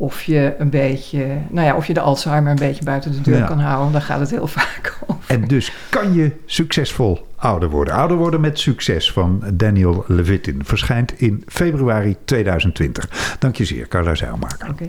Of 0.00 0.22
je 0.22 0.54
een 0.58 0.70
beetje, 0.70 1.26
nou 1.50 1.66
ja, 1.66 1.76
of 1.76 1.86
je 1.86 1.94
de 1.94 2.00
Alzheimer 2.00 2.50
een 2.50 2.58
beetje 2.58 2.84
buiten 2.84 3.12
de 3.12 3.20
deur 3.20 3.38
Ja. 3.38 3.46
kan 3.46 3.58
houden. 3.60 3.92
Daar 3.92 4.02
gaat 4.02 4.20
het 4.20 4.30
heel 4.30 4.46
vaak 4.58 4.98
over. 5.06 5.22
En 5.26 5.44
dus 5.44 5.72
kan 5.88 6.12
je 6.12 6.32
succesvol 6.46 7.26
ouder 7.36 7.70
worden. 7.70 7.94
Ouder 7.94 8.16
worden 8.16 8.40
met 8.40 8.58
succes 8.58 9.12
van 9.12 9.42
Daniel 9.52 10.04
Levitin 10.06 10.64
verschijnt 10.64 11.20
in 11.20 11.42
februari 11.46 12.16
2020. 12.24 13.36
Dank 13.38 13.56
je 13.56 13.64
zeer, 13.64 13.88
Carla 13.88 14.14
Zeilmaker. 14.14 14.68
Oké. 14.68 14.86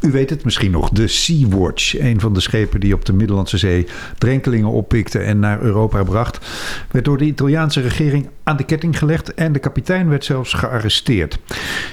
U 0.00 0.10
weet 0.10 0.30
het 0.30 0.44
misschien 0.44 0.70
nog, 0.70 0.88
de 0.88 1.06
Sea-Watch. 1.06 1.98
Een 1.98 2.20
van 2.20 2.32
de 2.34 2.40
schepen 2.40 2.80
die 2.80 2.94
op 2.94 3.04
de 3.04 3.12
Middellandse 3.12 3.58
Zee 3.58 3.86
drenkelingen 4.18 4.70
oppikte 4.70 5.18
en 5.18 5.38
naar 5.38 5.60
Europa 5.60 6.02
bracht. 6.02 6.46
Werd 6.90 7.04
door 7.04 7.18
de 7.18 7.24
Italiaanse 7.24 7.80
regering 7.80 8.28
aan 8.42 8.56
de 8.56 8.64
ketting 8.64 8.98
gelegd 8.98 9.34
en 9.34 9.52
de 9.52 9.58
kapitein 9.58 10.08
werd 10.08 10.24
zelfs 10.24 10.52
gearresteerd. 10.52 11.38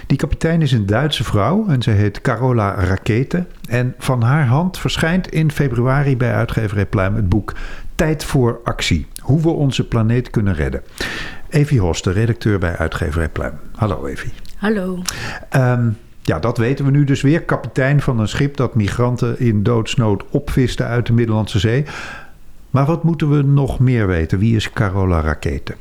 Die 0.08 0.18
kapitein 0.18 0.62
is 0.62 0.72
een 0.72 0.86
Duitse 0.86 1.24
vrouw 1.24 1.68
en 1.68 1.82
ze 1.82 1.90
heet 1.90 2.22
Carola 2.22 2.74
Rackete. 2.74 3.46
En 3.70 3.96
van 3.98 4.22
haar 4.22 4.46
hand 4.46 4.78
verschijnt 4.78 5.30
in 5.32 5.52
februari 5.52 6.18
bij 6.18 6.34
uitgeverij 6.34 6.86
Pluim 6.86 7.16
het 7.16 7.30
boek 7.30 7.54
Tijd 7.96 8.24
voor 8.24 8.60
actie. 8.64 9.08
Hoe 9.22 9.42
we 9.42 9.50
onze 9.50 9.88
planeet 9.88 10.30
kunnen 10.30 10.54
redden. 10.54 10.82
Evie 11.50 11.80
Hoste, 11.80 12.12
redacteur 12.12 12.60
bij 12.60 12.78
uitgeverij 12.78 13.30
Pluim. 13.30 13.54
Hallo 13.76 14.06
Evie. 14.06 14.32
Hallo. 14.58 15.02
Ehm, 15.50 15.90
ja, 16.24 16.40
dat 16.40 16.58
weten 16.58 16.86
we 16.86 16.92
nu 16.92 17.04
dus 17.04 17.22
weer. 17.22 17.42
Kapitein 17.42 18.02
van 18.02 18.20
een 18.20 18.28
schip 18.28 18.58
dat 18.58 18.76
migranten 18.76 19.40
in 19.40 19.64
doodsnood 19.64 20.24
opviste 20.30 20.84
uit 20.84 21.06
de 21.06 21.14
Middellandse 21.14 21.60
Zee. 21.60 21.86
Maar 22.70 22.86
wat 22.86 23.04
moeten 23.04 23.30
we 23.30 23.42
nog 23.42 23.80
meer 23.80 24.08
weten? 24.08 24.40
Wie 24.40 24.56
is 24.56 24.72
Carola 24.72 25.22
Rakete? 25.22 25.76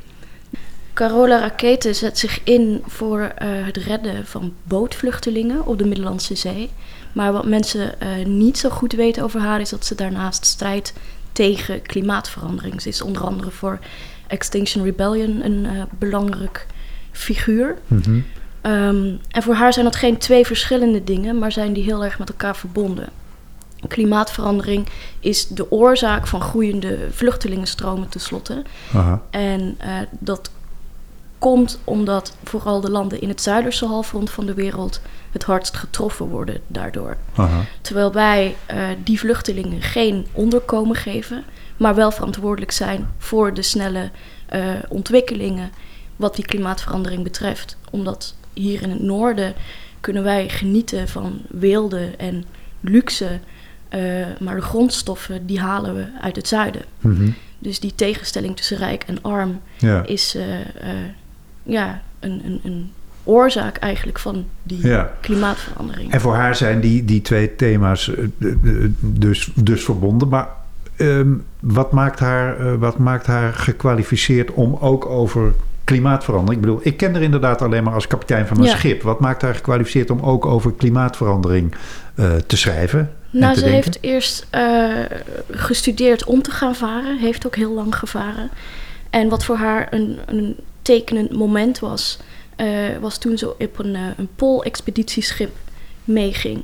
Carola 0.93 1.39
Rakete 1.39 1.93
zet 1.93 2.17
zich 2.17 2.39
in 2.43 2.81
voor 2.85 3.19
eh, 3.19 3.47
het 3.51 3.77
redden 3.77 4.25
van 4.25 4.53
bootvluchtelingen 4.63 5.65
op 5.65 5.77
de 5.77 5.85
Middellandse 5.85 6.35
Zee. 6.35 6.69
Maar 7.13 7.31
wat 7.31 7.45
mensen 7.45 7.99
eh, 7.99 8.25
niet 8.25 8.57
zo 8.57 8.69
goed 8.69 8.93
weten 8.93 9.23
over 9.23 9.39
haar 9.39 9.61
is 9.61 9.69
dat 9.69 9.85
ze 9.85 9.95
daarnaast 9.95 10.45
strijdt 10.45 10.93
tegen 11.31 11.81
klimaatverandering. 11.81 12.81
Ze 12.81 12.89
is 12.89 13.01
onder 13.01 13.23
andere 13.23 13.51
voor 13.51 13.79
Extinction 14.27 14.83
Rebellion 14.83 15.45
een 15.45 15.65
eh, 15.65 15.83
belangrijk 15.99 16.67
figuur. 17.11 17.77
Mhm. 17.87 18.19
Ehm, 18.63 19.11
en 19.29 19.43
voor 19.43 19.53
haar 19.53 19.73
zijn 19.73 19.85
dat 19.85 19.95
geen 19.95 20.17
twee 20.17 20.45
verschillende 20.45 21.03
dingen, 21.03 21.39
maar 21.39 21.51
zijn 21.51 21.73
die 21.73 21.83
heel 21.83 22.03
erg 22.03 22.19
met 22.19 22.29
elkaar 22.29 22.55
verbonden. 22.55 23.09
Klimaatverandering 23.87 24.87
is 25.19 25.47
de 25.47 25.71
oorzaak 25.71 26.27
van 26.27 26.41
groeiende 26.41 26.97
vluchtelingenstromen 27.11 28.09
tenslotte. 28.09 28.61
Aha. 28.93 29.21
En 29.29 29.75
eh, 29.77 29.95
dat 30.19 30.51
komt 31.37 31.79
omdat 31.83 32.35
vooral 32.43 32.81
de 32.81 32.91
landen 32.91 33.21
in 33.21 33.29
het 33.29 33.41
zuiderse 33.41 33.85
halfrond 33.85 34.29
van 34.29 34.45
de 34.45 34.53
wereld 34.53 35.01
het 35.31 35.43
hardst 35.43 35.75
getroffen 35.75 36.27
worden 36.27 36.61
daardoor. 36.67 37.17
Aha. 37.35 37.61
Terwijl 37.81 38.11
wij 38.13 38.55
eh, 38.65 38.87
die 39.03 39.19
vluchtelingen 39.19 39.81
geen 39.81 40.27
onderkomen 40.31 40.95
geven, 40.95 41.43
maar 41.77 41.95
wel 41.95 42.11
verantwoordelijk 42.11 42.71
zijn 42.71 43.09
voor 43.17 43.53
de 43.53 43.61
snelle 43.61 44.09
eh, 44.45 44.61
ontwikkelingen 44.89 45.71
wat 46.15 46.35
die 46.35 46.45
klimaatverandering 46.45 47.23
betreft. 47.23 47.77
Omdat 47.91 48.35
hier 48.53 48.81
in 48.81 48.89
het 48.89 49.01
noorden 49.01 49.53
kunnen 49.99 50.23
wij 50.23 50.49
genieten 50.49 51.07
van 51.07 51.41
weelde 51.49 52.11
en 52.17 52.43
luxe, 52.79 53.39
eh, 53.89 54.01
maar 54.39 54.55
de 54.55 54.61
grondstoffen 54.61 55.45
die 55.45 55.59
halen 55.59 55.95
we 55.95 56.05
uit 56.21 56.35
het 56.35 56.47
zuiden. 56.47 56.81
Mhm. 56.99 57.29
Dus 57.59 57.79
die 57.79 57.95
tegenstelling 57.95 58.55
tussen 58.55 58.77
rijk 58.77 59.03
en 59.07 59.21
arm 59.21 59.59
Ja. 59.77 60.05
is 60.05 60.35
eh, 60.35 60.59
eh, 60.59 60.65
ja, 61.63 62.01
een, 62.19 62.41
een, 62.45 62.59
een 62.63 62.91
oorzaak 63.23 63.77
eigenlijk 63.77 64.19
van 64.19 64.45
die 64.63 64.87
Ja. 64.87 65.13
klimaatverandering. 65.21 66.11
En 66.11 66.21
voor 66.21 66.35
haar 66.35 66.55
zijn 66.55 66.79
die, 66.79 67.05
die 67.05 67.21
twee 67.21 67.55
thema's 67.55 68.11
dus, 68.99 69.51
dus 69.55 69.83
verbonden. 69.83 70.27
Maar 70.27 70.47
ehm, 70.95 71.33
wat, 71.59 71.91
maakt 71.91 72.19
haar, 72.19 72.79
wat 72.79 72.97
maakt 72.97 73.25
haar 73.25 73.53
gekwalificeerd 73.53 74.51
om 74.51 74.75
ook 74.79 75.05
over 75.05 75.53
klimaatverandering... 75.83 76.61
Ik 76.61 76.67
bedoel, 76.67 76.79
ik 76.83 76.97
ken 76.97 77.13
haar 77.13 77.21
inderdaad 77.21 77.61
alleen 77.61 77.83
maar 77.83 77.93
als 77.93 78.07
kapitein 78.07 78.47
van 78.47 78.57
een 78.57 78.63
Ja. 78.63 78.75
schip. 78.75 79.01
Wat 79.01 79.19
maakt 79.19 79.41
haar 79.41 79.55
gekwalificeerd 79.55 80.09
om 80.09 80.19
ook 80.21 80.45
over 80.45 80.73
klimaatverandering 80.73 81.75
eh, 82.15 82.35
te 82.35 82.57
schrijven? 82.57 82.99
en 82.99 83.39
Nou, 83.39 83.53
ze 83.53 83.59
denken? 83.59 83.75
heeft 83.83 83.97
eerst 84.01 84.47
eh, 84.49 84.89
gestudeerd 85.51 86.23
om 86.23 86.41
te 86.41 86.51
gaan 86.51 86.75
varen. 86.75 87.17
Heeft 87.17 87.45
ook 87.45 87.55
heel 87.55 87.73
lang 87.73 87.95
gevaren. 87.95 88.49
En 89.09 89.29
wat 89.29 89.45
voor 89.45 89.55
haar 89.55 89.87
een, 89.91 90.19
een 90.25 90.55
tekenend 90.81 91.31
moment 91.31 91.79
was... 91.79 92.19
eh, 92.55 92.67
was 93.01 93.17
toen 93.17 93.37
ze 93.37 93.49
op 93.57 93.79
een, 93.79 93.95
een 94.17 94.29
poolexpeditieschip 94.35 95.51
meeging. 96.03 96.63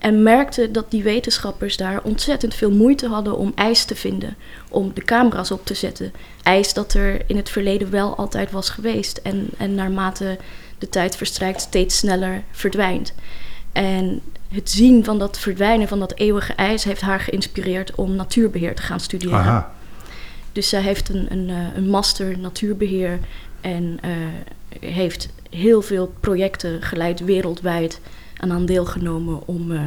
En 0.00 0.22
merkte 0.22 0.70
dat 0.70 0.90
die 0.90 1.02
wetenschappers 1.02 1.76
daar 1.76 2.02
ontzettend 2.02 2.54
veel 2.54 2.70
moeite 2.70 3.08
hadden 3.08 3.36
om 3.36 3.52
ijs 3.54 3.84
te 3.84 3.94
vinden. 3.94 4.36
Om 4.68 4.90
de 4.94 5.04
camera's 5.04 5.50
op 5.50 5.66
te 5.66 5.74
zetten. 5.74 6.12
Ijs 6.42 6.74
dat 6.74 6.94
er 6.94 7.22
in 7.26 7.36
het 7.36 7.50
verleden 7.50 7.90
wel 7.90 8.16
altijd 8.16 8.50
was 8.50 8.70
geweest. 8.70 9.16
En, 9.16 9.48
en 9.56 9.74
naarmate 9.74 10.38
de 10.78 10.88
tijd 10.88 11.16
verstrijkt 11.16 11.60
steeds 11.60 11.98
sneller 11.98 12.42
verdwijnt. 12.50 13.14
En 13.72 14.20
het 14.48 14.70
zien 14.70 15.04
van 15.04 15.18
dat 15.18 15.38
verdwijnen 15.38 15.88
van 15.88 15.98
dat 15.98 16.14
eeuwige 16.14 16.52
ijs 16.52 16.84
heeft 16.84 17.00
haar 17.00 17.20
geïnspireerd 17.20 17.94
om 17.94 18.16
natuurbeheer 18.16 18.74
te 18.74 18.82
gaan 18.82 19.00
studeren. 19.00 19.38
Aha. 19.38 19.74
Dus 20.52 20.68
zij 20.68 20.80
heeft 20.80 21.08
een, 21.08 21.26
een, 21.30 21.50
eh, 21.50 21.76
een 21.76 21.88
master 21.88 22.38
natuurbeheer 22.38 23.18
en 23.60 23.98
eh, 24.02 24.10
heeft 24.80 25.28
heel 25.50 25.82
veel 25.82 26.14
projecten 26.20 26.82
geleid 26.82 27.20
wereldwijd 27.20 28.00
en 28.40 28.52
aan 28.52 28.66
deelgenomen 28.66 29.46
om 29.46 29.72
eh, 29.72 29.80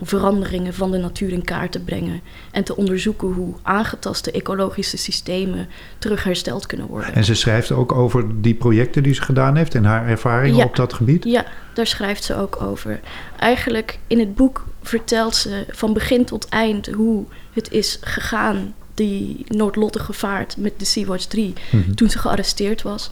veranderingen 0.00 0.74
van 0.74 0.90
de 0.90 0.98
natuur 0.98 1.32
in 1.32 1.44
kaart 1.44 1.72
te 1.72 1.80
brengen 1.80 2.20
en 2.52 2.64
te 2.64 2.76
onderzoeken 2.76 3.28
hoe 3.32 3.54
aangetaste 3.62 4.30
ecologische 4.30 4.96
systemen 4.96 5.68
terug 5.98 6.24
hersteld 6.24 6.66
kunnen 6.66 6.86
worden. 6.86 7.14
En 7.14 7.24
ze 7.24 7.34
schrijft 7.34 7.72
ook 7.72 7.92
over 7.92 8.42
die 8.42 8.54
projecten 8.54 9.02
die 9.02 9.14
ze 9.14 9.22
gedaan 9.22 9.56
heeft 9.56 9.74
en 9.74 9.84
haar 9.84 10.06
ervaringen 10.08 10.56
Ja. 10.58 10.64
op 10.64 10.76
dat 10.76 10.92
gebied. 10.92 11.24
Ja, 11.24 11.44
daar 11.74 11.86
schrijft 11.86 12.24
ze 12.24 12.34
ook 12.36 12.62
over. 12.62 13.00
Eigenlijk 13.38 13.98
in 14.06 14.18
het 14.18 14.34
boek 14.34 14.64
vertelt 14.82 15.36
ze 15.36 15.64
van 15.70 15.92
begin 15.92 16.24
tot 16.24 16.48
eind 16.48 16.86
hoe 16.86 17.24
het 17.52 17.70
is 17.72 17.98
gegaan, 18.00 18.74
die 18.94 19.44
noodlottige 19.48 20.12
vaart 20.12 20.56
met 20.56 20.72
de 20.78 20.84
Sea-Watch 20.84 21.24
3, 21.24 21.52
Mhm. 21.72 21.92
toen 21.94 22.10
ze 22.10 22.18
gearresteerd 22.18 22.82
was. 22.82 23.10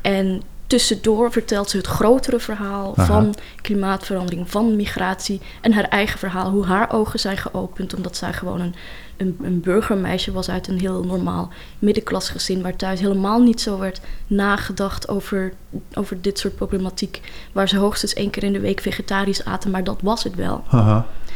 En 0.00 0.42
tussendoor 0.70 1.32
vertelt 1.32 1.70
ze 1.70 1.76
het 1.76 1.86
grotere 1.86 2.40
verhaal 2.40 2.96
Aha. 2.96 3.06
van 3.06 3.34
klimaatverandering, 3.62 4.50
van 4.50 4.76
migratie 4.76 5.40
en 5.60 5.72
haar 5.72 5.84
eigen 5.84 6.18
verhaal, 6.18 6.50
hoe 6.50 6.64
haar 6.64 6.92
ogen 6.92 7.18
zijn 7.18 7.36
geopend 7.36 7.94
omdat 7.94 8.16
zij 8.16 8.32
gewoon 8.32 8.60
een, 8.60 8.74
een, 9.16 9.38
een 9.42 9.60
burgermeisje 9.60 10.32
was 10.32 10.50
uit 10.50 10.68
een 10.68 10.80
heel 10.80 11.04
normaal 11.04 11.52
middenklasgezin 11.78 12.62
waar 12.62 12.76
thuis 12.76 13.00
helemaal 13.00 13.42
niet 13.42 13.60
zo 13.60 13.78
werd 13.78 14.00
nagedacht 14.26 15.08
over, 15.08 15.52
over 15.94 16.20
dit 16.20 16.38
soort 16.38 16.56
problematiek, 16.56 17.20
waar 17.52 17.68
ze 17.68 17.76
hoogstens 17.76 18.14
één 18.14 18.30
keer 18.30 18.44
in 18.44 18.52
de 18.52 18.60
week 18.60 18.80
vegetarisch 18.80 19.44
aten, 19.44 19.70
maar 19.70 19.84
dat 19.84 19.98
was 20.02 20.24
het 20.24 20.34
wel. 20.34 20.64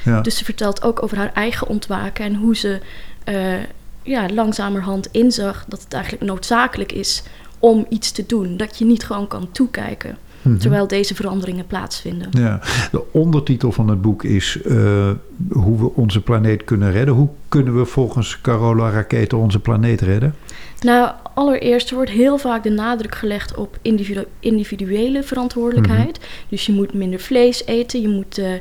Ja. 0.04 0.20
Dus 0.20 0.36
ze 0.38 0.44
vertelt 0.44 0.82
ook 0.82 1.02
over 1.02 1.16
haar 1.16 1.32
eigen 1.32 1.66
ontwaken 1.66 2.24
en 2.24 2.34
hoe 2.34 2.56
ze 2.56 2.80
eh, 3.24 3.62
ja, 4.02 4.28
langzamerhand 4.28 5.08
inzag 5.10 5.64
dat 5.68 5.82
het 5.82 5.92
eigenlijk 5.92 6.24
noodzakelijk 6.24 6.92
is 6.92 7.22
om 7.64 7.86
iets 7.88 8.12
te 8.12 8.24
doen. 8.26 8.56
Dat 8.56 8.78
je 8.78 8.84
niet 8.84 9.04
gewoon 9.04 9.28
kan 9.28 9.48
toekijken 9.52 10.16
Mhm. 10.42 10.58
terwijl 10.58 10.86
deze 10.86 11.14
veranderingen 11.14 11.66
plaatsvinden. 11.66 12.28
Ja, 12.30 12.60
de 12.92 13.02
ondertitel 13.12 13.72
van 13.72 13.88
het 13.88 14.02
boek 14.02 14.24
is 14.24 14.62
eh, 14.62 15.10
hoe 15.50 15.78
we 15.78 15.90
onze 15.94 16.20
planeet 16.20 16.64
kunnen 16.64 16.92
redden. 16.92 17.14
Hoe 17.14 17.28
kunnen 17.48 17.76
we 17.78 17.84
volgens 17.84 18.40
Carola 18.40 18.90
Rakete 18.90 19.36
onze 19.36 19.58
planeet 19.60 20.00
redden? 20.00 20.34
Nou, 20.80 21.10
allereerst 21.34 21.88
er 21.90 21.94
wordt 21.96 22.10
heel 22.10 22.38
vaak 22.38 22.62
de 22.62 22.70
nadruk 22.70 23.14
gelegd 23.14 23.56
op 23.56 23.78
individu- 23.82 24.26
individuele 24.40 25.22
verantwoordelijkheid. 25.22 26.20
Dus 26.48 26.66
je 26.66 26.72
moet 26.72 26.94
minder 26.94 27.20
vlees 27.20 27.66
eten, 27.66 28.00
je 28.00 28.08
moet 28.08 28.38
eh, 28.38 28.54
eh, 28.54 28.60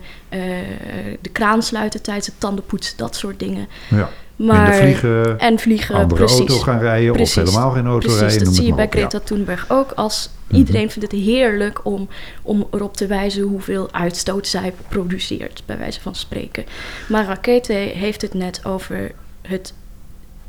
de 1.21 1.29
kraan 1.29 1.61
sluiten 1.63 2.01
tijdens 2.01 2.25
het 2.25 2.35
tandenpoetsen, 2.39 2.97
dat 2.97 3.15
soort 3.15 3.39
dingen. 3.39 3.67
Ja, 3.89 4.09
Maar, 4.35 4.73
vliegen, 4.75 5.39
en 5.39 5.59
vliegen, 5.59 5.95
andere 5.95 6.23
precies. 6.23 6.39
auto 6.39 6.57
gaan 6.59 6.79
rijden 6.79 7.11
Precies. 7.13 7.37
of 7.37 7.43
helemaal 7.43 7.71
geen 7.71 7.85
auto 7.85 8.07
Precies, 8.07 8.19
rijden. 8.21 8.43
dat 8.43 8.55
zie 8.55 8.65
je 8.65 8.73
bij 8.73 8.87
Greta 8.89 9.19
Thunberg 9.19 9.65
ook. 9.67 9.91
Als 9.91 10.29
Mhm. 10.47 10.55
iedereen 10.57 10.91
vindt 10.91 11.11
het 11.11 11.21
heerlijk 11.21 11.79
om, 11.85 12.07
om 12.41 12.67
erop 12.71 12.97
te 12.97 13.07
wijzen 13.07 13.41
hoeveel 13.43 13.87
uitstoot 13.91 14.47
zij 14.47 14.73
produceert, 14.87 15.63
bij 15.65 15.77
wijze 15.77 16.01
van 16.01 16.15
spreken. 16.15 16.63
Maar 17.09 17.25
Rakete 17.25 17.73
heeft 17.73 18.21
het 18.21 18.33
net 18.33 18.65
over, 18.65 19.11
het, 19.41 19.73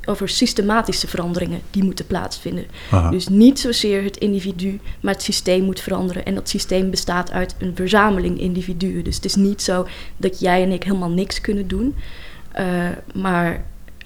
over 0.04 0.28
systematische 0.28 1.06
veranderingen 1.06 1.60
die 1.70 1.84
moeten 1.84 2.06
plaatsvinden. 2.06 2.64
Aha. 2.90 3.10
Dus 3.10 3.28
niet 3.28 3.60
zozeer 3.60 4.02
het 4.02 4.16
individu, 4.16 4.80
maar 5.00 5.12
het 5.12 5.22
systeem 5.22 5.64
moet 5.64 5.80
veranderen. 5.80 6.24
En 6.24 6.34
dat 6.34 6.48
systeem 6.48 6.90
bestaat 6.90 7.30
uit 7.30 7.54
een 7.58 7.72
verzameling 7.74 8.40
individuen. 8.40 9.04
Dus 9.04 9.16
het 9.16 9.24
is 9.24 9.34
niet 9.34 9.62
zo 9.62 9.86
dat 10.16 10.40
jij 10.40 10.62
en 10.62 10.70
ik 10.72 10.82
helemaal 10.82 11.10
niks 11.10 11.40
kunnen 11.40 11.68
doen. 11.68 11.94
Eh, 12.52 12.66
maar 13.14 13.64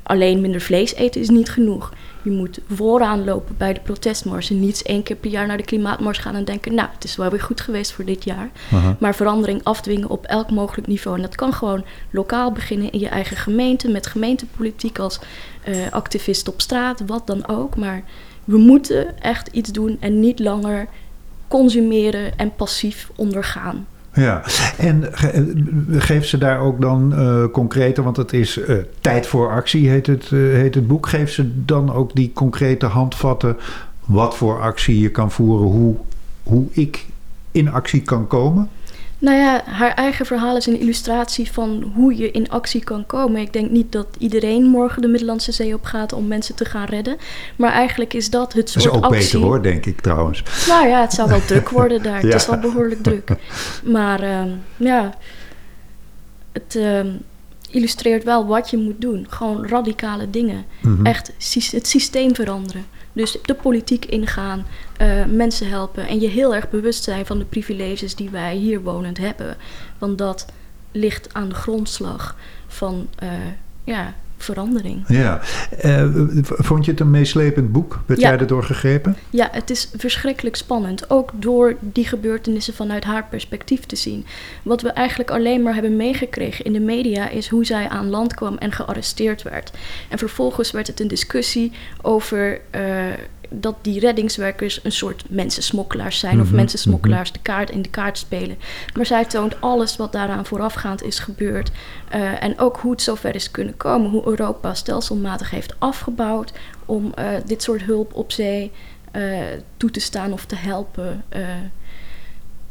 alleen 0.09 0.41
minder 0.41 0.61
vlees 0.61 0.95
eten 0.95 1.21
is 1.21 1.29
niet 1.29 1.51
genoeg. 1.51 1.93
Je 2.23 2.31
moet 2.31 2.59
vooraan 2.69 3.25
lopen 3.25 3.55
bij 3.59 3.73
de 3.73 3.81
protestmars. 3.81 4.51
En 4.51 4.61
niet 4.61 4.69
eens 4.69 4.83
één 4.83 5.03
keer 5.03 5.17
per 5.17 5.31
jaar 5.31 5.47
naar 5.47 5.57
de 5.57 5.65
klimaatmars 5.65 6.19
gaan 6.19 6.35
en 6.35 6.45
denken... 6.45 6.75
nou, 6.75 6.89
het 6.95 7.05
is 7.05 7.17
wel 7.17 7.31
weer 7.31 7.41
goed 7.41 7.61
geweest 7.61 7.93
voor 7.93 8.05
dit 8.05 8.25
jaar. 8.25 8.51
Aha. 8.73 8.97
Maar 9.01 9.15
verandering 9.15 9.61
afdwingen 9.65 10.09
op 10.09 10.25
elk 10.25 10.51
mogelijk 10.51 10.87
niveau. 10.87 11.17
En 11.17 11.23
dat 11.23 11.35
kan 11.35 11.53
gewoon 11.53 11.85
lokaal 12.11 12.53
beginnen 12.53 12.93
in 12.93 12.99
je 12.99 13.09
eigen 13.09 13.37
gemeente... 13.37 13.89
met 13.89 14.07
gemeentepolitiek 14.07 14.99
als 14.99 15.19
eh, 15.63 15.77
activist 15.91 16.49
op 16.49 16.61
straat, 16.61 17.03
wat 17.07 17.27
dan 17.27 17.49
ook. 17.49 17.77
Maar 17.77 18.03
we 18.45 18.59
moeten 18.59 19.21
echt 19.23 19.49
iets 19.53 19.73
doen 19.73 19.97
en 20.01 20.21
niet 20.21 20.39
langer 20.39 20.89
consumeren 21.49 22.39
en 22.39 22.55
passief 22.55 23.11
ondergaan. 23.17 23.87
Ja, 24.13 24.43
en 24.77 25.13
eh, 25.13 25.43
geeft 26.01 26.29
ze 26.29 26.39
daar 26.39 26.61
ook 26.61 26.81
dan 26.81 27.15
eh 27.15 27.45
concrete, 27.53 28.03
want 28.03 28.17
het 28.17 28.33
is 28.33 28.59
eh, 28.59 28.77
tijd 29.01 29.27
voor 29.27 29.51
actie 29.51 29.89
heet 29.89 30.07
het, 30.07 30.29
heet 30.31 30.75
het 30.75 30.87
boek. 30.87 31.09
Geeft 31.09 31.33
ze 31.33 31.65
dan 31.65 31.93
ook 31.93 32.15
die 32.15 32.33
concrete 32.33 32.87
handvatten 32.87 33.57
wat 34.05 34.37
voor 34.37 34.61
actie 34.61 35.01
je 35.01 35.11
kan 35.11 35.31
voeren, 35.31 35.67
hoe, 35.67 35.97
hoe 36.43 36.67
ik 36.71 37.07
in 37.53 37.71
actie 37.71 38.03
kan 38.03 38.27
komen? 38.27 38.69
Nou 39.21 39.37
ja, 39.37 39.63
haar 39.65 39.95
eigen 39.95 40.27
verhaal 40.27 40.57
is 40.57 40.67
een 40.67 40.81
illustratie 40.81 41.53
van 41.53 41.93
hoe 41.95 42.17
je 42.17 42.31
in 42.31 42.51
actie 42.51 42.85
kan 42.85 43.07
komen. 43.07 43.41
Ik 43.41 43.53
denk 43.53 43.71
niet 43.71 43.93
dat 43.93 44.07
iedereen 44.19 44.65
morgen 44.65 45.03
de 45.03 45.09
Middellandse 45.09 45.53
Zee 45.53 45.75
op 45.75 45.85
gaat 45.85 46.13
om 46.13 46.27
mensen 46.27 46.55
te 46.55 46.65
gaan 46.65 46.85
redden. 46.85 47.17
Maar 47.57 47.73
eigenlijk 47.73 48.15
is 48.15 48.31
dat 48.31 48.53
het 48.53 48.73
Dat 48.73 48.83
soort 48.83 48.85
is 48.85 48.91
ook 48.91 49.05
actie. 49.05 49.21
beter 49.21 49.41
hoor, 49.41 49.63
denk 49.63 49.87
ik 49.87 50.01
trouwens. 50.01 50.43
Nou 50.69 50.89
ja, 50.89 51.01
het 51.01 51.13
zou 51.13 51.29
wel 51.29 51.45
druk 51.47 51.69
worden 51.69 52.03
daar. 52.03 52.21
Het 52.21 52.35
is 52.35 52.49
al 52.49 52.59
behoorlijk 52.59 53.03
druk. 53.03 53.31
Maar 53.83 54.21
ehm, 54.21 54.49
ja, 54.77 55.15
het 56.53 56.77
ehm, 56.77 57.09
illustreert 57.71 58.25
wel 58.25 58.47
wat 58.47 58.71
je 58.71 58.77
moet 58.77 59.01
doen. 59.01 59.27
Gewoon 59.29 59.67
radicale 59.67 60.31
dingen. 60.31 60.65
Mhm. 60.83 61.07
Echt 61.07 61.33
het 61.71 61.87
systeem 61.89 62.35
veranderen. 62.35 62.85
Dus 63.13 63.39
de 63.43 63.55
politiek 63.55 64.05
ingaan, 64.05 64.67
eh, 64.97 65.25
mensen 65.25 65.69
helpen 65.69 66.07
en 66.07 66.21
je 66.21 66.29
heel 66.29 66.55
erg 66.55 66.71
bewust 66.71 67.05
zijn 67.05 67.27
van 67.27 67.39
de 67.39 67.45
privileges 67.45 68.15
die 68.15 68.31
wij 68.31 68.57
hier 68.57 68.83
wonend 68.83 69.19
hebben. 69.19 69.57
Want 69.99 70.19
dat 70.19 70.47
ligt 70.93 71.35
aan 71.35 71.49
de 71.49 71.55
grondslag 71.55 72.37
van 72.67 73.09
eh, 73.19 73.31
ja, 73.85 74.15
verandering. 74.39 75.05
Ja, 75.09 75.41
Eh, 75.81 76.05
vond 76.45 76.85
je 76.85 76.91
het 76.91 77.01
een 77.01 77.11
meeslepend 77.11 77.73
boek? 77.73 78.01
Werd 78.07 78.21
Ja. 78.21 78.29
jij 78.31 78.39
erdoor 78.39 78.63
gegrepen? 78.63 79.17
Ja, 79.31 79.49
het 79.53 79.71
is 79.71 79.91
verschrikkelijk 79.97 80.57
spannend. 80.57 81.11
Ook 81.11 81.31
door 81.35 81.77
die 81.81 82.05
gebeurtenissen 82.07 82.75
vanuit 82.75 83.05
haar 83.05 83.27
perspectief 83.31 83.81
te 83.87 83.97
zien. 83.97 84.27
Wat 84.63 84.83
we 84.83 84.89
eigenlijk 84.91 85.31
alleen 85.31 85.63
maar 85.63 85.73
hebben 85.75 85.97
meegekregen 85.97 86.65
in 86.65 86.73
de 86.73 86.81
media 86.81 87.29
is 87.29 87.49
hoe 87.49 87.65
zij 87.65 87.89
aan 87.89 88.09
land 88.11 88.35
kwam 88.35 88.57
en 88.57 88.73
gearresteerd 88.73 89.43
werd. 89.43 89.71
En 90.09 90.19
vervolgens 90.19 90.71
werd 90.71 90.87
het 90.87 91.01
een 91.01 91.09
discussie 91.09 91.73
over 92.03 92.61
eh, 92.71 92.81
dat 93.51 93.75
die 93.83 94.01
reddingswerkers 94.01 94.81
een 94.83 94.93
soort 94.93 95.25
mensensmokkelaars 95.29 96.19
zijn. 96.19 96.41
Of 96.41 96.47
Mhm, 96.47 96.55
mensensmokkelaars 96.57 97.33
de 97.33 97.39
kaart 97.43 97.71
in 97.71 97.83
de 97.83 97.89
kaart 97.89 98.19
spelen. 98.19 98.57
Maar 98.95 99.07
zij 99.07 99.25
toont 99.25 99.61
alles 99.61 99.97
wat 99.97 100.13
daaraan 100.13 100.47
voorafgaand 100.47 101.03
is 101.03 101.19
gebeurd. 101.19 101.71
eh, 102.09 102.43
en 102.43 102.59
ook 102.59 102.77
hoe 102.77 102.91
het 102.91 103.03
zover 103.03 103.35
is 103.35 103.51
kunnen 103.51 103.77
komen. 103.77 104.11
Hoe 104.11 104.27
Europa 104.27 104.75
stelselmatig 104.75 105.51
heeft 105.51 105.75
afgebouwd 105.79 106.53
om 106.87 107.13
eh, 107.15 107.27
dit 107.47 107.63
soort 107.63 107.83
hulp 107.83 108.15
op 108.15 108.33
zee 108.33 108.73
eh, 109.11 109.23
toe 109.77 109.91
te 109.91 110.01
staan 110.01 110.33
of 110.33 110.45
te 110.45 110.57
helpen. 110.57 111.25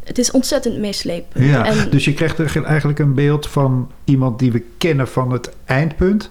het 0.03 0.17
is 0.17 0.31
ontzettend 0.31 0.77
meeslepend. 0.77 1.45
Ja, 1.45 1.65
En, 1.65 1.89
dus 1.89 2.05
je 2.05 2.13
krijgt 2.13 2.37
er 2.39 2.65
eigenlijk 2.65 2.99
een 2.99 3.13
beeld 3.13 3.47
van 3.47 3.91
iemand 4.03 4.39
die 4.39 4.51
we 4.51 4.63
kennen 4.77 5.07
van 5.07 5.31
het 5.31 5.49
eindpunt. 5.65 6.29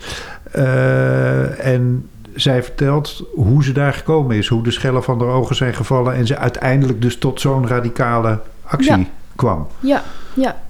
En 1.59 2.09
zij 2.37 2.63
vertelt 2.63 3.25
hoe 3.35 3.65
ze 3.65 3.73
daar 3.73 3.93
gekomen 3.93 4.37
is. 4.37 4.49
Hoe 4.49 4.63
de 4.63 4.71
schellen 4.71 5.03
van 5.03 5.19
haar 5.21 5.29
ogen 5.29 5.57
zijn 5.57 5.75
gevallen. 5.75 6.15
En 6.15 6.27
ze 6.27 6.37
uiteindelijk 6.39 7.03
dus 7.03 7.19
tot 7.19 7.41
zo'n 7.41 7.67
radicale 7.67 8.41
actie 8.63 8.97
Ja. 8.99 9.05
kwam. 9.35 9.67
Ja, 9.81 10.03
ja. 10.35 10.65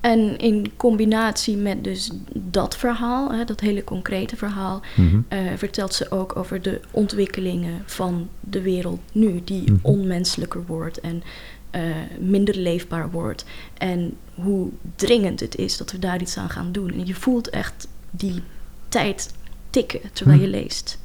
En 0.00 0.38
in 0.38 0.72
combinatie 0.76 1.56
met 1.56 1.84
dus 1.84 2.10
dat 2.32 2.76
verhaal, 2.76 3.32
hè, 3.32 3.44
dat 3.44 3.60
hele 3.60 3.84
concrete 3.84 4.36
verhaal, 4.36 4.80
Mhm. 4.96 5.20
eh, 5.28 5.38
vertelt 5.56 5.94
ze 5.94 6.10
ook 6.10 6.36
over 6.36 6.62
de 6.62 6.80
ontwikkelingen 6.90 7.82
van 7.86 8.28
de 8.40 8.62
wereld 8.62 9.00
nu, 9.12 9.40
die 9.44 9.62
Mhm. 9.72 9.78
onmenselijker 9.82 10.62
wordt 10.66 11.00
en 11.00 11.22
eh, 11.70 11.82
minder 12.20 12.56
leefbaar 12.56 13.10
wordt. 13.10 13.44
En 13.78 14.16
hoe 14.34 14.68
dringend 14.96 15.40
het 15.40 15.56
is 15.56 15.76
dat 15.76 15.92
we 15.92 15.98
daar 15.98 16.20
iets 16.20 16.36
aan 16.38 16.50
gaan 16.50 16.72
doen. 16.72 16.90
En 16.92 17.06
je 17.06 17.14
voelt 17.14 17.50
echt 17.50 17.88
die 18.10 18.42
tijd 18.88 19.34
tikken 19.76 20.00
terwijl 20.12 20.40
je 20.40 20.46
Mhm. 20.48 20.56
leest. 20.56 20.98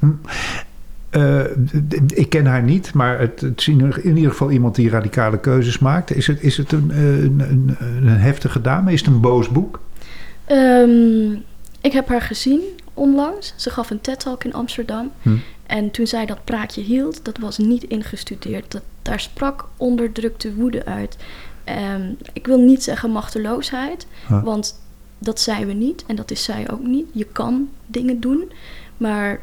Eh, 1.09 1.41
d- 1.43 2.07
d- 2.07 2.17
ik 2.17 2.29
ken 2.29 2.45
haar 2.45 2.63
niet, 2.63 2.93
maar 2.93 3.19
het, 3.19 3.41
het 3.41 3.59
is 3.59 3.67
in 3.67 4.15
ieder 4.15 4.31
geval 4.31 4.51
iemand 4.51 4.75
die 4.75 4.89
radicale 4.89 5.39
keuzes 5.39 5.79
maakt. 5.79 6.15
Is 6.15 6.27
het, 6.27 6.41
is 6.41 6.57
het 6.57 6.71
een, 6.71 6.91
eh, 6.91 7.23
een, 7.23 7.39
een, 7.49 7.77
een 7.79 8.07
heftige 8.07 8.61
dame? 8.61 8.91
Is 8.93 8.99
het 8.99 9.09
een 9.09 9.19
boos 9.21 9.49
boek? 9.49 9.79
Ehm, 10.45 11.31
ik 11.81 11.91
heb 11.91 12.07
haar 12.07 12.21
gezien 12.21 12.59
onlangs. 12.93 13.53
Ze 13.55 13.69
gaf 13.69 13.89
een 13.89 14.01
TED-talk 14.01 14.43
in 14.43 14.53
Amsterdam. 14.53 15.11
Hm. 15.21 15.35
En 15.65 15.91
toen 15.91 16.07
zij 16.07 16.25
dat 16.25 16.43
praatje 16.43 16.81
hield, 16.81 17.25
dat 17.25 17.37
was 17.37 17.57
niet 17.57 17.83
ingestudeerd. 17.83 18.71
Dat, 18.71 18.81
daar 19.01 19.19
sprak 19.19 19.65
onderdrukte 19.77 20.53
woede 20.53 20.85
uit. 20.85 21.17
Ehm, 21.63 22.01
ik 22.33 22.47
wil 22.47 22.57
niet 22.59 22.83
zeggen 22.83 23.11
machteloosheid, 23.11 24.07
Huh. 24.27 24.43
want 24.43 24.80
dat 25.23 25.39
zijn 25.39 25.67
we 25.67 25.73
niet. 25.73 26.03
En 26.07 26.15
dat 26.15 26.31
is 26.31 26.43
zij 26.43 26.71
ook 26.71 26.83
niet. 26.83 27.05
Je 27.11 27.25
kan 27.25 27.69
dingen 27.85 28.19
doen, 28.19 28.51
maar 28.97 29.41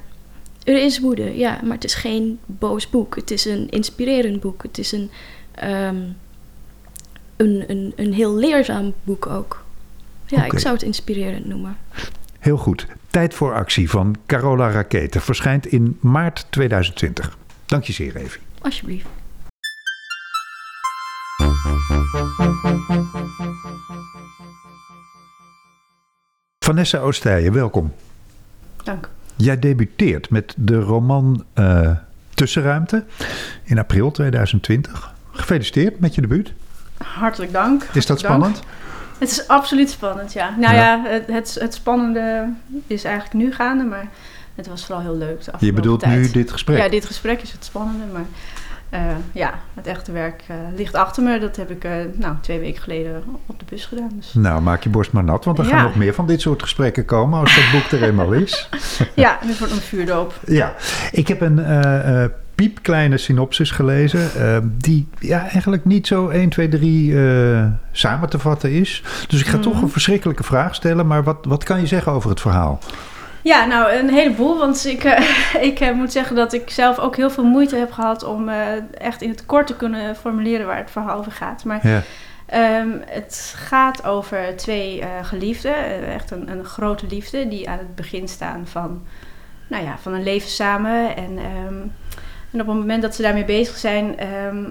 er 0.65 0.85
is 0.85 1.01
woede. 1.01 1.37
Ja, 1.37 1.61
maar 1.63 1.75
het 1.75 1.85
is 1.85 1.95
geen 1.95 2.39
boos 2.47 2.91
boek. 2.91 3.17
Het 3.17 3.31
is 3.31 3.45
een 3.45 3.69
inspirerend 3.69 4.41
boek. 4.41 4.63
Het 4.63 4.79
is 4.79 4.93
een, 4.93 5.11
ehm, 5.55 6.03
een, 7.37 7.65
een, 7.67 7.93
een 7.97 8.13
heel 8.13 8.35
leerzaam 8.35 8.95
boek 9.05 9.27
ook. 9.27 9.65
Ja, 10.27 10.45
ik 10.45 10.59
zou 10.59 10.75
het 10.75 10.83
inspirerend 10.83 11.47
noemen. 11.47 11.77
Heel 12.39 12.57
goed. 12.57 12.87
Tijd 13.11 13.35
voor 13.35 13.55
actie 13.55 13.91
van 13.91 14.17
Carola 14.27 14.71
Rakete 14.71 15.21
verschijnt 15.21 15.67
in 15.67 15.99
maart 16.01 16.47
2020. 16.51 17.39
Dank 17.67 17.85
je 17.85 17.93
zeer, 17.93 18.17
Evi. 18.17 18.39
Alsjeblieft. 18.61 19.07
Vanessa 26.69 26.99
Oostijen, 26.99 27.53
welkom. 27.53 27.95
Dank. 28.85 29.09
Jij 29.37 29.59
debuteert 29.59 30.31
met 30.31 30.55
de 30.57 30.81
roman 30.81 31.45
eh, 31.55 31.91
Tussenruimte 32.35 33.05
in 33.65 33.79
april 33.79 34.11
2020. 34.11 35.13
Gefeliciteerd 35.33 36.01
met 36.01 36.15
je 36.15 36.21
debuut. 36.21 36.53
Hartelijk 36.97 37.53
dank. 37.53 37.83
Is 37.83 38.07
dat 38.07 38.21
dank. 38.21 38.35
spannend? 38.35 38.63
Het 39.19 39.31
is 39.31 39.49
absoluut 39.49 39.91
spannend, 39.91 40.33
ja. 40.33 40.57
Nou 40.59 40.75
Ja. 40.75 40.81
ja, 40.81 41.11
het, 41.11 41.27
het, 41.27 41.57
het 41.61 41.75
spannende 41.75 42.53
is 42.87 43.05
eigenlijk 43.05 43.35
nu 43.35 43.53
gaande, 43.53 43.85
maar 43.85 44.09
het 44.55 44.67
was 44.67 44.85
vooral 44.87 45.03
heel 45.05 45.17
leuk 45.17 45.45
de 45.45 45.53
Je 45.59 45.73
bedoelt 45.73 46.01
tijd. 46.01 46.21
nu 46.21 46.31
dit 46.31 46.51
gesprek? 46.51 46.79
Ja, 46.79 46.89
dit 46.89 47.05
gesprek 47.05 47.43
is 47.43 47.53
het 47.53 47.65
spannende, 47.65 48.05
maar 48.13 48.27
eh, 48.91 49.01
ja, 49.33 49.55
het 49.75 49.87
echte 49.87 50.13
werk 50.13 50.43
eh, 50.47 50.57
ligt 50.77 50.95
achter 50.95 51.23
me. 51.23 51.39
Dat 51.39 51.57
heb 51.57 51.71
ik 51.71 51.85
eh, 51.85 51.93
nou, 52.15 52.35
twee 52.41 52.59
weken 52.59 52.83
geleden 52.83 53.23
op 53.47 53.59
de 53.59 53.65
bus 53.69 53.87
gedaan. 53.87 54.11
Dus. 54.17 54.35
Nou, 54.35 54.61
maak 54.63 54.83
je 54.83 54.89
borst 54.89 55.13
maar 55.13 55.25
nat, 55.25 55.45
want 55.45 55.59
er 55.59 55.65
gaan 55.65 55.83
nog 55.85 55.95
meer 55.97 56.15
van 56.15 56.27
dit 56.27 56.41
soort 56.41 56.63
gesprekken 56.63 57.05
komen 57.05 57.41
als 57.41 57.55
dat 57.55 57.65
boek 57.81 58.01
er 58.01 58.07
eenmaal 58.09 58.33
is. 58.33 58.69
Ja, 59.15 59.39
dit 59.47 59.59
wordt 59.59 59.73
een 59.75 59.81
vuurdoop. 59.81 60.35
Ja, 60.47 60.75
ik 61.11 61.29
heb 61.29 61.41
een 61.41 61.61
piepkleine 62.55 63.17
synopsis 63.19 63.71
gelezen. 63.71 64.31
die 64.79 65.09
ja, 65.19 65.41
eigenlijk 65.49 65.85
niet 65.85 66.07
zo 66.07 66.29
1, 66.29 66.49
2, 66.49 66.69
3 66.69 67.19
eh, 67.19 67.65
samen 67.93 68.29
te 68.29 68.39
vatten 68.39 68.73
is. 68.73 69.03
Dus 69.29 69.41
ik 69.41 69.47
ga 69.47 69.59
toch 69.59 69.75
Mhm. 69.75 69.83
een 69.83 69.91
verschrikkelijke 69.91 70.43
vraag 70.43 70.75
stellen. 70.75 71.07
Maar 71.07 71.23
wat, 71.23 71.37
wat 71.49 71.65
kan 71.65 71.81
je 71.81 71.87
zeggen 71.87 72.13
over 72.13 72.31
het 72.31 72.41
verhaal? 72.41 72.79
Ja, 73.49 73.65
nou, 73.65 73.93
een 73.93 74.11
heleboel. 74.11 74.59
Want 74.59 74.87
ik, 74.87 75.05
eh, 75.05 75.55
ik 75.71 75.81
eh, 75.81 75.93
moet 75.93 76.13
zeggen 76.13 76.37
dat 76.37 76.53
ik 76.53 76.71
zelf 76.71 76.99
ook 76.99 77.17
heel 77.17 77.31
veel 77.31 77.45
moeite 77.45 77.77
heb 77.77 77.93
gehad 77.93 78.25
om 78.25 78.49
eh, 78.49 78.67
echt 78.99 79.23
in 79.23 79.29
het 79.29 79.47
kort 79.47 79.67
te 79.67 79.77
kunnen 79.77 80.17
formuleren 80.17 80.67
waar 80.67 80.77
het 80.77 80.91
verhaal 80.91 81.19
over 81.19 81.33
gaat. 81.33 81.65
Maar 81.65 81.89
Ja. 81.89 82.03
Ehm, 82.47 82.89
het 83.07 83.55
gaat 83.57 84.05
over 84.05 84.57
twee 84.57 85.03
geliefden, 85.23 86.07
echt 86.07 86.31
een, 86.31 86.51
een 86.51 86.65
grote 86.65 87.07
liefde, 87.07 87.49
die 87.49 87.69
aan 87.69 87.79
het 87.79 87.95
begin 87.95 88.29
staan 88.29 88.67
van, 88.67 89.07
nou 89.67 89.85
ja, 89.85 89.99
van 89.99 90.13
een 90.13 90.23
leven 90.23 90.49
samen. 90.49 91.17
En, 91.17 91.39
ehm, 91.39 91.75
en 92.53 92.61
op 92.61 92.67
het 92.67 92.77
moment 92.77 93.03
dat 93.03 93.15
ze 93.15 93.23
daarmee 93.23 93.45
bezig 93.45 93.77
zijn, 93.77 94.19
ehm, 94.19 94.65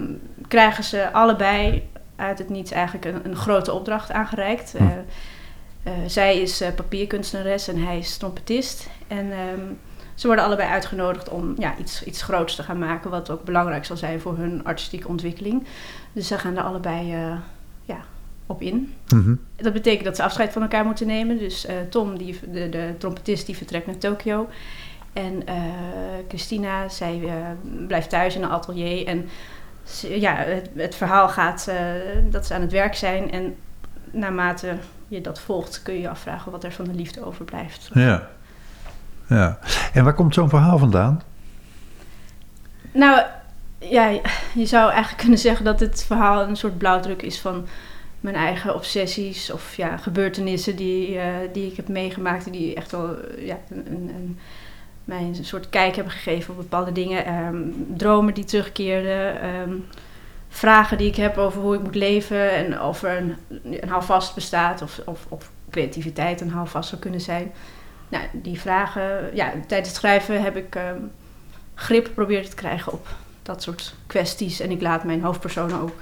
krijgen 0.48 0.84
ze 0.84 1.12
allebei 1.12 1.88
uit 2.16 2.38
het 2.38 2.48
niets 2.48 2.70
eigenlijk 2.70 3.04
een, 3.04 3.20
een 3.24 3.36
grote 3.36 3.72
opdracht 3.72 4.12
aangereikt. 4.12 4.74
Hm. 4.76 4.84
Eh, 5.88 5.94
zij 6.06 6.40
is 6.40 6.60
eh, 6.60 6.74
papierkunstenares 6.74 7.68
en 7.68 7.82
hij 7.82 7.98
is 7.98 8.16
trompetist. 8.16 8.88
En 9.06 9.32
ehm, 9.32 9.60
ze 10.14 10.26
worden 10.26 10.44
allebei 10.44 10.68
uitgenodigd 10.68 11.28
om 11.28 11.54
ja, 11.58 11.74
iets, 11.78 12.04
iets 12.04 12.22
groots 12.22 12.54
te 12.54 12.62
gaan 12.62 12.78
maken, 12.78 13.10
wat 13.10 13.30
ook 13.30 13.44
belangrijk 13.44 13.84
zal 13.84 13.96
zijn 13.96 14.20
voor 14.20 14.36
hun 14.36 14.64
artistieke 14.64 15.08
ontwikkeling. 15.08 15.66
Dus 16.12 16.26
ze 16.26 16.38
gaan 16.38 16.56
er 16.56 16.62
allebei 16.62 17.14
eh, 17.14 17.36
ja, 17.84 17.98
op 18.46 18.62
in. 18.62 18.94
Mhm. 19.08 19.34
Dat 19.56 19.72
betekent 19.72 20.04
dat 20.04 20.16
ze 20.16 20.22
afscheid 20.22 20.52
van 20.52 20.62
elkaar 20.62 20.84
moeten 20.84 21.06
nemen. 21.06 21.38
Dus 21.38 21.66
Tom, 21.90 22.18
die, 22.18 22.38
de, 22.52 22.68
de 22.68 22.94
trompetist, 22.98 23.46
die 23.46 23.56
vertrekt 23.56 23.86
naar 23.86 23.98
Tokio. 23.98 24.48
En 25.12 25.42
Christina, 26.28 26.88
zij 26.88 27.22
blijft 27.86 28.10
thuis 28.10 28.34
in 28.34 28.42
een 28.42 28.50
atelier. 28.50 29.06
En 29.06 29.28
ja, 30.00 30.34
het, 30.34 30.70
het 30.74 30.94
verhaal 30.94 31.28
gaat 31.28 31.70
dat 32.30 32.46
ze 32.46 32.54
aan 32.54 32.60
het 32.60 32.72
werk 32.72 32.94
zijn. 32.94 33.30
En 33.30 33.56
naarmate 34.10 34.76
je 35.08 35.20
dat 35.20 35.40
volgt, 35.40 35.82
kun 35.82 35.94
je 35.94 36.00
je 36.00 36.08
afvragen 36.08 36.52
wat 36.52 36.64
er 36.64 36.72
van 36.72 36.84
de 36.84 36.94
liefde 36.94 37.24
overblijft. 37.24 37.90
Ja. 37.94 38.28
ja. 39.28 39.58
En 39.92 40.04
waar 40.04 40.14
komt 40.14 40.34
zo'n 40.34 40.48
verhaal 40.48 40.78
vandaan? 40.78 41.22
Nou, 42.92 43.22
ja, 43.78 44.08
je 44.54 44.66
zou 44.66 44.90
eigenlijk 44.90 45.20
kunnen 45.20 45.38
zeggen 45.38 45.64
dat 45.64 45.80
het 45.80 46.04
verhaal 46.04 46.42
een 46.48 46.56
soort 46.56 46.78
blauwdruk 46.78 47.22
is 47.22 47.40
van 47.40 47.66
mijn 48.20 48.34
eigen 48.36 48.74
obsessies 48.74 49.52
of 49.52 49.74
ja, 49.76 49.96
gebeurtenissen 49.96 50.76
die, 50.76 51.18
eh, 51.18 51.26
die 51.52 51.70
ik 51.70 51.76
heb 51.76 51.88
meegemaakt 51.88 52.46
en 52.46 52.52
die 52.52 52.74
echt 52.74 52.90
wel 52.90 53.16
ja, 53.38 53.58
een, 53.70 53.86
een, 53.86 54.10
een- 54.14 54.38
mij 55.04 55.22
een 55.22 55.44
soort 55.44 55.68
kijk 55.68 55.94
hebben 55.94 56.12
gegeven 56.12 56.50
op 56.54 56.56
bepaalde 56.60 56.92
dingen. 56.92 57.24
Ehm, 57.24 57.56
dromen 57.96 58.34
die 58.34 58.44
terugkeerden, 58.44 59.40
ehm, 59.40 59.70
vragen 60.58 60.98
die 60.98 61.06
ik 61.08 61.16
heb 61.16 61.36
over 61.36 61.60
hoe 61.60 61.74
ik 61.74 61.82
moet 61.82 61.94
leven 61.94 62.50
en 62.52 62.80
of 62.82 63.02
er 63.02 63.16
een, 63.16 63.34
een 63.80 63.88
houvast 63.88 64.34
bestaat 64.34 64.82
of, 64.82 65.00
of, 65.04 65.26
of 65.28 65.50
creativiteit 65.70 66.40
een 66.40 66.50
houvast 66.50 66.88
zou 66.88 67.00
kunnen 67.00 67.20
zijn. 67.20 67.52
Nou, 68.08 68.24
die 68.32 68.60
vragen, 68.60 69.30
ja, 69.34 69.52
tijdens 69.66 69.88
het 69.88 69.98
schrijven 69.98 70.42
heb 70.42 70.56
ik 70.56 70.74
ehm, 70.74 70.96
grip 71.74 72.10
proberen 72.14 72.48
te 72.50 72.56
krijgen 72.56 72.92
op 72.92 73.06
dat 73.42 73.62
soort 73.62 73.94
kwesties. 74.06 74.60
En 74.60 74.70
ik 74.70 74.80
laat 74.80 75.04
mijn 75.04 75.22
hoofdpersonen 75.22 75.80
ook 75.80 75.94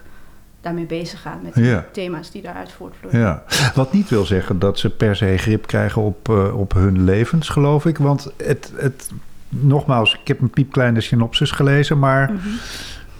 daarmee 0.60 0.84
bezig 0.86 1.20
gaan 1.22 1.40
met 1.42 1.54
Ja. 1.54 1.62
de 1.80 1.90
thema's 1.92 2.30
die 2.30 2.42
daaruit 2.42 2.72
voortvloeien. 2.72 3.18
Ja. 3.18 3.42
Wat 3.74 3.92
niet 3.92 4.08
wil 4.08 4.24
zeggen 4.24 4.58
dat 4.58 4.78
ze 4.78 4.90
per 4.90 5.16
se 5.16 5.36
grip 5.38 5.66
krijgen 5.66 6.02
op, 6.02 6.28
eh, 6.28 6.58
op 6.58 6.72
hun 6.72 7.04
levens, 7.04 7.48
geloof 7.48 7.86
ik. 7.86 7.98
Want 7.98 8.30
het, 8.36 8.72
het, 8.76 9.10
nogmaals, 9.48 10.14
ik 10.14 10.28
heb 10.28 10.40
een 10.40 10.50
piepkleine 10.50 11.00
synopsis 11.00 11.50
gelezen, 11.50 11.98
maar 11.98 12.32
Mhm. 12.32 12.48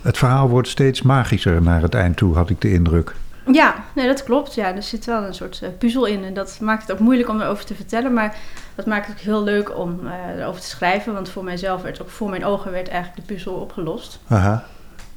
Het 0.07 0.19
verhaal 0.19 0.49
wordt 0.49 0.69
steeds 0.69 1.03
magischer 1.03 1.63
naar 1.63 1.83
het 1.83 1.95
eind 1.95 2.17
toe, 2.17 2.35
had 2.35 2.51
ik 2.51 2.61
de 2.61 2.73
indruk. 2.73 3.15
Ja, 3.53 3.75
nee, 3.95 4.07
dat 4.07 4.25
klopt. 4.25 4.55
Ja, 4.55 4.75
er 4.75 4.83
zit 4.83 5.05
wel 5.05 5.23
een 5.23 5.35
soort 5.35 5.61
eh, 5.63 5.69
puzzel 5.79 6.05
in. 6.05 6.25
En 6.25 6.35
dat 6.35 6.59
maakt 6.61 6.83
het 6.83 6.93
ook 6.93 6.99
moeilijk 6.99 7.29
om 7.29 7.41
erover 7.41 7.65
te 7.65 7.75
vertellen. 7.75 8.13
Maar 8.13 8.37
dat 8.75 8.87
maakt 8.87 9.07
het 9.07 9.17
ook 9.17 9.23
heel 9.23 9.43
leuk 9.43 9.79
om 9.79 10.01
eh, 10.07 10.41
erover 10.41 10.61
te 10.61 10.67
schrijven. 10.67 11.13
Want 11.13 11.29
voor 11.29 11.45
mijzelf 11.45 11.83
werd 11.83 12.03
ook 12.03 12.11
voor 12.11 12.31
mijn 12.31 12.45
ogen 12.45 12.73
werd 12.73 12.89
eigenlijk 12.89 13.27
de 13.27 13.35
puzzel 13.35 13.55
opgelost. 13.55 14.19
Aha. 14.29 14.65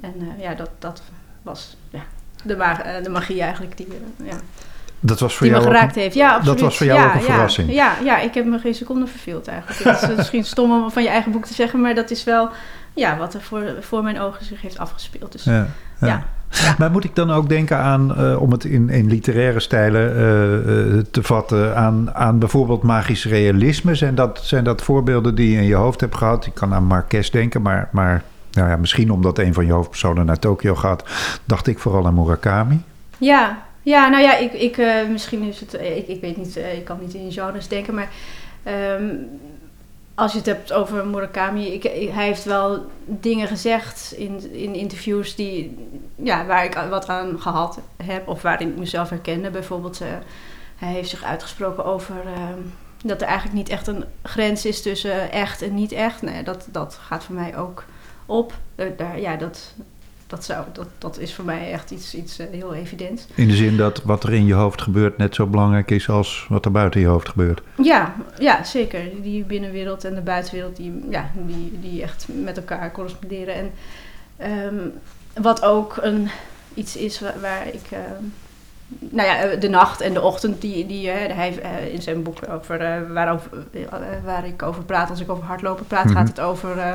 En 0.01 0.13
eh, 0.19 0.43
ja, 0.43 0.53
dat, 0.53 0.69
dat 0.79 1.01
was 1.41 1.77
ja, 1.89 2.01
de, 2.43 2.55
ma- 2.55 2.99
de 3.03 3.09
magie 3.09 3.41
eigenlijk 3.41 3.77
die, 3.77 3.87
ja, 4.23 4.35
Dat 4.99 5.19
was 5.19 5.35
voor 5.35 5.47
die 5.47 5.55
me 5.55 5.61
jou 5.61 5.71
ook 5.71 5.77
geraakt 5.77 5.95
heeft. 5.95 6.15
Ja, 6.15 6.33
absoluut. 6.33 6.59
was 6.59 6.77
voor 6.77 6.85
jou 6.85 6.99
ja, 6.99 7.07
ook 7.07 7.13
een 7.13 7.19
ja, 7.19 7.25
verrassing. 7.25 7.73
Ja, 7.73 7.95
ja, 8.03 8.19
ik 8.19 8.33
heb 8.33 8.45
me 8.45 8.59
geen 8.59 8.75
seconde 8.75 9.07
verveeld 9.07 9.47
eigenlijk. 9.47 9.99
Het 9.99 10.09
is 10.09 10.15
misschien 10.17 10.45
stom 10.45 10.71
om 10.71 10.91
van 10.91 11.03
je 11.03 11.09
eigen 11.09 11.31
boek 11.31 11.45
te 11.45 11.53
zeggen. 11.53 11.81
Maar 11.81 11.95
dat 11.95 12.11
is 12.11 12.23
wel 12.23 12.49
ja, 12.93 13.17
wat 13.17 13.33
er 13.33 13.41
voor, 13.41 13.63
voor 13.79 14.03
mijn 14.03 14.19
ogen 14.19 14.45
zich 14.45 14.61
heeft 14.61 14.77
afgespeeld. 14.77 15.31
Dus 15.31 15.43
Ja, 15.43 15.67
ja. 15.99 16.07
ja. 16.07 16.23
Maar 16.77 16.91
moet 16.91 17.03
ik 17.03 17.15
dan 17.15 17.31
ook 17.31 17.49
denken 17.49 17.77
aan, 17.77 18.15
eh, 18.15 18.41
om 18.41 18.51
het 18.51 18.63
in, 18.63 18.89
in 18.89 19.07
literaire 19.07 19.59
stijlen 19.59 20.15
eh, 20.15 20.97
eh, 20.97 21.05
te 21.11 21.23
vatten, 21.23 21.75
aan, 21.75 22.15
aan 22.15 22.39
bijvoorbeeld 22.39 22.83
magisch 22.83 23.25
realisme? 23.25 23.95
Zijn 23.95 24.15
dat, 24.15 24.39
zijn 24.43 24.63
dat 24.63 24.81
voorbeelden 24.81 25.35
die 25.35 25.51
je 25.51 25.57
in 25.57 25.65
je 25.65 25.75
hoofd 25.75 26.01
hebt 26.01 26.15
gehad? 26.15 26.45
Ik 26.45 26.53
kan 26.53 26.73
aan 26.73 26.83
Marquez 26.83 27.29
denken, 27.29 27.61
maar, 27.61 27.89
maar 27.91 28.23
nou 28.51 28.69
ja, 28.69 28.75
misschien 28.77 29.11
omdat 29.11 29.37
een 29.37 29.53
van 29.53 29.65
je 29.65 29.71
hoofdpersonen 29.71 30.25
naar 30.25 30.39
Tokio 30.39 30.75
gaat, 30.75 31.03
dacht 31.45 31.67
ik 31.67 31.79
vooral 31.79 32.05
aan 32.05 32.13
Murakami. 32.13 32.83
Ja, 33.17 33.57
ja 33.81 34.07
nou 34.07 34.23
ja, 34.23 34.37
ik, 34.37 34.53
ik, 34.53 34.81
misschien 35.11 35.43
is 35.43 35.59
het, 35.59 35.73
ik, 35.73 36.07
ik 36.07 36.21
weet 36.21 36.37
niet, 36.37 36.55
ik 36.55 36.85
kan 36.85 36.97
niet 37.01 37.13
in 37.13 37.31
genres 37.31 37.67
denken, 37.67 37.93
maar 37.93 38.09
ehm, 38.63 39.05
als 40.19 40.31
je 40.31 40.37
het 40.37 40.47
hebt 40.47 40.73
over 40.73 41.05
Murakami, 41.05 41.73
ik, 41.73 41.83
hij 42.13 42.25
heeft 42.25 42.43
wel 42.43 42.85
dingen 43.05 43.47
gezegd 43.47 44.13
in, 44.17 44.53
in 44.53 44.73
interviews 44.73 45.35
die, 45.35 45.77
ja, 46.15 46.45
waar 46.45 46.65
ik 46.65 46.73
wat 46.89 47.07
aan 47.07 47.41
gehad 47.41 47.79
heb 48.03 48.27
of 48.27 48.41
waarin 48.41 48.69
ik 48.69 48.77
mezelf 48.77 49.09
herkende. 49.09 49.49
Bijvoorbeeld, 49.49 50.01
eh, 50.01 50.07
hij 50.75 50.91
heeft 50.93 51.09
zich 51.09 51.23
uitgesproken 51.23 51.85
over 51.85 52.15
ehm, 52.25 52.59
dat 53.03 53.21
er 53.21 53.27
eigenlijk 53.27 53.57
niet 53.57 53.69
echt 53.69 53.87
een 53.87 54.05
grens 54.23 54.65
is 54.65 54.81
tussen 54.81 55.31
echt 55.31 55.61
en 55.61 55.73
niet 55.73 55.91
echt. 55.91 56.45
Dat, 56.45 56.67
dat 56.71 56.99
gaat 57.01 57.23
voor 57.23 57.35
mij 57.35 57.57
ook 57.57 57.83
op. 58.25 58.53
Eh, 58.75 58.85
daar, 58.97 59.19
ja, 59.19 59.35
dat, 59.35 59.73
dat, 60.29 60.43
zou, 60.43 60.65
dat, 60.73 60.87
dat 60.97 61.19
is 61.19 61.33
voor 61.33 61.45
mij 61.45 61.71
echt 61.71 61.91
iets, 61.91 62.15
iets 62.15 62.39
eh, 62.39 62.45
heel 62.51 62.73
evidents. 62.73 63.27
In 63.35 63.47
de 63.47 63.55
zin 63.55 63.77
dat 63.77 64.01
wat 64.03 64.23
er 64.23 64.33
in 64.33 64.45
je 64.45 64.53
hoofd 64.53 64.81
gebeurt 64.81 65.17
net 65.17 65.35
zo 65.35 65.45
belangrijk 65.45 65.91
is 65.91 66.09
als 66.09 66.45
wat 66.49 66.65
er 66.65 66.71
buiten 66.71 67.01
je 67.01 67.07
hoofd 67.07 67.29
gebeurt. 67.29 67.61
Ja, 67.83 68.13
ja, 68.39 68.63
zeker. 68.63 69.01
Die 69.21 69.43
binnenwereld 69.43 70.03
en 70.05 70.15
de 70.15 70.21
buitenwereld, 70.21 70.75
die, 70.75 71.05
ja, 71.09 71.31
die, 71.35 71.79
die 71.81 72.01
echt 72.03 72.27
met 72.43 72.57
elkaar 72.57 72.91
corresponderen. 72.91 73.53
En 73.55 73.71
ehm, 74.37 74.75
wat 75.41 75.63
ook 75.63 75.97
een, 76.01 76.29
iets 76.73 76.95
is 76.95 77.19
waar, 77.19 77.39
waar 77.41 77.67
ik... 77.67 77.81
ehm, 77.91 78.23
nou 78.99 79.27
ja, 79.27 79.55
de 79.55 79.69
nacht 79.69 80.01
en 80.01 80.13
de 80.13 80.21
ochtend, 80.21 80.61
die, 80.61 80.85
die 80.85 81.09
eh, 81.09 81.35
hij 81.35 81.59
eh, 81.61 81.93
in 81.93 82.01
zijn 82.01 82.23
boek 82.23 82.37
over, 82.49 82.81
eh, 82.81 83.11
waarover, 83.13 83.49
eh, 83.71 83.81
waar 84.25 84.45
ik 84.47 84.63
over 84.63 84.83
praat, 84.83 85.09
als 85.09 85.19
ik 85.21 85.29
over 85.29 85.43
hardlopen 85.43 85.85
praat, 85.87 86.05
Mhm. 86.05 86.13
gaat 86.13 86.27
het 86.27 86.39
over 86.39 86.77
eh, 86.77 86.93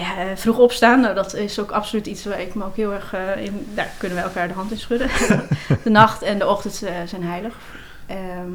nou 0.00 0.18
ja, 0.18 0.30
eh, 0.30 0.36
vroeg 0.36 0.58
opstaan. 0.58 1.00
Nou, 1.00 1.14
dat 1.14 1.34
is 1.34 1.60
ook 1.60 1.70
absoluut 1.70 2.06
iets 2.06 2.24
waar 2.24 2.40
ik 2.40 2.54
me 2.54 2.64
ook 2.64 2.76
heel 2.76 2.92
erg 2.92 3.14
eh, 3.14 3.44
in, 3.44 3.66
daar 3.74 3.90
kunnen 3.98 4.18
we 4.18 4.24
elkaar 4.24 4.48
de 4.48 4.54
hand 4.54 4.70
in 4.70 4.78
schudden. 4.78 5.08
de 5.84 5.90
nacht 5.90 6.22
en 6.22 6.38
de 6.38 6.46
ochtend 6.46 6.82
eh, 6.82 6.94
zijn 7.06 7.22
heilig. 7.22 7.54
Ehm, 8.06 8.50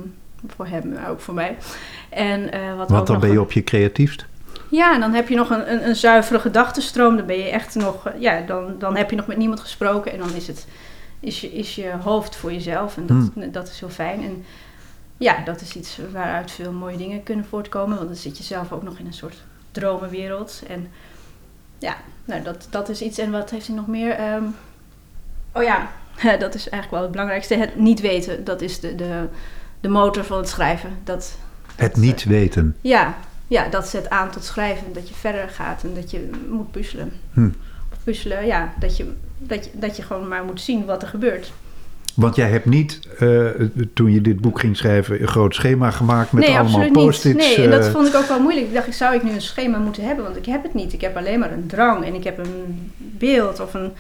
voor 0.56 0.68
hem, 0.68 0.94
maar 0.94 1.10
ook 1.10 1.22
voor 1.22 1.34
mij. 1.34 1.58
En, 2.10 2.50
wat 2.78 2.90
Want 2.90 3.08
dan 3.08 3.20
ben 3.20 3.32
je 3.32 3.42
op 3.42 3.52
je 3.52 3.64
creatiefst. 3.64 4.26
ja, 4.70 4.94
en 4.94 5.00
dan 5.00 5.14
heb 5.14 5.28
je 5.28 5.36
nog 5.36 5.50
een, 5.50 5.72
een, 5.72 5.88
een 5.88 5.96
zuivere 5.96 6.40
gedachtenstroom. 6.40 7.18
Dan 7.18 7.26
ben 7.26 7.38
je 7.38 7.50
echt 7.50 7.76
nog, 7.76 8.10
ja, 8.20 8.42
dan, 8.42 8.76
dan 8.80 8.96
heb 8.96 9.10
je 9.10 9.16
nog 9.16 9.28
met 9.28 9.38
niemand 9.38 9.60
gesproken. 9.60 10.12
En 10.12 10.20
dan 10.20 10.34
is 10.34 10.48
het, 10.48 10.68
is 11.20 11.42
je, 11.42 11.52
is 11.52 11.76
je 11.76 11.92
hoofd 12.04 12.36
voor 12.36 12.54
jezelf. 12.54 12.98
En 12.98 13.06
dat, 13.06 13.54
dat 13.54 13.68
is 13.68 13.80
heel 13.80 13.90
fijn. 13.90 14.24
En 14.24 14.46
ja, 15.18 15.44
dat 15.46 15.62
is 15.62 15.76
iets 15.76 16.00
waaruit 16.12 16.52
veel 16.52 16.72
mooie 16.72 16.98
dingen 16.98 17.24
kunnen 17.24 17.46
voortkomen. 17.46 17.96
Want 17.96 18.08
dan 18.08 18.18
zit 18.18 18.38
je 18.38 18.44
zelf 18.44 18.72
ook 18.72 18.84
nog 18.84 18.98
in 18.98 19.06
een 19.06 19.14
soort 19.14 19.44
dromenwereld. 19.72 20.64
En 20.68 20.88
ja, 21.82 21.98
nou, 22.26 22.44
dat, 22.44 22.68
dat 22.70 22.90
is 22.90 23.02
iets. 23.02 23.18
En 23.18 23.32
wat 23.32 23.50
heeft 23.50 23.68
hij 23.68 23.76
nog 23.76 23.88
meer? 23.88 24.12
Ehm, 24.12 24.44
oh 25.54 25.64
ja, 25.64 25.90
dat 26.40 26.56
is 26.56 26.70
eigenlijk 26.70 26.92
wel 26.92 27.02
het 27.02 27.12
belangrijkste. 27.12 27.56
Het 27.56 27.76
niet 27.76 28.02
weten, 28.02 28.44
dat 28.44 28.62
is 28.62 28.80
de, 28.80 28.96
de, 28.96 29.28
de 29.80 29.90
motor 29.90 30.24
van 30.24 30.38
het 30.38 30.50
schrijven. 30.50 30.98
Dat, 31.04 31.38
Het 31.76 31.94
dat, 31.94 32.04
niet 32.04 32.24
weten. 32.24 32.76
Ja, 32.82 33.18
ja, 33.48 33.70
dat 33.70 33.88
zet 33.88 34.10
aan 34.10 34.32
tot 34.32 34.44
schrijven. 34.44 34.94
Dat 34.94 35.08
je 35.08 35.14
verder 35.14 35.50
gaat 35.50 35.84
en 35.84 35.94
dat 35.94 36.12
je 36.12 36.30
moet 36.50 36.72
puzzelen. 36.72 37.12
Hm. 37.34 37.50
Of 37.92 37.98
puzzelen, 38.04 38.46
ja, 38.46 38.74
dat 38.80 38.98
je, 38.98 39.14
dat, 39.38 39.66
je, 39.66 39.72
dat 39.74 39.96
je 39.96 40.04
gewoon 40.04 40.28
maar 40.28 40.44
moet 40.44 40.62
zien 40.62 40.86
wat 40.86 41.02
er 41.02 41.08
gebeurt. 41.08 41.52
Want 42.22 42.36
jij 42.36 42.50
hebt 42.50 42.66
niet, 42.66 43.00
eh, 43.20 43.46
toen 43.94 44.12
je 44.12 44.22
dit 44.22 44.40
boek 44.42 44.60
ging 44.60 44.78
schrijven, 44.78 45.22
een 45.22 45.28
groot 45.28 45.56
schema 45.56 45.92
gemaakt 45.92 46.32
met 46.32 46.44
nee, 46.44 46.50
allemaal 46.54 46.66
absoluut 46.74 46.96
niet. 46.96 47.06
post-its. 47.06 47.56
Nee, 47.56 47.66
en 47.66 47.72
dat 47.72 47.86
eh, 47.86 47.92
vond 47.92 48.08
ik 48.08 48.16
ook 48.16 48.28
wel 48.28 48.40
moeilijk. 48.40 48.68
Ik 48.68 48.74
dacht, 48.74 48.88
ik 48.88 48.94
zou 48.94 49.16
ik 49.16 49.24
nu 49.24 49.32
een 49.32 49.42
schema 49.42 49.78
moeten 49.78 50.04
hebben? 50.06 50.24
Want 50.24 50.38
ik 50.38 50.46
heb 50.46 50.64
het 50.64 50.74
niet. 50.74 50.94
Ik 50.94 51.02
heb 51.02 51.18
alleen 51.18 51.40
maar 51.40 51.52
een 51.52 51.68
drang 51.68 52.06
en 52.06 52.14
ik 52.14 52.24
heb 52.24 52.38
een 52.38 52.92
beeld 52.98 53.60
of 53.60 53.74
een 53.74 53.92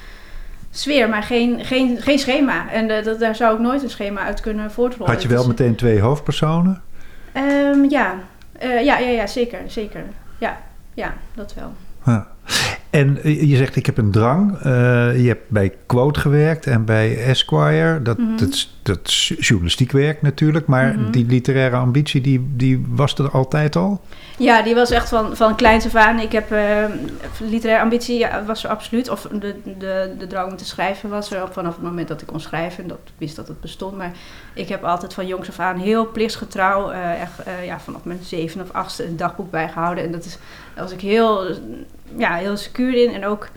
sfeer, 0.71 1.09
maar 1.09 1.23
geen, 1.23 1.65
geen, 1.65 1.97
geen 2.01 2.19
schema. 2.19 2.69
En 2.71 2.89
eh, 2.97 3.03
dat, 3.03 3.19
daar 3.19 3.35
zou 3.35 3.53
ik 3.55 3.59
nooit 3.61 3.83
een 3.83 3.89
schema 3.89 4.21
uit 4.21 4.39
kunnen 4.41 4.71
voortrollen. 4.71 5.13
had 5.13 5.21
je 5.21 5.27
wel 5.27 5.37
Dus, 5.37 5.47
meteen 5.47 5.75
twee 5.75 5.99
hoofdpersonen? 5.99 6.81
ehm, 7.31 7.83
ja. 7.89 8.15
Eh, 8.51 8.83
ja, 8.83 8.97
ja, 8.97 9.09
ja, 9.09 9.27
zeker, 9.27 9.59
zeker. 9.67 10.03
Ja, 10.37 10.57
ja, 10.93 11.13
dat 11.33 11.53
wel. 11.53 11.73
Ja. 12.05 12.27
En 12.91 13.23
eh, 13.23 13.49
je 13.49 13.55
zegt, 13.57 13.75
ik 13.75 13.85
heb 13.85 13.97
een 13.97 14.11
drang. 14.11 14.57
Eh, 14.57 14.61
je 15.21 15.27
hebt 15.27 15.49
bij 15.49 15.73
Quote 15.85 16.19
gewerkt 16.19 16.67
en 16.67 16.85
bij 16.85 17.23
Esquire. 17.25 18.01
Dat, 18.01 18.17
Mhm. 18.17 18.35
dat, 18.37 18.49
is- 18.49 18.77
dat 18.83 18.99
is 19.03 19.33
journalistiek 19.39 19.91
werk 19.91 20.21
natuurlijk. 20.21 20.67
Maar 20.67 20.93
Mhm. 20.99 21.11
die 21.11 21.25
literaire 21.25 21.75
ambitie, 21.75 22.21
die, 22.21 22.47
die 22.55 22.85
was 22.89 23.13
er 23.17 23.29
altijd 23.31 23.75
al? 23.75 24.01
Ja, 24.37 24.61
die 24.61 24.75
was 24.75 24.89
echt 24.91 25.09
van, 25.09 25.35
van 25.35 25.55
kleins 25.55 25.85
af 25.85 25.95
aan. 25.95 26.19
Ik 26.19 26.31
heb 26.31 26.51
eh 26.51 26.83
literaire 27.39 27.83
ambitie, 27.83 28.17
ja, 28.19 28.43
was 28.45 28.63
er 28.63 28.69
absoluut. 28.69 29.09
Of 29.09 29.27
de, 29.39 29.55
de, 29.79 30.15
de 30.17 30.27
drang 30.27 30.51
om 30.51 30.57
te 30.57 30.65
schrijven 30.65 31.09
was 31.09 31.31
er 31.31 31.41
ook 31.41 31.53
vanaf 31.53 31.73
het 31.75 31.83
moment 31.83 32.07
dat 32.07 32.21
ik 32.21 32.27
kon 32.27 32.39
schrijven. 32.39 32.83
En 32.83 32.89
dat 32.89 32.97
ik 33.05 33.11
wist 33.17 33.35
dat 33.35 33.47
het 33.47 33.61
bestond. 33.61 33.97
Maar 33.97 34.11
ik 34.53 34.69
heb 34.69 34.83
altijd 34.83 35.13
van 35.13 35.27
jongs 35.27 35.49
af 35.49 35.59
aan 35.59 35.77
heel 35.79 36.11
plichtsgetrouw, 36.11 36.89
echt 36.91 37.31
ja, 37.65 37.79
vanaf 37.79 38.03
mijn 38.03 38.19
zeven 38.23 38.61
of 38.61 38.71
achtste, 38.71 39.05
een 39.07 39.17
dagboek 39.17 39.51
bijgehouden. 39.51 40.03
En 40.03 40.11
dat 40.11 40.25
is, 40.25 40.37
daar 40.73 40.83
was 40.83 40.93
ik 40.93 41.01
heel, 41.01 41.55
ja, 42.17 42.35
heel 42.35 42.57
secuur 42.57 43.03
in. 43.03 43.13
En 43.13 43.25
ook 43.25 43.49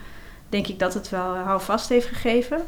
denk 0.49 0.67
ik 0.67 0.79
dat 0.79 0.95
het 0.95 1.11
wel 1.11 1.37
houvast 1.37 1.89
heeft 1.89 2.07
gegeven. 2.07 2.63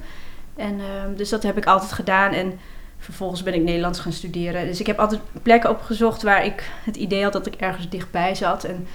En 0.57 0.81
ehm, 0.81 1.15
dus 1.17 1.29
dat 1.29 1.43
heb 1.43 1.57
ik 1.57 1.67
altijd 1.67 1.93
gedaan. 1.93 2.33
En 2.33 2.59
vervolgens 2.99 3.43
ben 3.43 3.55
ik 3.55 3.63
Nederlands 3.63 4.01
gaan 4.01 4.13
studeren. 4.13 4.67
Dus 4.67 4.81
ik 4.81 4.87
heb 4.87 4.99
altijd 4.99 5.21
plekken 5.43 5.71
opgezocht 5.71 6.23
waar 6.23 6.45
ik 6.45 6.71
het 6.85 6.97
idee 6.97 7.23
had 7.23 7.33
dat 7.33 7.47
ik 7.47 7.55
ergens 7.55 7.89
dichtbij 7.89 8.35
zat. 8.35 8.65
En 8.65 8.87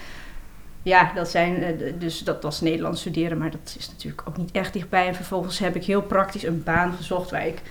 ja, 0.83 1.11
dat 1.15 1.29
zijn, 1.29 1.63
eh, 1.63 1.93
dus 1.99 2.19
dat 2.19 2.43
was 2.43 2.61
Nederlands 2.61 2.99
studeren, 2.99 3.37
maar 3.37 3.51
dat 3.51 3.75
is 3.79 3.89
natuurlijk 3.89 4.27
ook 4.27 4.37
niet 4.37 4.51
echt 4.51 4.73
dichtbij. 4.73 5.07
En 5.07 5.15
vervolgens 5.15 5.59
heb 5.59 5.75
ik 5.75 5.85
heel 5.85 6.01
praktisch 6.01 6.43
een 6.43 6.63
baan 6.63 6.93
gezocht 6.93 7.31
waar 7.31 7.47
ik 7.47 7.61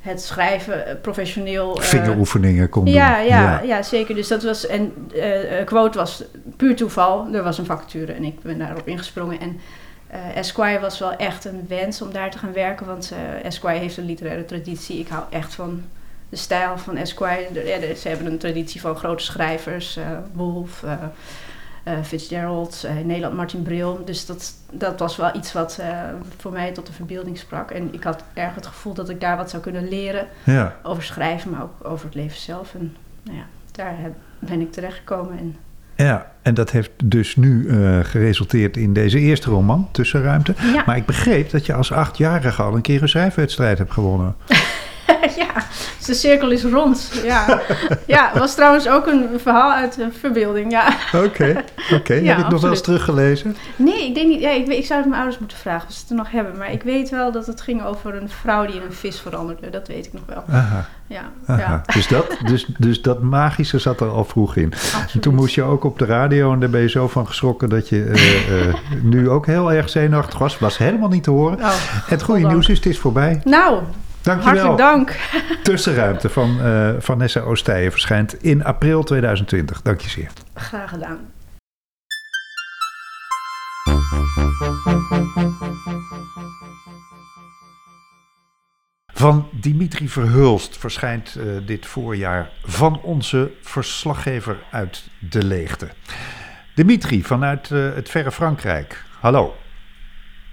het 0.00 0.22
schrijven 0.22 0.86
eh, 0.86 0.94
professioneel. 1.02 1.76
eh, 1.76 1.82
Vingeroefeningen 1.82 2.68
kon 2.68 2.84
doen. 2.84 2.94
ja, 2.94 3.18
ja, 3.18 3.60
ja. 3.60 3.82
zeker. 3.82 4.14
Dus 4.14 4.28
dat 4.28 4.42
was. 4.42 4.66
En 4.66 4.92
eh, 5.14 5.58
eh, 5.60 5.66
quote 5.66 5.98
was 5.98 6.22
puur 6.56 6.76
toeval. 6.76 7.26
Er 7.34 7.42
was 7.42 7.58
een 7.58 7.64
vacature 7.66 8.12
en 8.12 8.24
ik 8.24 8.40
ben 8.42 8.58
daarop 8.58 8.86
ingesprongen. 8.88 9.40
En 9.40 9.60
eh, 10.06 10.36
Esquire 10.36 10.80
was 10.80 10.98
wel 10.98 11.12
echt 11.16 11.44
een 11.44 11.64
wens 11.68 12.02
om 12.02 12.12
daar 12.12 12.30
te 12.30 12.38
gaan 12.38 12.52
werken. 12.52 12.86
Want 12.86 13.12
eh, 13.12 13.44
Esquire 13.44 13.78
heeft 13.78 13.96
een 13.96 14.04
literaire 14.06 14.44
traditie. 14.44 14.98
Ik 14.98 15.08
hou 15.08 15.24
echt 15.30 15.54
van 15.54 15.82
de 16.28 16.36
stijl 16.36 16.78
van 16.78 16.96
Esquire. 16.96 17.66
Ja, 17.66 17.94
ze 17.94 18.08
hebben 18.08 18.26
een 18.26 18.38
traditie 18.38 18.80
van 18.80 18.96
grote 18.96 19.24
schrijvers. 19.24 19.96
eh 19.96 20.04
Wolf, 20.32 20.82
eh, 20.82 20.92
eh, 20.92 20.98
Fitzgerald, 22.02 22.84
eh, 22.86 22.98
in 22.98 23.06
Nederland 23.06 23.34
Martin 23.36 23.62
Bril. 23.62 24.02
Dus 24.04 24.26
dat, 24.26 24.52
dat 24.72 24.98
was 24.98 25.16
wel 25.16 25.36
iets 25.36 25.52
wat 25.52 25.78
eh, 25.80 25.88
voor 26.38 26.52
mij 26.52 26.72
tot 26.72 26.86
de 26.86 26.92
verbeelding 26.92 27.38
sprak. 27.38 27.70
En 27.70 27.88
ik 27.94 28.02
had 28.02 28.24
erg 28.34 28.54
het 28.54 28.66
gevoel 28.66 28.94
dat 28.94 29.08
ik 29.08 29.20
daar 29.20 29.36
wat 29.36 29.50
zou 29.50 29.62
kunnen 29.62 29.88
leren 29.88 30.26
Ja. 30.44 30.76
over 30.82 31.02
schrijven, 31.02 31.50
maar 31.50 31.62
ook 31.62 31.74
over 31.82 32.04
het 32.06 32.14
leven 32.14 32.38
zelf. 32.40 32.74
En 32.74 32.96
nou 33.22 33.36
ja, 33.36 33.44
daar 33.72 33.94
ben 34.38 34.60
ik 34.60 34.72
terechtgekomen. 34.72 35.38
En 35.38 35.56
Ja, 35.94 36.32
en 36.42 36.54
dat 36.54 36.70
heeft 36.70 36.90
dus 37.04 37.36
nu 37.36 37.68
eh, 37.68 37.98
geresulteerd 38.02 38.76
in 38.76 38.92
deze 38.92 39.18
eerste 39.18 39.50
roman, 39.50 39.88
Tussenruimte. 39.92 40.54
ja, 40.74 40.82
Maar 40.86 40.96
ik 40.96 41.06
begreep 41.06 41.50
dat 41.50 41.66
je 41.66 41.74
als 41.74 41.92
achtjarige 41.92 42.62
al 42.62 42.74
een 42.74 42.80
keer 42.82 43.02
een 43.02 43.08
schrijfwedstrijd 43.08 43.78
hebt 43.78 43.92
gewonnen. 43.92 44.34
ja, 45.44 45.52
dus 45.98 46.06
de 46.06 46.14
cirkel 46.14 46.50
is 46.50 46.64
rond. 46.64 47.10
Ja, 47.24 47.60
ja 48.06 48.30
was 48.34 48.54
trouwens 48.54 48.88
ook 48.88 49.06
een 49.06 49.28
verhaal 49.36 49.72
uit 49.72 49.94
de 49.94 50.08
verbeelding. 50.18 50.70
Ja. 50.70 50.88
Oké, 51.14 51.64
oké. 51.92 52.12
Heb 52.20 52.24
je 52.24 52.34
het 52.34 52.48
nog 52.48 52.60
wel 52.60 52.70
eens 52.70 52.82
teruggelezen? 52.82 53.56
Nee, 53.76 54.06
ik 54.06 54.14
denk 54.14 54.28
niet. 54.28 54.40
Ja, 54.40 54.50
ik, 54.50 54.68
ik 54.68 54.86
zou 54.86 55.00
het 55.00 55.08
mijn 55.08 55.20
ouders 55.20 55.38
moeten 55.38 55.58
vragen 55.58 55.88
of 55.88 55.94
ze 55.94 56.00
het 56.00 56.10
er 56.10 56.16
nog 56.16 56.30
hebben. 56.30 56.56
Maar 56.56 56.72
ik 56.72 56.82
weet 56.82 57.10
wel 57.10 57.32
dat 57.32 57.46
het 57.46 57.60
ging 57.60 57.84
over 57.84 58.14
een 58.14 58.28
vrouw 58.28 58.66
die 58.66 58.74
in 58.74 58.82
een 58.82 58.92
vis 58.92 59.20
veranderde. 59.20 59.70
Dat 59.70 59.88
weet 59.88 60.06
ik 60.06 60.12
nog 60.12 60.22
wel. 60.26 60.44
Aha, 60.50 60.86
Ja, 61.06 61.22
aha. 61.46 61.60
ja 61.60 61.82
Dus, 61.94 62.08
dat, 62.08 62.36
dus, 62.44 62.66
dus 62.78 63.02
dat 63.02 63.22
magische 63.22 63.78
zat 63.78 64.00
er 64.00 64.08
al 64.08 64.24
vroeg 64.24 64.56
in. 64.56 64.72
En 65.12 65.20
toen 65.20 65.34
moest 65.34 65.54
je 65.54 65.62
ook 65.62 65.84
op 65.84 65.98
de 65.98 66.04
radio 66.04 66.52
en 66.52 66.60
daar 66.60 66.70
ben 66.70 66.80
je 66.80 66.88
zo 66.88 67.08
van 67.08 67.26
geschrokken 67.26 67.68
dat 67.68 67.88
je 67.88 68.04
eh, 68.04 68.68
eh, 68.68 68.74
nu 69.02 69.28
ook 69.28 69.46
heel 69.46 69.72
erg 69.72 69.88
zenuwachtig 69.88 70.38
was. 70.38 70.58
Was 70.58 70.78
helemaal 70.78 71.08
niet 71.08 71.22
te 71.22 71.30
horen. 71.30 71.58
Nou, 71.58 71.72
Het 72.06 72.22
goede 72.22 72.46
nieuws 72.46 72.68
is, 72.68 72.76
het 72.76 72.86
is 72.86 72.98
voorbij. 72.98 73.40
Nou, 73.44 73.82
Dankjewel. 74.22 74.54
hartelijk 74.54 74.78
dank. 74.78 75.16
Tussenruimte 75.62 76.28
van 76.28 76.60
eh, 76.60 76.90
Vanessa 76.98 77.40
Oostijen 77.40 77.90
verschijnt 77.90 78.42
in 78.42 78.64
april 78.64 79.02
2020. 79.02 79.82
Dank 79.82 80.00
je 80.00 80.08
zeer. 80.08 80.30
Graag 80.54 80.90
gedaan. 80.90 81.32
Van 89.20 89.48
Dimitri 89.52 90.08
Verhulst 90.08 90.78
verschijnt 90.78 91.34
eh, 91.34 91.44
dit 91.66 91.86
voorjaar 91.86 92.50
van 92.64 93.00
onze 93.02 93.50
verslaggever 93.62 94.56
uit 94.70 95.08
de 95.18 95.44
leegte. 95.44 95.88
Dimitri 96.74 97.22
vanuit 97.22 97.70
eh, 97.70 97.94
het 97.94 98.10
verre 98.10 98.32
Frankrijk. 98.32 99.04
Hallo. 99.20 99.56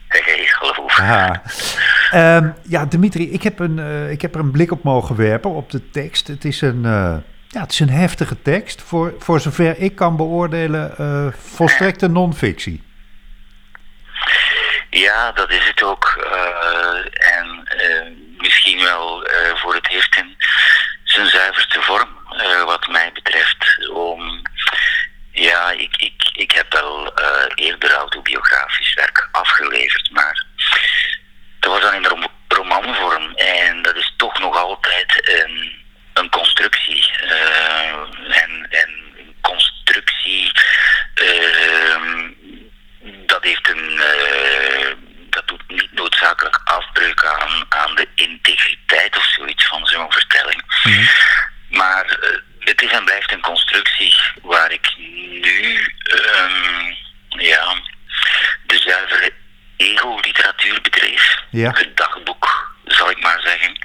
Hey, 0.08 0.48
hallo. 0.60 0.88
Ha. 0.88 1.42
Ehm, 2.12 2.50
ja, 2.64 2.86
Dimitri, 2.86 3.32
ik 3.34 3.44
heb, 3.44 3.60
een, 3.60 3.80
eh, 3.80 4.12
ik 4.12 4.22
heb 4.22 4.34
er 4.34 4.40
een 4.40 4.52
blik 4.52 4.72
op 4.72 4.84
mogen 4.84 5.16
werpen 5.16 5.52
op 5.52 5.72
de 5.72 5.90
tekst. 5.90 6.28
Het 6.28 6.46
is 6.46 6.62
een, 6.62 6.86
eh, 6.86 7.18
ja, 7.48 7.62
het 7.62 7.72
is 7.72 7.80
een 7.80 7.90
heftige 7.90 8.42
tekst. 8.42 8.82
Voor, 8.82 9.14
voor 9.20 9.40
zover 9.40 9.78
ik 9.78 9.96
kan 9.96 10.18
beoordelen, 10.18 10.98
eh, 10.98 11.28
volstrekte 11.56 12.08
non-fictie. 12.08 12.84
Ja, 14.90 15.32
dat 15.32 15.52
is 15.52 15.68
het 15.68 15.84
ook. 15.84 16.26
en 17.12 17.68
misschien 18.38 18.80
wel 18.80 19.28
voor 19.56 19.74
het 19.76 19.90
eerst 19.90 20.18
in 20.18 20.36
zijn 21.04 21.28
zuiverste 21.28 21.82
vorm, 21.82 22.10
wat 22.66 22.88
mij 22.88 23.12
betreft. 23.14 23.90
Om, 23.94 24.42
ja, 25.32 25.72
ik, 25.72 25.96
ik, 25.96 26.30
ik 26.34 26.52
heb 26.52 26.74
wel 26.74 27.14
eerder 27.56 27.92
autobiografisch 27.92 28.94
werk 28.94 29.30
afgeleverd, 29.32 30.12
maar 30.12 30.46
dat 31.60 31.72
was 31.72 31.82
dan 31.82 31.94
in 31.94 32.02
de 32.02 32.10
rom- 32.10 32.28
romanvorm. 32.48 33.36
En 33.36 33.82
dat 33.82 33.96
is 33.96 34.14
toch 34.18 34.40
nog 34.40 34.58
altijd 34.58 35.30
een, 35.46 35.86
een 36.14 36.30
constructie. 36.30 37.12
Eh, 37.22 37.92
en, 38.42 38.68
en 38.70 38.90
een 39.18 39.36
constructie. 39.42 40.52
ehm, 41.14 42.30
dat 43.26 43.44
heeft 43.44 43.70
een. 43.70 44.00
eh, 44.02 44.92
dat 45.30 45.48
doet 45.48 45.62
niet 45.68 45.92
noodzakelijk 45.92 46.60
afbreuk 46.64 47.26
aan, 47.26 47.66
aan 47.70 47.96
de 47.96 48.08
integriteit 48.16 49.18
of 49.18 49.26
zoiets 49.26 49.68
van 49.68 49.86
zo'n 49.86 50.12
vertelling. 50.12 50.62
Maar 51.70 52.06
eh, 52.06 52.38
het 52.60 52.82
is 52.82 52.92
en 52.92 53.06
blijft 53.06 53.32
een 53.32 53.42
constructie 53.42 54.16
waar 54.42 54.72
ik 54.72 54.94
nu. 54.98 55.94
ehm, 56.04 56.94
ja. 57.30 57.76
de 58.66 58.78
zuivere 58.80 59.32
ego-literatuur. 59.78 60.57
Ja. 61.50 61.70
Het 61.70 61.98
dagboek, 61.98 62.76
zal 62.86 63.10
ik 63.10 63.20
maar 63.20 63.42
zeggen. 63.42 63.78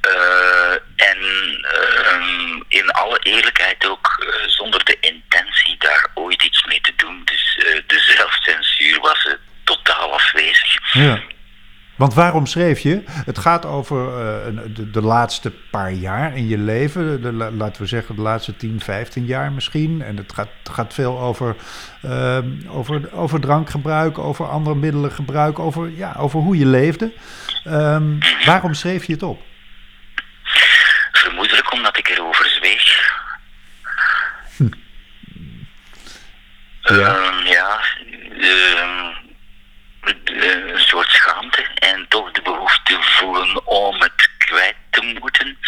Eh, 0.00 0.72
en 0.96 1.18
ehm, 1.62 2.62
in 2.68 2.90
alle 2.90 3.18
eerlijkheid 3.18 3.86
ook 3.86 4.06
eh, 4.18 4.48
zonder 4.48 4.84
de 4.84 4.96
intentie 5.00 5.76
daar 5.78 6.10
ooit 6.14 6.44
iets 6.44 6.64
mee 6.64 6.80
te 6.80 6.92
doen. 6.96 7.22
Dus 7.24 7.64
eh, 7.66 7.82
de 7.86 7.98
zelfcensuur 8.16 9.00
was 9.00 9.26
eh, 9.26 9.32
totaal 9.64 10.12
afwezig. 10.12 10.92
Ja. 10.92 11.20
Want 11.96 12.14
waarom 12.14 12.46
schreef 12.46 12.80
je? 12.80 13.02
Het 13.06 13.38
gaat 13.38 13.64
over 13.64 14.08
eh, 14.08 14.58
de, 14.74 14.90
de 14.90 15.02
laatste 15.02 15.50
paar 15.70 15.92
jaar 15.92 16.36
in 16.36 16.48
je 16.48 16.58
leven. 16.58 17.22
De, 17.22 17.32
laten 17.32 17.82
we 17.82 17.88
zeggen 17.88 18.16
de 18.16 18.22
laatste 18.22 18.56
10, 18.56 18.80
15 18.80 19.24
jaar 19.24 19.52
misschien. 19.52 20.02
En 20.02 20.16
het 20.16 20.32
gaat, 20.32 20.48
gaat 20.76 20.94
veel 20.94 21.20
over, 21.20 21.56
ehm, 22.02 22.48
over, 22.68 23.12
over 23.12 23.40
drankgebruik, 23.40 24.18
over 24.18 24.48
andere 24.48 24.76
middelen 24.76 25.12
gebruik, 25.12 25.58
over, 25.58 25.90
ja, 25.90 26.14
over 26.18 26.40
hoe 26.40 26.58
je 26.58 26.66
leefde. 26.66 27.12
Ehm, 27.64 28.18
waarom 28.44 28.74
schreef 28.74 29.04
je 29.04 29.12
het 29.12 29.22
op? 29.22 29.42
Vermoedelijk 31.12 31.72
omdat 31.72 31.98
ik 31.98 32.08
erover 32.08 32.46
zweeg. 32.46 33.14
Ja. 36.82 36.94
Ehm, 37.16 37.46
ja, 37.46 37.80
ehm, 38.40 39.14
eh, 40.24 40.72
een 40.72 40.80
soort 40.80 41.08
schaamte 41.08 41.66
en 41.74 42.06
toch 42.08 42.30
de 42.30 42.42
behoefte 42.42 42.96
voelen 43.00 43.66
om 43.66 44.00
het 44.00 44.28
kwijt 44.38 44.76
te 44.90 45.18
moeten. 45.20 45.58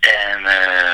En 0.00 0.46
eh, 0.46 0.84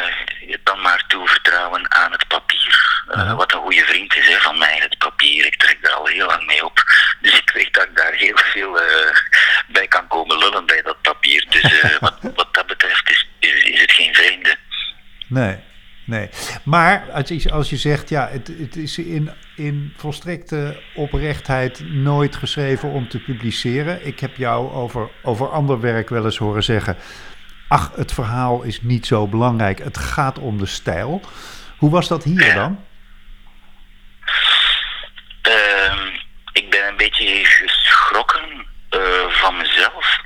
het 0.50 0.64
dan 0.64 0.80
maar 0.80 1.04
toevertrouwen 1.06 1.92
aan 1.92 2.12
het 2.12 2.28
papier. 2.28 3.04
Eh, 3.08 3.20
Aha. 3.20 3.34
Wat 3.34 3.52
een 3.52 3.60
goede 3.60 3.84
vriend 3.84 4.16
is 4.16 4.28
hè, 4.28 4.38
van 4.38 4.58
mij, 4.58 4.78
het 4.80 4.98
papier. 4.98 5.46
Ik 5.46 5.56
trek 5.56 5.78
daar 5.82 5.92
al 5.92 6.06
heel 6.06 6.26
lang 6.26 6.46
mee 6.46 6.64
op. 6.64 6.82
Dus 7.20 7.38
ik 7.38 7.50
weet 7.50 7.74
dat 7.74 7.84
ik 7.84 7.96
daar 7.96 8.12
heel 8.12 8.36
veel 8.36 8.80
eh, 8.80 9.16
bij 9.66 9.88
kan 9.88 10.06
komen 10.06 10.38
lullen 10.38 10.66
bij 10.66 10.82
dat 10.82 11.02
papier. 11.02 11.46
Dus 11.48 11.80
eh, 11.80 11.98
wat, 12.00 12.18
wat 12.34 12.54
dat 12.54 12.66
betreft 12.66 13.10
is, 13.10 13.28
is, 13.38 13.62
is 13.62 13.80
het 13.80 13.92
geen 13.92 14.14
vreemde. 14.14 14.56
Nee, 15.26 15.58
nee. 16.04 16.30
Maar 16.70 17.10
als 17.12 17.28
je, 17.28 17.50
als 17.50 17.70
je 17.70 17.76
zegt, 17.76 18.08
ja, 18.08 18.28
het, 18.28 18.50
het 18.58 18.76
is 18.76 18.98
in, 18.98 19.30
in 19.56 19.94
volstrekte 19.96 20.82
oprechtheid 20.94 21.82
nooit 21.84 22.36
geschreven 22.36 22.88
om 22.88 23.08
te 23.08 23.18
publiceren. 23.18 24.06
Ik 24.06 24.20
heb 24.20 24.36
jou 24.36 24.72
over, 24.72 25.10
over 25.22 25.48
ander 25.48 25.80
werk 25.80 26.08
wel 26.08 26.24
eens 26.24 26.38
horen 26.38 26.62
zeggen, 26.62 26.96
ach, 27.68 27.92
het 27.96 28.12
verhaal 28.12 28.62
is 28.62 28.82
niet 28.82 29.06
zo 29.06 29.26
belangrijk, 29.26 29.78
het 29.78 29.98
gaat 29.98 30.38
om 30.38 30.58
de 30.58 30.66
stijl. 30.66 31.20
Hoe 31.76 31.90
was 31.90 32.08
dat 32.08 32.24
hier 32.24 32.54
dan? 32.54 32.84
Ehm, 35.42 36.06
ik 36.52 36.70
ben 36.70 36.88
een 36.88 36.96
beetje 36.96 37.44
geschrokken 37.44 38.66
eh, 38.88 39.00
van 39.28 39.56
mezelf. 39.56 40.20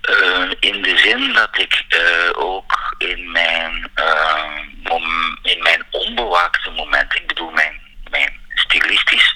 Eh, 0.00 0.50
in 0.60 0.82
de 0.82 0.98
zin 0.98 1.32
dat 1.32 1.58
ik 1.58 1.84
eh, 1.88 2.30
ook 2.32 2.94
in 2.98 3.30
mijn, 3.30 3.90
eh, 3.94 4.44
mom- 4.82 5.38
in 5.42 5.62
mijn 5.62 5.84
onbewaakte 5.90 6.70
momenten, 6.70 7.20
ik 7.20 7.26
bedoel 7.26 7.50
mijn, 7.50 7.80
mijn 8.10 8.40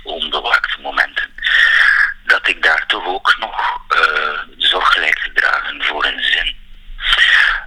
stilistisch 0.04 0.30
onbewaakte 0.30 0.80
momenten, 0.80 1.34
dat 2.26 2.48
ik 2.48 2.62
daar 2.62 2.86
toch 2.86 3.06
ook 3.06 3.36
nog 3.38 3.78
eh, 3.88 4.38
zorg 4.58 4.96
lijkt 4.96 5.22
te 5.24 5.32
dragen 5.32 5.84
voor 5.84 6.04
een 6.04 6.22
zin. 6.22 6.56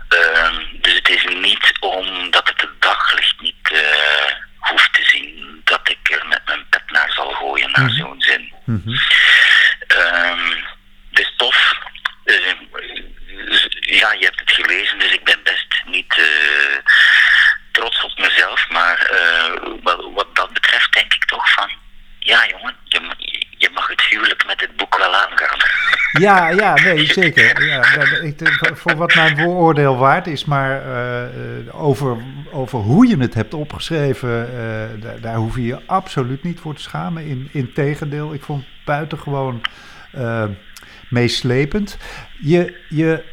Ehm, 0.10 0.64
dus 0.82 0.94
het 0.94 1.10
is 1.10 1.24
niet 1.24 1.74
omdat 1.80 2.48
het 2.48 2.62
het 2.62 2.82
daglicht 2.82 3.42
niet 3.42 3.72
eh, 3.72 4.34
hoeft 4.60 4.94
te 4.94 5.04
zien 5.04 5.62
dat 5.64 5.90
ik 5.90 6.12
er 6.12 6.28
met 6.28 6.42
mijn 6.46 6.66
pet 6.70 6.84
naar 6.92 7.12
zal 7.12 7.32
gooien 7.32 7.72
naar 7.72 7.90
zo'n 7.90 8.22
zin. 8.22 8.54
Mhm. 8.66 8.96
Ehm, 9.88 10.54
dus 11.10 11.34
tof. 11.38 11.74
Eh, 12.26 12.54
dus, 13.46 13.68
ja, 13.80 14.12
je 14.12 14.26
hebt 14.26 14.40
het 14.40 14.52
gelezen, 14.52 15.00
dus 15.00 15.12
ik 15.12 15.24
ben 15.24 15.44
best 15.44 15.82
niet 15.86 16.18
eh, 16.18 16.78
trots 17.72 18.02
op 18.04 18.18
mezelf. 18.18 18.70
Maar 18.70 18.98
eh, 19.00 19.54
wat, 19.84 20.06
wat 20.14 20.36
dat 20.36 20.54
betreft 20.54 20.94
denk 20.94 21.14
ik 21.14 21.26
toch 21.26 21.54
van... 21.54 21.72
Ja 22.20 22.46
jongen, 22.48 22.76
je, 22.84 23.00
ma- 23.00 23.16
je 23.58 23.70
mag 23.70 23.88
het 23.88 24.02
huwelijk 24.02 24.46
met 24.46 24.62
het 24.62 24.76
boek 24.76 24.98
wel 24.98 25.16
aangaan. 25.16 25.60
Ja, 26.18 26.50
ja, 26.50 26.74
nee, 26.74 27.06
zeker. 27.06 27.66
Ja, 27.66 27.84
ik- 28.22 28.72
voor 28.74 28.96
wat 28.96 29.16
mijn 29.16 29.38
vooroordeel 29.38 29.98
waard 29.98 30.28
is, 30.28 30.46
maar 30.46 30.82
eh, 30.82 31.24
eh, 31.24 31.82
over, 31.82 32.18
over 32.52 32.80
hoe 32.80 33.08
je 33.08 33.18
het 33.18 33.34
hebt 33.34 33.54
opgeschreven, 33.54 34.48
eh, 34.58 35.02
daar, 35.02 35.20
daar 35.22 35.36
hoef 35.36 35.56
je 35.56 35.66
je 35.66 35.80
absoluut 35.86 36.44
niet 36.44 36.60
voor 36.60 36.76
te 36.76 36.82
schamen. 36.82 37.26
In, 37.26 37.50
integendeel, 37.52 38.34
ik 38.34 38.42
vond 38.44 38.62
het 38.64 38.86
buitengewoon 38.86 39.62
eh, 40.12 40.44
meeslepend. 41.10 41.98
Je, 42.42 42.78
je 42.90 43.14
eh, 43.14 43.26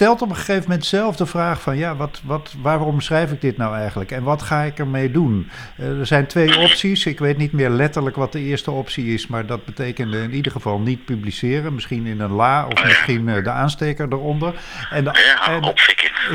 stelt 0.00 0.22
op 0.22 0.30
een 0.30 0.36
gegeven 0.36 0.62
moment 0.62 0.86
zelf 0.86 1.16
de 1.16 1.26
vraag 1.26 1.60
van, 1.60 1.76
ja, 1.76 1.96
wat, 1.96 2.20
wat, 2.24 2.54
waarom 2.62 3.00
schrijf 3.00 3.32
ik 3.32 3.40
dit 3.40 3.56
nou 3.56 3.76
eigenlijk 3.76 4.10
en 4.10 4.22
wat 4.22 4.42
ga 4.42 4.62
ik 4.62 4.78
ermee 4.78 5.10
doen? 5.10 5.50
Eh, 5.76 5.98
er 5.98 6.06
zijn 6.06 6.26
twee 6.26 6.58
opties. 6.58 7.06
Ik 7.06 7.18
weet 7.18 7.36
niet 7.36 7.52
meer 7.52 7.68
letterlijk 7.68 8.16
wat 8.16 8.32
de 8.32 8.40
eerste 8.40 8.70
optie 8.70 9.14
is, 9.14 9.26
maar 9.26 9.46
dat 9.46 9.64
betekende 9.64 10.22
in 10.22 10.32
ieder 10.32 10.52
geval 10.52 10.78
niet 10.78 11.04
publiceren. 11.04 11.74
Misschien 11.74 12.06
in 12.06 12.20
een 12.20 12.32
la 12.32 12.66
of 12.66 12.84
misschien 12.84 13.28
eh, 13.28 13.44
de 13.44 13.50
aansteker 13.50 14.06
eronder. 14.12 14.54
En 14.90 15.04
de, 15.04 15.10
en, 15.46 15.74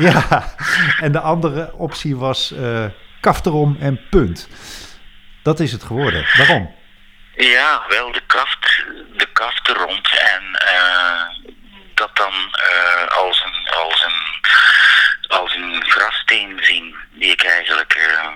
ja, 0.00 0.54
en 1.00 1.12
de 1.12 1.20
andere 1.20 1.72
optie 1.74 2.16
was 2.16 2.52
eh 2.52 2.84
kaft 3.20 3.46
erom 3.46 3.76
en 3.80 4.00
punt. 4.10 4.48
Dat 5.42 5.60
is 5.60 5.72
het 5.72 5.82
geworden. 5.82 6.26
Waarom? 6.36 6.74
Ja, 7.36 7.82
wel 7.88 8.12
de 8.12 8.22
kaft, 8.26 8.84
de 9.16 9.28
kaft 9.32 9.68
rond 9.68 10.08
en 10.36 10.42
dat 11.96 12.16
dan 12.16 12.34
eh, 12.52 13.06
als, 13.06 13.44
een, 13.44 13.68
als, 13.68 14.04
een, 14.04 14.40
als 15.28 15.54
een 15.54 15.84
grassteen 15.86 16.58
zien 16.62 16.96
die 17.10 17.30
ik 17.30 17.44
eigenlijk 17.44 17.92
eh, 17.94 18.28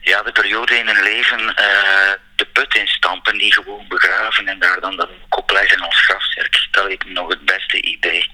ja, 0.00 0.22
de 0.22 0.32
periode 0.32 0.78
in 0.78 0.88
een 0.88 1.02
leven 1.02 1.54
eh, 1.54 2.12
de 2.36 2.44
put 2.44 2.74
instampen, 2.74 3.38
die 3.38 3.52
gewoon 3.52 3.88
begraven 3.88 4.48
en 4.48 4.58
daar 4.58 4.80
dan 4.80 4.96
dat 4.96 5.08
leggen 5.46 5.80
als 5.80 6.00
grafzerk. 6.00 6.68
Dat 6.70 6.84
lijkt 6.84 7.04
me 7.04 7.12
nog 7.12 7.28
het 7.28 7.44
beste 7.44 7.82
idee. 7.82 8.30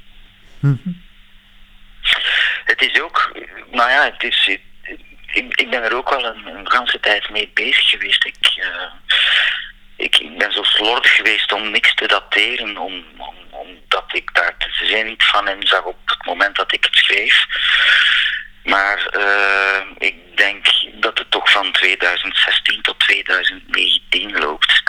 Mhm. 0.58 0.92
Het 2.64 2.82
is 2.82 3.00
ook, 3.00 3.32
nou 3.70 3.90
ja, 3.90 4.04
het 4.04 4.22
is, 4.22 4.58
ik, 5.26 5.54
ik 5.54 5.70
ben 5.70 5.82
er 5.82 5.96
ook 5.96 6.10
wel 6.10 6.24
een, 6.24 6.46
een 6.46 6.70
ganse 6.70 7.00
tijd 7.00 7.30
mee 7.30 7.50
bezig 7.54 7.88
geweest. 7.88 8.24
Ik, 8.24 8.36
ik, 9.96 10.16
ik 10.16 10.38
ben 10.38 10.52
zo 10.52 10.62
slordig 10.62 11.16
geweest 11.16 11.52
om 11.52 11.70
niks 11.70 11.94
te 11.94 12.06
dateren, 12.06 12.76
om, 12.76 13.04
om, 13.16 13.35
omdat 13.88 14.14
ik 14.14 14.34
daar 14.34 14.54
de 14.58 14.86
zin 14.86 15.06
niet 15.06 15.24
van 15.24 15.48
in 15.48 15.66
zag 15.66 15.82
op 15.84 15.98
het 16.04 16.26
moment 16.26 16.56
dat 16.56 16.72
ik 16.72 16.84
het 16.84 16.96
schreef. 16.96 17.46
Maar 18.64 19.06
eh, 19.06 19.80
ik 19.98 20.36
denk 20.36 20.66
dat 20.92 21.18
het 21.18 21.30
toch 21.30 21.50
van 21.50 21.72
2016 21.72 22.82
tot 22.82 22.98
2019 22.98 24.38
loopt. 24.38 24.82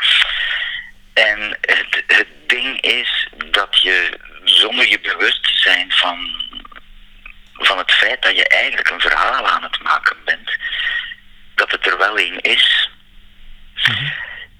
En 1.13 1.57
het, 1.61 2.03
het 2.07 2.27
ding 2.47 2.81
is 2.81 3.27
dat 3.45 3.81
je 3.81 4.19
zonder 4.43 4.87
je 4.87 4.99
bewust 4.99 5.43
te 5.43 5.55
zijn 5.55 5.91
van, 5.91 6.29
van 7.53 7.77
het 7.77 7.91
feit 7.91 8.21
dat 8.21 8.35
je 8.35 8.47
eigenlijk 8.47 8.89
een 8.89 9.01
verhaal 9.01 9.47
aan 9.47 9.63
het 9.63 9.83
maken 9.83 10.17
bent, 10.25 10.57
dat 11.55 11.71
het 11.71 11.87
er 11.87 11.97
wel 11.97 12.19
een 12.19 12.41
is. 12.41 12.89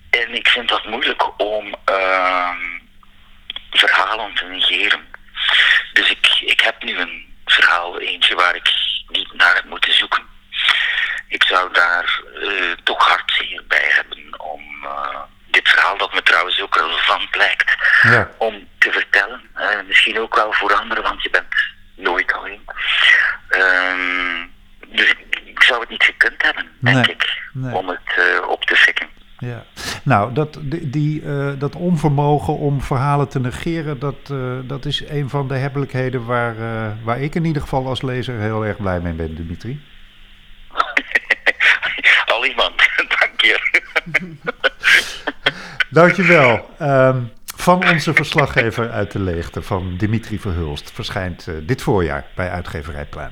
En 0.10 0.34
ik 0.34 0.48
vind 0.48 0.70
dat 0.70 0.86
moeilijk 0.86 1.42
om 1.42 1.76
ehm, 3.70 3.80
verhalen 3.80 4.34
te 4.36 4.46
negeren. 4.46 5.08
Dus 5.94 6.10
ik, 6.10 6.28
ik 6.40 6.60
heb 6.60 6.84
nu 6.84 6.98
een 6.98 7.36
verhaal, 7.46 8.00
eentje 8.00 8.36
waar 8.36 8.56
ik 8.56 8.74
niet 9.08 9.34
naar 9.34 9.56
heb 9.56 9.64
moeten 9.66 9.94
zoeken. 9.94 10.24
Ik 11.28 11.44
zou 11.44 11.74
daar 11.74 12.22
eh, 12.44 12.72
toch 12.84 13.08
hartzeer 13.08 13.64
bij 13.68 13.86
hebben 13.96 14.40
om 14.40 14.84
eh, 14.84 15.20
dit 15.46 15.70
verhaal, 15.70 15.98
dat 15.98 16.14
me 16.14 16.22
trouwens 16.24 16.62
ook 16.62 16.76
relevant 16.76 17.36
lijkt, 17.36 17.76
Ja. 18.02 18.32
om 18.38 18.68
te 18.78 18.92
vertellen. 18.92 19.42
Eh, 19.54 19.80
misschien 19.88 20.20
ook 20.20 20.36
wel 20.36 20.54
voor 20.54 20.74
anderen, 20.74 21.04
want 21.04 21.22
je 21.24 21.30
bent 21.30 21.56
nooit 21.96 22.34
alleen. 22.34 22.66
Ehm, 23.50 24.46
dus 24.88 25.10
ik, 25.10 25.40
ik 25.46 25.64
zou 25.64 25.80
het 25.80 25.90
niet 25.90 26.04
gekund 26.04 26.42
hebben, 26.42 26.72
denk 26.80 26.96
Nee, 27.06 27.16
ik, 27.16 27.42
nee. 27.54 27.74
om 27.76 27.90
het 27.90 28.42
op 28.48 28.66
te 28.66 28.76
fikken. 28.76 29.10
Ja. 29.40 29.66
Nou, 30.04 30.34
dat, 30.34 30.60
die, 30.82 31.22
eh, 31.22 31.50
dat 31.58 31.76
onvermogen 31.76 32.58
om 32.58 32.82
verhalen 32.82 33.28
te 33.28 33.40
negeren, 33.40 34.00
dat, 34.00 34.16
eh, 34.32 34.58
dat 34.64 34.86
is 34.86 35.10
een 35.10 35.30
van 35.30 35.48
de 35.48 35.56
hebbelijkheden 35.56 36.26
waar, 36.26 36.58
eh, 36.58 36.92
waar 37.04 37.22
ik 37.22 37.36
in 37.36 37.46
ieder 37.46 37.62
geval 37.62 37.88
als 37.88 38.02
lezer 38.02 38.40
heel 38.40 38.66
erg 38.66 38.78
blij 38.78 39.00
mee 39.00 39.14
ben, 39.14 39.36
Dimitri. 39.36 39.82
Al 42.34 42.46
iemand, 42.46 42.74
dank 43.20 43.42
je. 43.42 43.84
Dankjewel. 45.90 46.70
Ehm 46.78 47.22
van 47.56 47.90
onze 47.90 48.14
verslaggever 48.14 48.92
uit 48.92 49.12
de 49.12 49.20
leegte, 49.20 49.62
van 49.62 49.98
Dimitri 49.98 50.40
Verhulst, 50.40 50.92
verschijnt 50.92 51.48
dit 51.66 51.82
voorjaar 51.82 52.26
bij 52.36 52.50
uitgeverij 52.50 53.06
Pluim. 53.06 53.32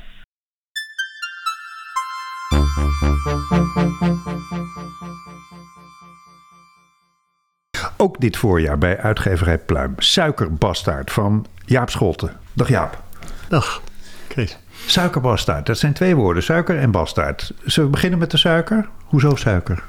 Ook 7.97 8.21
dit 8.21 8.37
voorjaar 8.37 8.77
bij 8.77 8.99
uitgeverij 8.99 9.57
Pluim. 9.57 9.93
Suikerbastaard 9.97 11.11
van 11.11 11.45
Jaap 11.65 11.89
Scholten. 11.89 12.31
Dag 12.53 12.67
Jaap. 12.67 13.01
Dag, 13.47 13.81
Chris. 14.27 14.57
Suikerbastaard, 14.85 15.65
dat 15.65 15.77
zijn 15.77 15.93
twee 15.93 16.15
woorden, 16.15 16.43
suiker 16.43 16.79
en 16.79 16.91
bastaard. 16.91 17.53
Zullen 17.63 17.89
we 17.89 17.95
beginnen 17.95 18.19
met 18.19 18.31
de 18.31 18.37
suiker? 18.37 18.87
Hoezo 19.03 19.35
suiker? 19.35 19.83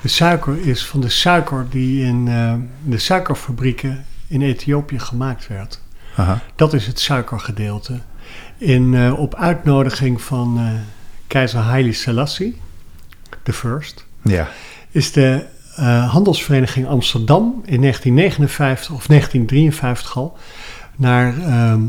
De 0.00 0.08
suiker 0.08 0.66
is 0.66 0.86
van 0.86 1.00
de 1.00 1.08
suiker 1.08 1.66
die 1.70 2.04
in 2.04 2.28
eh, 2.28 2.54
de 2.82 2.98
suikerfabrieken 2.98 4.04
in 4.26 4.42
Ethiopië 4.42 4.98
gemaakt 4.98 5.48
werd. 5.48 5.80
Aha. 6.16 6.40
Dat 6.56 6.72
is 6.72 6.86
het 6.86 7.00
suikergedeelte. 7.00 8.00
In, 8.58 8.94
eh, 8.94 9.18
op 9.18 9.34
uitnodiging 9.34 10.22
van 10.22 10.58
eh, 10.58 10.66
keizer 11.26 11.60
Haile 11.60 11.92
Selassie, 11.92 12.60
de 13.42 13.52
first, 13.52 14.06
Ja. 14.22 14.48
is 14.90 15.12
de 15.12 15.44
eh, 15.76 16.10
Handelsvereniging 16.12 16.86
Amsterdam 16.86 17.62
in 17.64 17.80
1959 17.80 18.94
of 18.94 19.06
1953 19.06 20.16
al 20.16 20.36
naar 20.96 21.38
ehm, 21.38 21.82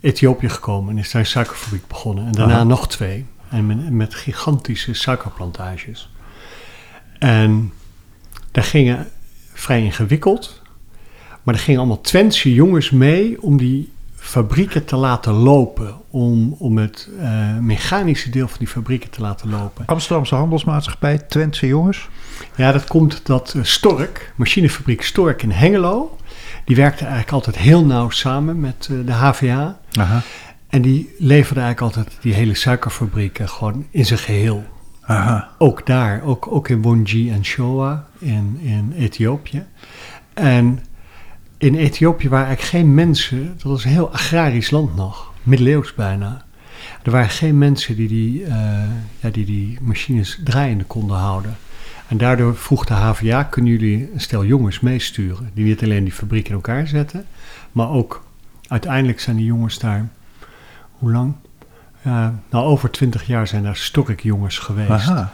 Ethiopië 0.00 0.48
gekomen 0.48 0.90
en 0.90 0.98
is 0.98 1.10
daar 1.10 1.20
een 1.20 1.26
suikerfabriek 1.26 1.86
begonnen. 1.86 2.26
En 2.26 2.32
daarna 2.32 2.54
Aha. 2.54 2.64
nog 2.64 2.88
twee. 2.88 3.26
En 3.48 3.66
met, 3.66 3.90
met 3.90 4.14
gigantische 4.14 4.94
suikerplantages. 4.94 6.10
En 7.18 7.72
daar 8.50 8.64
gingen 8.64 9.08
vrij 9.52 9.82
ingewikkeld. 9.82 10.62
Maar 11.42 11.54
er 11.54 11.60
gingen 11.60 11.80
allemaal 11.80 12.00
Twentse 12.00 12.54
jongens 12.54 12.90
mee 12.90 13.42
om 13.42 13.56
die 13.56 13.92
fabrieken 14.14 14.84
te 14.84 14.96
laten 14.96 15.32
lopen. 15.32 15.94
Om, 16.10 16.54
om 16.58 16.78
het 16.78 17.08
eh, 17.20 17.58
mechanische 17.58 18.30
deel 18.30 18.48
van 18.48 18.58
die 18.58 18.68
fabrieken 18.68 19.10
te 19.10 19.20
laten 19.20 19.50
lopen. 19.50 19.86
Amsterdamse 19.86 20.34
Handelsmaatschappij, 20.34 21.18
Twentse 21.18 21.66
jongens. 21.66 22.08
Ja, 22.56 22.72
dat 22.72 22.86
komt 22.86 23.26
dat 23.26 23.54
eh, 23.56 23.62
Stork, 23.62 24.32
machinefabriek 24.36 25.02
Stork 25.02 25.42
in 25.42 25.50
Hengelo, 25.50 26.16
die 26.64 26.76
werkte 26.76 27.04
eigenlijk 27.04 27.32
altijd 27.32 27.56
heel 27.56 27.84
nauw 27.84 28.10
samen 28.10 28.60
met 28.60 28.88
eh, 28.90 29.06
de 29.06 29.12
HVA. 29.12 29.78
Aha. 29.92 30.22
En 30.68 30.82
die 30.82 31.14
leverde 31.18 31.60
eigenlijk 31.60 31.96
altijd 31.96 32.18
die 32.20 32.34
hele 32.34 32.54
suikerfabrieken 32.54 33.48
gewoon 33.48 33.86
in 33.90 34.06
zijn 34.06 34.18
geheel. 34.18 34.64
Aha. 35.00 35.48
Ook 35.58 35.86
daar, 35.86 36.22
ook, 36.22 36.46
ook 36.52 36.68
in 36.68 36.80
Bonji 36.80 37.30
en 37.30 37.44
Shoa 37.44 38.06
in, 38.18 38.58
in 38.62 38.92
Ethiopië. 38.96 39.66
En 40.34 40.80
in 41.58 41.74
Ethiopië 41.74 42.28
waren 42.28 42.46
eigenlijk 42.46 42.76
geen 42.76 42.94
mensen, 42.94 43.46
dat 43.52 43.62
was 43.62 43.84
een 43.84 43.90
heel 43.90 44.12
agrarisch 44.12 44.70
land 44.70 44.96
nog, 44.96 45.32
middeleeuws 45.42 45.94
bijna. 45.94 46.44
Er 47.02 47.10
waren 47.10 47.30
geen 47.30 47.58
mensen 47.58 47.96
die 47.96 48.08
die, 48.08 48.44
eh, 48.44 48.52
ja, 49.20 49.30
die, 49.30 49.44
die 49.44 49.78
machines 49.80 50.40
draaiende 50.44 50.84
konden 50.84 51.16
houden. 51.16 51.56
En 52.08 52.16
daardoor 52.16 52.56
vroeg 52.56 52.84
de 52.84 52.94
HVA, 52.94 53.42
kunnen 53.42 53.70
jullie 53.70 54.10
een 54.12 54.20
stel 54.20 54.44
jongens 54.44 54.80
meesturen? 54.80 55.50
Die 55.54 55.64
niet 55.64 55.82
alleen 55.82 56.04
die 56.04 56.12
fabriek 56.12 56.48
in 56.48 56.54
elkaar 56.54 56.86
zetten, 56.86 57.26
maar 57.72 57.90
ook 57.90 58.24
uiteindelijk 58.68 59.20
zijn 59.20 59.36
die 59.36 59.44
jongens 59.44 59.78
daar, 59.78 60.08
hoe 60.90 61.12
lang? 61.12 61.34
Ja, 62.02 62.34
nou, 62.50 62.64
over 62.64 62.90
twintig 62.90 63.26
jaar 63.26 63.46
zijn 63.46 63.62
daar 63.62 63.76
storkjongens 63.76 64.58
geweest. 64.58 64.90
Aha. 64.90 65.30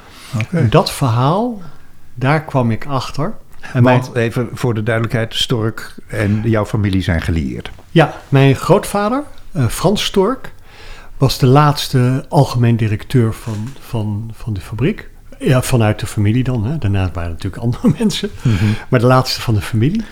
Dat 0.68 0.92
verhaal, 0.92 1.62
daar 2.14 2.44
kwam 2.44 2.70
ik 2.70 2.86
achter. 2.86 3.34
En 3.72 3.82
mijn, 3.82 4.00
Want 4.00 4.14
even 4.14 4.48
voor 4.52 4.74
de 4.74 4.82
duidelijkheid, 4.82 5.34
Stork 5.34 5.94
en 6.06 6.42
jouw 6.44 6.64
familie 6.64 7.02
zijn 7.02 7.20
gelieerd. 7.20 7.70
ja, 7.90 8.14
mijn 8.28 8.54
grootvader, 8.54 9.22
eh, 9.52 9.66
Frans 9.66 10.04
Stork, 10.04 10.52
was 11.16 11.38
de 11.38 11.46
laatste 11.46 12.24
algemeen 12.28 12.76
directeur 12.76 13.32
van, 13.32 13.68
van, 13.80 14.30
van 14.34 14.52
de 14.52 14.60
fabriek. 14.60 15.10
Ja, 15.43 15.62
vanuit 15.62 16.01
de 16.01 16.07
familie 16.07 16.45
dan. 16.45 16.64
Hè. 16.64 16.78
Daarnaast 16.78 17.14
waren 17.14 17.30
er 17.30 17.36
natuurlijk 17.36 17.62
andere 17.66 17.95
mensen. 17.99 18.30
Maar 18.88 19.01
de 19.01 19.07
laatste 19.07 19.40
van 19.40 19.55
de 19.55 19.61
familie. 19.61 20.05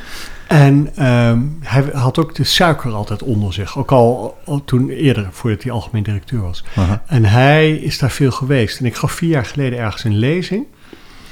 En 0.50 0.90
ehm, 0.96 1.40
hij 1.60 1.84
had 1.92 2.18
ook 2.18 2.34
de 2.34 2.44
suiker 2.44 2.92
altijd 2.92 3.22
onder 3.22 3.52
zich. 3.52 3.78
Ook 3.78 3.92
al, 3.92 4.38
al 4.44 4.64
toen 4.64 4.88
eerder, 4.88 5.28
voordat 5.30 5.62
hij 5.62 5.72
algemeen 5.72 6.02
directeur 6.02 6.40
was. 6.40 6.64
En 7.06 7.24
hij 7.24 7.72
is 7.72 7.98
daar 7.98 8.10
veel 8.10 8.30
geweest. 8.30 8.78
En 8.78 8.84
ik 8.84 8.94
gaf 8.96 9.12
vier 9.12 9.30
jaar 9.30 9.44
geleden 9.44 9.78
ergens 9.78 10.04
een 10.04 10.18
lezing. 10.18 10.66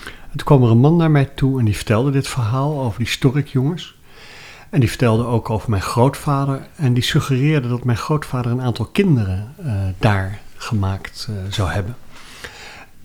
En 0.05 0.37
toen 0.37 0.47
kwam 0.47 0.63
er 0.63 0.71
een 0.71 0.79
man 0.79 0.97
naar 0.97 1.11
mij 1.11 1.25
toe 1.25 1.59
en 1.59 1.65
die 1.65 1.77
vertelde 1.77 2.11
dit 2.11 2.29
verhaal 2.29 2.81
over 2.81 2.99
die 2.99 3.09
storkjongens. 3.09 3.97
En 4.71 4.81
die 4.81 4.89
vertelde 4.89 5.25
ook 5.25 5.51
over 5.51 5.71
mijn 5.71 5.83
grootvader. 5.83 6.67
En 6.77 6.95
die 6.95 7.03
suggereerde 7.03 7.69
dat 7.69 7.85
mijn 7.85 7.99
grootvader 7.99 8.53
een 8.53 8.63
aantal 8.63 8.85
kinderen 8.85 9.55
eh, 9.65 9.73
daar 9.99 10.39
gemaakt 10.57 11.29
eh, 11.31 11.53
zou 11.53 11.71
hebben. 11.71 11.97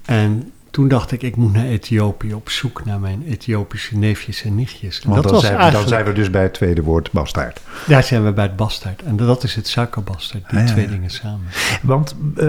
En 0.05 0.51
toen 0.73 0.87
dacht 0.87 1.11
ik, 1.11 1.21
ik 1.23 1.35
moet 1.35 1.53
naar 1.53 1.65
Ethiopië 1.65 2.33
op 2.33 2.49
zoek 2.49 2.85
naar 2.85 2.99
mijn 2.99 3.23
Ethiopische 3.27 3.97
neefjes 3.97 4.43
en 4.43 4.55
nichtjes. 4.55 4.99
En 4.99 5.09
Want 5.09 5.15
dat 5.15 5.23
dan 5.23 5.33
was 5.33 5.41
zijn, 5.41 5.53
we, 5.53 5.57
dan 5.57 5.67
eigenlijk, 5.71 5.89
zijn 6.03 6.05
we 6.15 6.21
dus 6.21 6.29
bij 6.29 6.41
het 6.43 6.53
tweede 6.53 6.83
woord 6.83 7.11
bastaard. 7.11 7.61
daar 7.87 8.03
zijn 8.03 8.23
we 8.25 8.31
bij 8.31 8.43
het 8.43 8.55
bastard. 8.55 9.01
En 9.03 9.15
dat 9.15 9.43
is 9.43 9.55
het 9.55 9.67
suikerbastard, 9.67 10.49
die 10.49 10.59
Ah, 10.59 10.65
ja, 10.67 10.71
twee 10.71 10.87
dingen 10.87 11.09
samen. 11.09 11.47
Want 11.81 12.15
eh, 12.35 12.47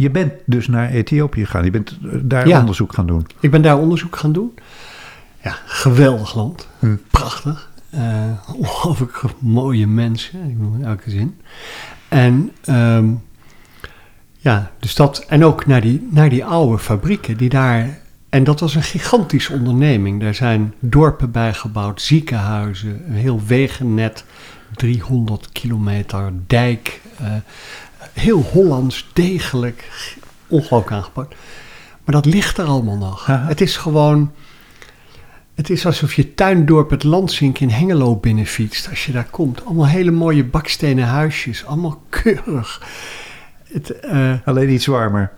je 0.00 0.10
bent 0.10 0.32
dus 0.44 0.68
naar 0.68 0.90
Ethiopië 0.90 1.44
gegaan. 1.44 1.64
Je 1.64 1.70
bent 1.70 1.98
daar 2.22 2.48
Ja. 2.48 2.58
onderzoek 2.60 2.92
gaan 2.92 3.06
doen. 3.06 3.26
Ik 3.40 3.50
ben 3.50 3.62
daar 3.62 3.78
onderzoek 3.78 4.16
gaan 4.16 4.32
doen. 4.32 4.54
Ja, 5.42 5.56
geweldig 5.66 6.34
land. 6.34 6.68
Hm. 6.78 6.94
Prachtig. 7.10 7.70
Eh, 7.90 8.24
ongelooflijk 8.56 9.22
mooie 9.38 9.86
mensen. 9.86 10.48
Ik 10.48 10.58
bedoel, 10.58 10.74
in 10.74 10.84
elke 10.84 11.10
zin. 11.10 11.36
En 12.08 12.52
ehm, 12.64 13.08
ja, 14.40 14.70
dus 14.78 14.94
dat. 14.94 15.24
En 15.28 15.44
ook 15.44 15.66
naar 15.66 15.80
die, 15.80 16.08
naar 16.10 16.28
die 16.28 16.44
oude 16.44 16.78
fabrieken 16.78 17.36
die 17.36 17.48
daar. 17.48 17.98
En 18.28 18.44
dat 18.44 18.60
was 18.60 18.74
een 18.74 18.82
gigantische 18.82 19.52
onderneming. 19.52 20.20
Daar 20.20 20.34
zijn 20.34 20.74
dorpen 20.78 21.30
bijgebouwd, 21.30 22.02
ziekenhuizen, 22.02 23.02
een 23.06 23.14
heel 23.14 23.40
wegennet, 23.46 24.24
300 24.74 25.52
kilometer 25.52 26.32
dijk. 26.46 27.00
eh, 27.18 27.26
heel 28.12 28.42
Hollands, 28.42 29.08
degelijk, 29.12 29.88
ongelooflijk 30.46 30.92
aangepakt. 30.92 31.34
Maar 32.04 32.14
dat 32.22 32.24
ligt 32.24 32.58
er 32.58 32.64
allemaal 32.64 32.96
nog. 32.96 33.28
Aha. 33.28 33.46
Het 33.46 33.60
is 33.60 33.76
gewoon. 33.76 34.32
Het 35.54 35.70
is 35.70 35.86
alsof 35.86 36.14
je 36.14 36.34
tuindorp 36.34 36.90
het 36.90 37.02
Landsink 37.02 37.58
in 37.58 37.70
Hengelo 37.70 38.16
binnenfietst 38.16 38.88
als 38.88 39.06
je 39.06 39.12
daar 39.12 39.28
komt. 39.30 39.64
Allemaal 39.64 39.86
hele 39.86 40.10
mooie 40.10 40.44
bakstenen 40.44 41.06
huisjes, 41.06 41.64
allemaal 41.64 42.02
keurig. 42.08 42.82
Het, 43.72 43.90
eh, 44.00 44.32
Alleen 44.44 44.70
iets 44.70 44.86
warmer. 44.86 45.30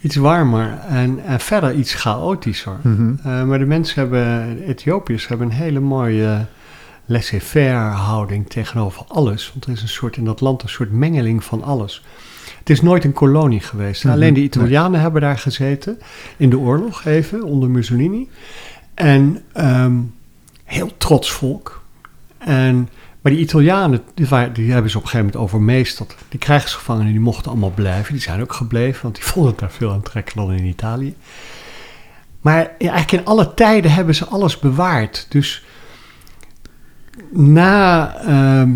iets 0.00 0.16
warmer 0.16 0.78
en, 0.88 1.24
en 1.24 1.40
verder 1.40 1.74
iets 1.74 1.94
chaotischer. 1.94 2.76
Mhm. 2.82 3.14
Eh, 3.24 3.44
maar 3.44 3.58
de 3.58 3.66
mensen 3.66 4.00
hebben, 4.00 4.56
de 4.56 4.64
Ethiopiërs 4.64 5.28
hebben 5.28 5.46
een 5.46 5.52
hele 5.52 5.80
mooie 5.80 6.46
laissez-faire 7.06 7.94
houding 7.94 8.48
tegenover 8.48 9.04
alles. 9.08 9.50
Want 9.52 9.64
er 9.64 9.72
is 9.72 9.82
een 9.82 9.88
soort 9.88 10.16
in 10.16 10.24
dat 10.24 10.40
land 10.40 10.62
een 10.62 10.68
soort 10.68 10.92
mengeling 10.92 11.44
van 11.44 11.62
alles. 11.62 12.04
Het 12.58 12.70
is 12.70 12.82
nooit 12.82 13.04
een 13.04 13.12
kolonie 13.12 13.60
geweest. 13.60 14.04
Mhm. 14.04 14.12
Alleen 14.12 14.34
de 14.34 14.40
Italianen 14.40 15.00
hebben 15.00 15.20
daar 15.20 15.38
gezeten 15.38 15.98
in 16.36 16.50
de 16.50 16.58
oorlog 16.58 17.04
even 17.04 17.42
onder 17.42 17.70
Mussolini. 17.70 18.28
En 18.94 19.42
ehm, 19.52 19.96
heel 20.64 20.90
trots 20.96 21.32
volk. 21.32 21.82
En, 22.38 22.88
maar 23.20 23.32
die 23.32 23.40
Italianen, 23.40 24.02
die, 24.14 24.26
hebben 24.26 24.90
ze 24.90 24.96
op 24.96 25.02
een 25.02 25.08
gegeven 25.08 25.18
moment 25.18 25.36
overmeesterd. 25.36 26.14
Die 26.28 26.38
krijgsgevangenen 26.38 27.12
die 27.12 27.20
mochten 27.20 27.50
allemaal 27.50 27.70
blijven. 27.74 28.12
Die 28.12 28.22
zijn 28.22 28.40
ook 28.40 28.52
gebleven, 28.52 29.02
want 29.02 29.14
die 29.14 29.24
vonden 29.32 29.50
het 29.50 29.60
daar 29.60 29.70
veel 29.70 29.92
aantrekkelijker 29.92 30.46
dan 30.46 30.64
in 30.64 30.68
Italië. 30.70 31.14
Maar 32.40 32.58
ja, 32.78 32.90
eigenlijk 32.90 33.12
in 33.12 33.24
alle 33.24 33.54
tijden 33.54 33.92
hebben 33.92 34.14
ze 34.14 34.26
alles 34.26 34.58
bewaard. 34.58 35.26
Dus, 35.28 35.64
na, 37.32 38.14
ehm, 38.16 38.70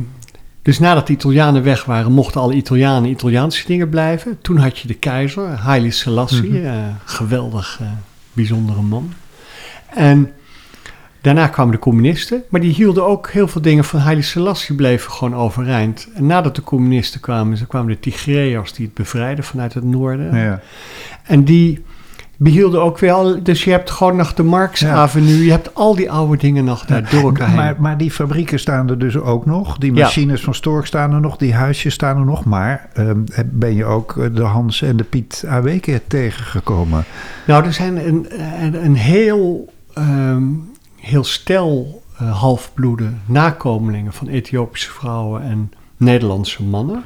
dus 0.62 0.78
nadat 0.78 1.06
de 1.06 1.12
Italianen 1.12 1.62
weg 1.62 1.84
waren, 1.84 2.12
mochten 2.12 2.40
alle 2.40 2.54
Italianen 2.54 3.10
Italiaanse 3.10 3.66
dingen 3.66 3.88
blijven. 3.88 4.38
Toen 4.40 4.56
had 4.56 4.78
je 4.78 4.88
de 4.88 4.94
keizer, 4.94 5.48
Haile 5.48 5.90
Selassie, 5.90 6.50
Mhm. 6.52 6.66
eh, 6.66 6.86
geweldig, 7.04 7.78
eh, 7.80 7.86
bijzondere 8.32 8.82
man. 8.82 9.12
En 9.94 10.32
daarna 11.22 11.46
kwamen 11.46 11.72
de 11.72 11.78
communisten, 11.78 12.42
maar 12.48 12.60
die 12.60 12.72
hielden 12.72 13.06
ook 13.06 13.30
heel 13.30 13.48
veel 13.48 13.62
dingen 13.62 13.84
van 13.84 14.00
Haile 14.00 14.22
Selassie 14.22 14.74
bleven 14.74 15.10
gewoon 15.12 15.34
overeind. 15.34 16.08
En 16.14 16.26
nadat 16.26 16.56
de 16.56 16.62
communisten 16.62 17.20
kwamen, 17.20 17.56
ze 17.56 17.66
kwamen 17.66 17.88
de 17.92 18.00
Tigreërs 18.00 18.72
die 18.72 18.86
het 18.86 18.94
bevrijden 18.94 19.44
vanuit 19.44 19.74
het 19.74 19.84
noorden. 19.84 20.36
Ja. 20.36 20.60
En 21.22 21.44
die 21.44 21.82
behielden 22.36 22.82
ook 22.82 22.98
weer 22.98 23.12
al, 23.12 23.42
dus 23.42 23.64
je 23.64 23.70
hebt 23.70 23.90
gewoon 23.90 24.16
nog 24.16 24.34
de 24.34 24.42
Marx 24.42 24.80
Ja. 24.80 24.92
Avenue, 24.94 25.44
je 25.44 25.50
hebt 25.50 25.74
al 25.74 25.94
die 25.94 26.10
oude 26.10 26.36
dingen 26.36 26.64
nog 26.64 26.84
daar 26.84 27.10
door 27.10 27.22
elkaar 27.22 27.46
heen. 27.46 27.56
Maar, 27.56 27.74
maar 27.78 27.96
die 27.98 28.10
fabrieken 28.10 28.58
staan 28.58 28.90
er 28.90 28.98
dus 28.98 29.16
ook 29.16 29.46
nog. 29.46 29.78
Die 29.78 29.94
Ja. 29.94 30.02
machines 30.02 30.40
van 30.40 30.54
Stork 30.54 30.86
staan 30.86 31.12
er 31.12 31.20
nog. 31.20 31.36
Die 31.36 31.54
huisjes 31.54 31.94
staan 31.94 32.18
er 32.18 32.24
nog. 32.24 32.44
Maar 32.44 32.88
ehm, 32.94 33.18
ben 33.44 33.74
je 33.74 33.84
ook 33.84 34.16
eh, 34.16 34.26
de 34.34 34.42
Hans 34.42 34.82
en 34.82 34.96
de 34.96 35.04
Piet 35.04 35.44
Aweke 35.48 36.00
tegengekomen? 36.06 37.04
Nou, 37.46 37.64
er 37.64 37.72
zijn 37.72 38.06
een, 38.08 38.26
een, 38.60 38.84
een 38.84 38.96
heel, 38.96 39.72
ehm, 39.94 40.42
heel 41.02 41.24
stel 41.24 42.02
eh, 42.18 42.40
halfbloede 42.40 43.12
nakomelingen 43.24 44.12
van 44.12 44.28
Ethiopische 44.28 44.90
vrouwen 44.90 45.42
en 45.42 45.72
Nederlandse 45.96 46.62
mannen. 46.62 47.04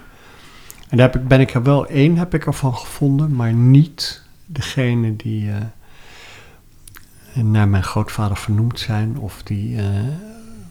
En 0.88 0.96
daar 0.96 1.12
heb 1.12 1.22
ik, 1.22 1.28
ben 1.28 1.40
ik 1.40 1.54
er 1.54 1.62
wel 1.62 1.86
één 1.86 2.16
heb 2.16 2.34
ik 2.34 2.46
ervan 2.46 2.76
gevonden, 2.76 3.34
maar 3.34 3.52
niet 3.52 4.22
degene 4.46 5.16
die 5.16 5.50
eh, 5.50 7.42
naar 7.42 7.68
mijn 7.68 7.82
grootvader 7.82 8.36
vernoemd 8.36 8.78
zijn 8.78 9.18
of 9.18 9.42
die 9.42 9.78
eh, 9.78 9.84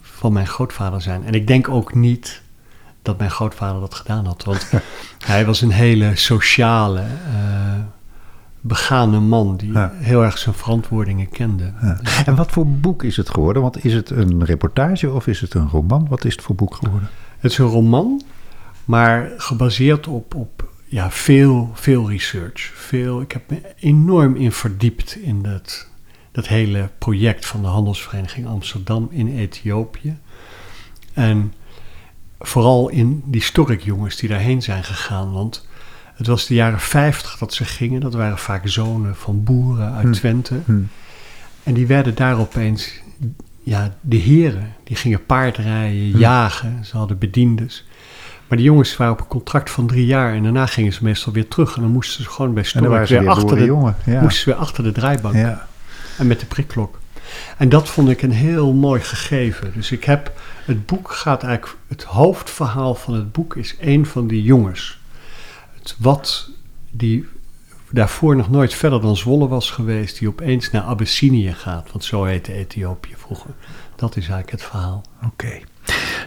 van 0.02 0.34
mijn 0.34 0.48
grootvader 0.48 1.02
zijn. 1.02 1.26
En 1.26 1.34
ik 1.34 1.48
denk 1.48 1.70
ook 1.70 1.94
niet 1.94 2.42
dat 3.02 3.18
mijn 3.18 3.32
grootvader 3.32 3.82
dat 3.82 3.96
gedaan 3.96 4.26
had, 4.26 4.44
want 4.44 4.72
hij 5.26 5.46
was 5.46 5.62
een 5.62 5.72
hele 5.72 6.16
sociale, 6.16 7.04
begane 8.68 9.20
man 9.20 9.57
die 9.57 9.72
Ja. 9.72 9.91
heel 9.95 10.24
erg 10.24 10.38
zijn 10.38 10.55
verantwoordingen 10.55 11.30
kende. 11.30 11.74
Ja. 11.82 11.99
En 12.26 12.36
wat 12.36 12.51
voor 12.51 12.68
boek 12.68 13.03
is 13.03 13.18
het 13.18 13.30
geworden? 13.30 13.61
Want 13.61 13.86
is 13.86 13.93
het 13.93 14.09
een 14.09 14.45
reportage 14.45 15.11
of 15.11 15.28
is 15.28 15.41
het 15.41 15.53
een 15.53 15.70
roman? 15.70 16.07
Wat 16.09 16.26
is 16.26 16.34
het 16.34 16.41
voor 16.43 16.55
boek 16.55 16.76
geworden? 16.76 17.09
Het 17.39 17.51
is 17.51 17.57
een 17.57 17.66
roman, 17.66 18.22
maar 18.86 19.32
gebaseerd 19.38 20.07
op, 20.07 20.36
op 20.36 20.70
ja, 20.86 21.11
veel, 21.11 21.72
veel 21.74 22.09
research. 22.09 22.61
Veel, 22.76 23.22
ik 23.22 23.32
heb 23.32 23.49
me 23.49 23.61
enorm 23.80 24.36
in 24.36 24.51
verdiept 24.51 25.16
in 25.16 25.41
dat, 25.41 25.88
dat 26.32 26.47
hele 26.47 26.89
project 26.97 27.45
van 27.45 27.61
de 27.61 27.68
Handelsvereniging 27.68 28.47
Amsterdam 28.47 29.07
in 29.11 29.38
Ethiopië. 29.38 30.18
En 31.13 31.53
vooral 32.39 32.89
in 32.89 33.24
die 33.26 33.41
storkjongens 33.41 34.16
die 34.16 34.30
daarheen 34.30 34.61
zijn 34.61 34.84
gegaan. 34.84 35.32
Want 35.32 35.68
het 36.16 36.28
was 36.28 36.45
de 36.45 36.53
jaren 36.53 36.80
50 36.80 37.38
dat 37.38 37.53
ze 37.53 37.66
gingen. 37.66 38.01
Dat 38.01 38.13
waren 38.13 38.38
vaak 38.38 38.68
zonen 38.68 39.16
van 39.16 39.43
boeren 39.43 39.93
uit 39.93 40.05
Hm. 40.05 40.11
Twente. 40.11 40.55
Hm. 40.66 40.80
En 41.63 41.74
die 41.74 41.88
werden 41.88 42.16
daar 42.16 42.39
opeens, 42.39 43.01
ja, 43.63 43.93
de 44.01 44.16
heren. 44.18 44.74
Die 44.84 44.95
gingen 44.95 45.26
paardrijden, 45.26 46.11
Hm. 46.11 46.18
jagen. 46.18 46.86
Ze 46.86 46.97
hadden 46.97 47.18
bediendes. 47.18 47.86
Maar 48.47 48.57
die 48.57 48.68
jongens 48.68 48.97
waren 48.97 49.13
op 49.13 49.20
een 49.20 49.28
contract 49.28 49.70
van 49.72 49.88
drie 49.88 50.05
jaar. 50.05 50.34
En 50.34 50.43
daarna 50.43 50.66
gingen 50.66 50.93
ze 50.93 51.03
meestal 51.03 51.34
weer 51.34 51.47
terug. 51.47 51.76
En 51.76 51.82
dan 51.82 51.91
moesten 51.91 52.24
ze 52.24 52.30
gewoon 52.30 52.53
bij 52.53 52.63
Stork 52.63 53.07
weer, 53.07 53.20
weer 53.20 53.30
achter, 53.30 53.47
de, 53.47 53.53
boerenjongen. 53.53 53.95
Ja. 54.05 54.22
moesten 54.22 54.43
ze 54.43 54.49
weer 54.49 54.59
achter 54.59 54.84
de 54.84 54.91
draaibank. 54.91 55.36
Ja. 55.36 55.68
En 56.18 56.28
met 56.28 56.39
de 56.39 56.45
prikklok. 56.45 56.99
En 57.57 57.70
dat 57.70 57.89
vond 57.89 58.09
ik 58.09 58.22
een 58.22 58.32
heel 58.32 58.74
mooi 58.74 59.01
gegeven. 59.01 59.72
Dus 59.74 59.91
ik 59.91 60.03
heb, 60.03 60.32
het 60.66 60.86
boek 60.86 61.11
gaat 61.11 61.43
eigenlijk, 61.43 61.78
het 61.88 62.03
hoofdverhaal 62.03 62.95
van 62.95 63.13
het 63.13 63.32
boek 63.32 63.55
is 63.55 63.76
een 63.80 64.05
van 64.05 64.28
die 64.28 64.43
jongens. 64.43 64.99
Het 65.86 65.96
wat 66.00 66.50
die 66.92 67.28
daarvoor 67.90 68.36
nog 68.36 68.50
nooit 68.50 68.74
verder 68.74 69.02
dan 69.02 69.18
Zwolle 69.18 69.48
was 69.48 69.72
geweest, 69.72 70.20
die 70.20 70.28
opeens 70.28 70.72
naar 70.72 70.82
Abyssinië 70.82 71.54
gaat. 71.54 71.92
Want 71.92 72.04
zo 72.04 72.24
heette 72.24 72.54
Ethiopië 72.54 73.14
vroeger. 73.18 73.50
Dat 73.96 74.10
is 74.10 74.28
eigenlijk 74.28 74.52
het 74.52 74.64
verhaal. 74.64 75.04
Oké. 75.26 75.60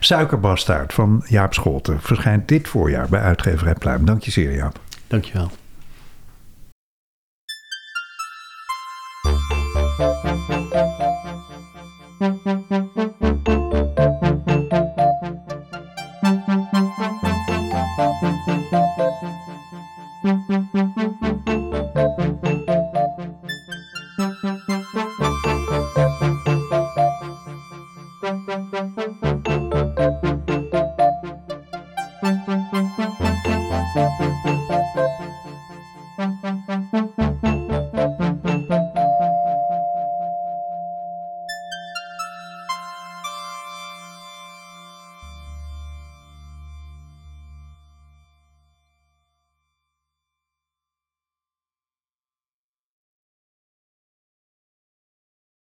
Suikerbastaard 0.00 0.92
van 0.92 1.24
Jaap 1.26 1.54
Scholten 1.54 2.00
verschijnt 2.00 2.48
dit 2.48 2.68
voorjaar 2.68 3.08
bij 3.08 3.20
uitgeverij 3.20 3.74
Pluim. 3.74 4.04
Dank 4.04 4.22
je 4.22 4.30
zeer, 4.30 4.54
Jaap. 4.54 4.80
Dankjewel. 5.06 5.50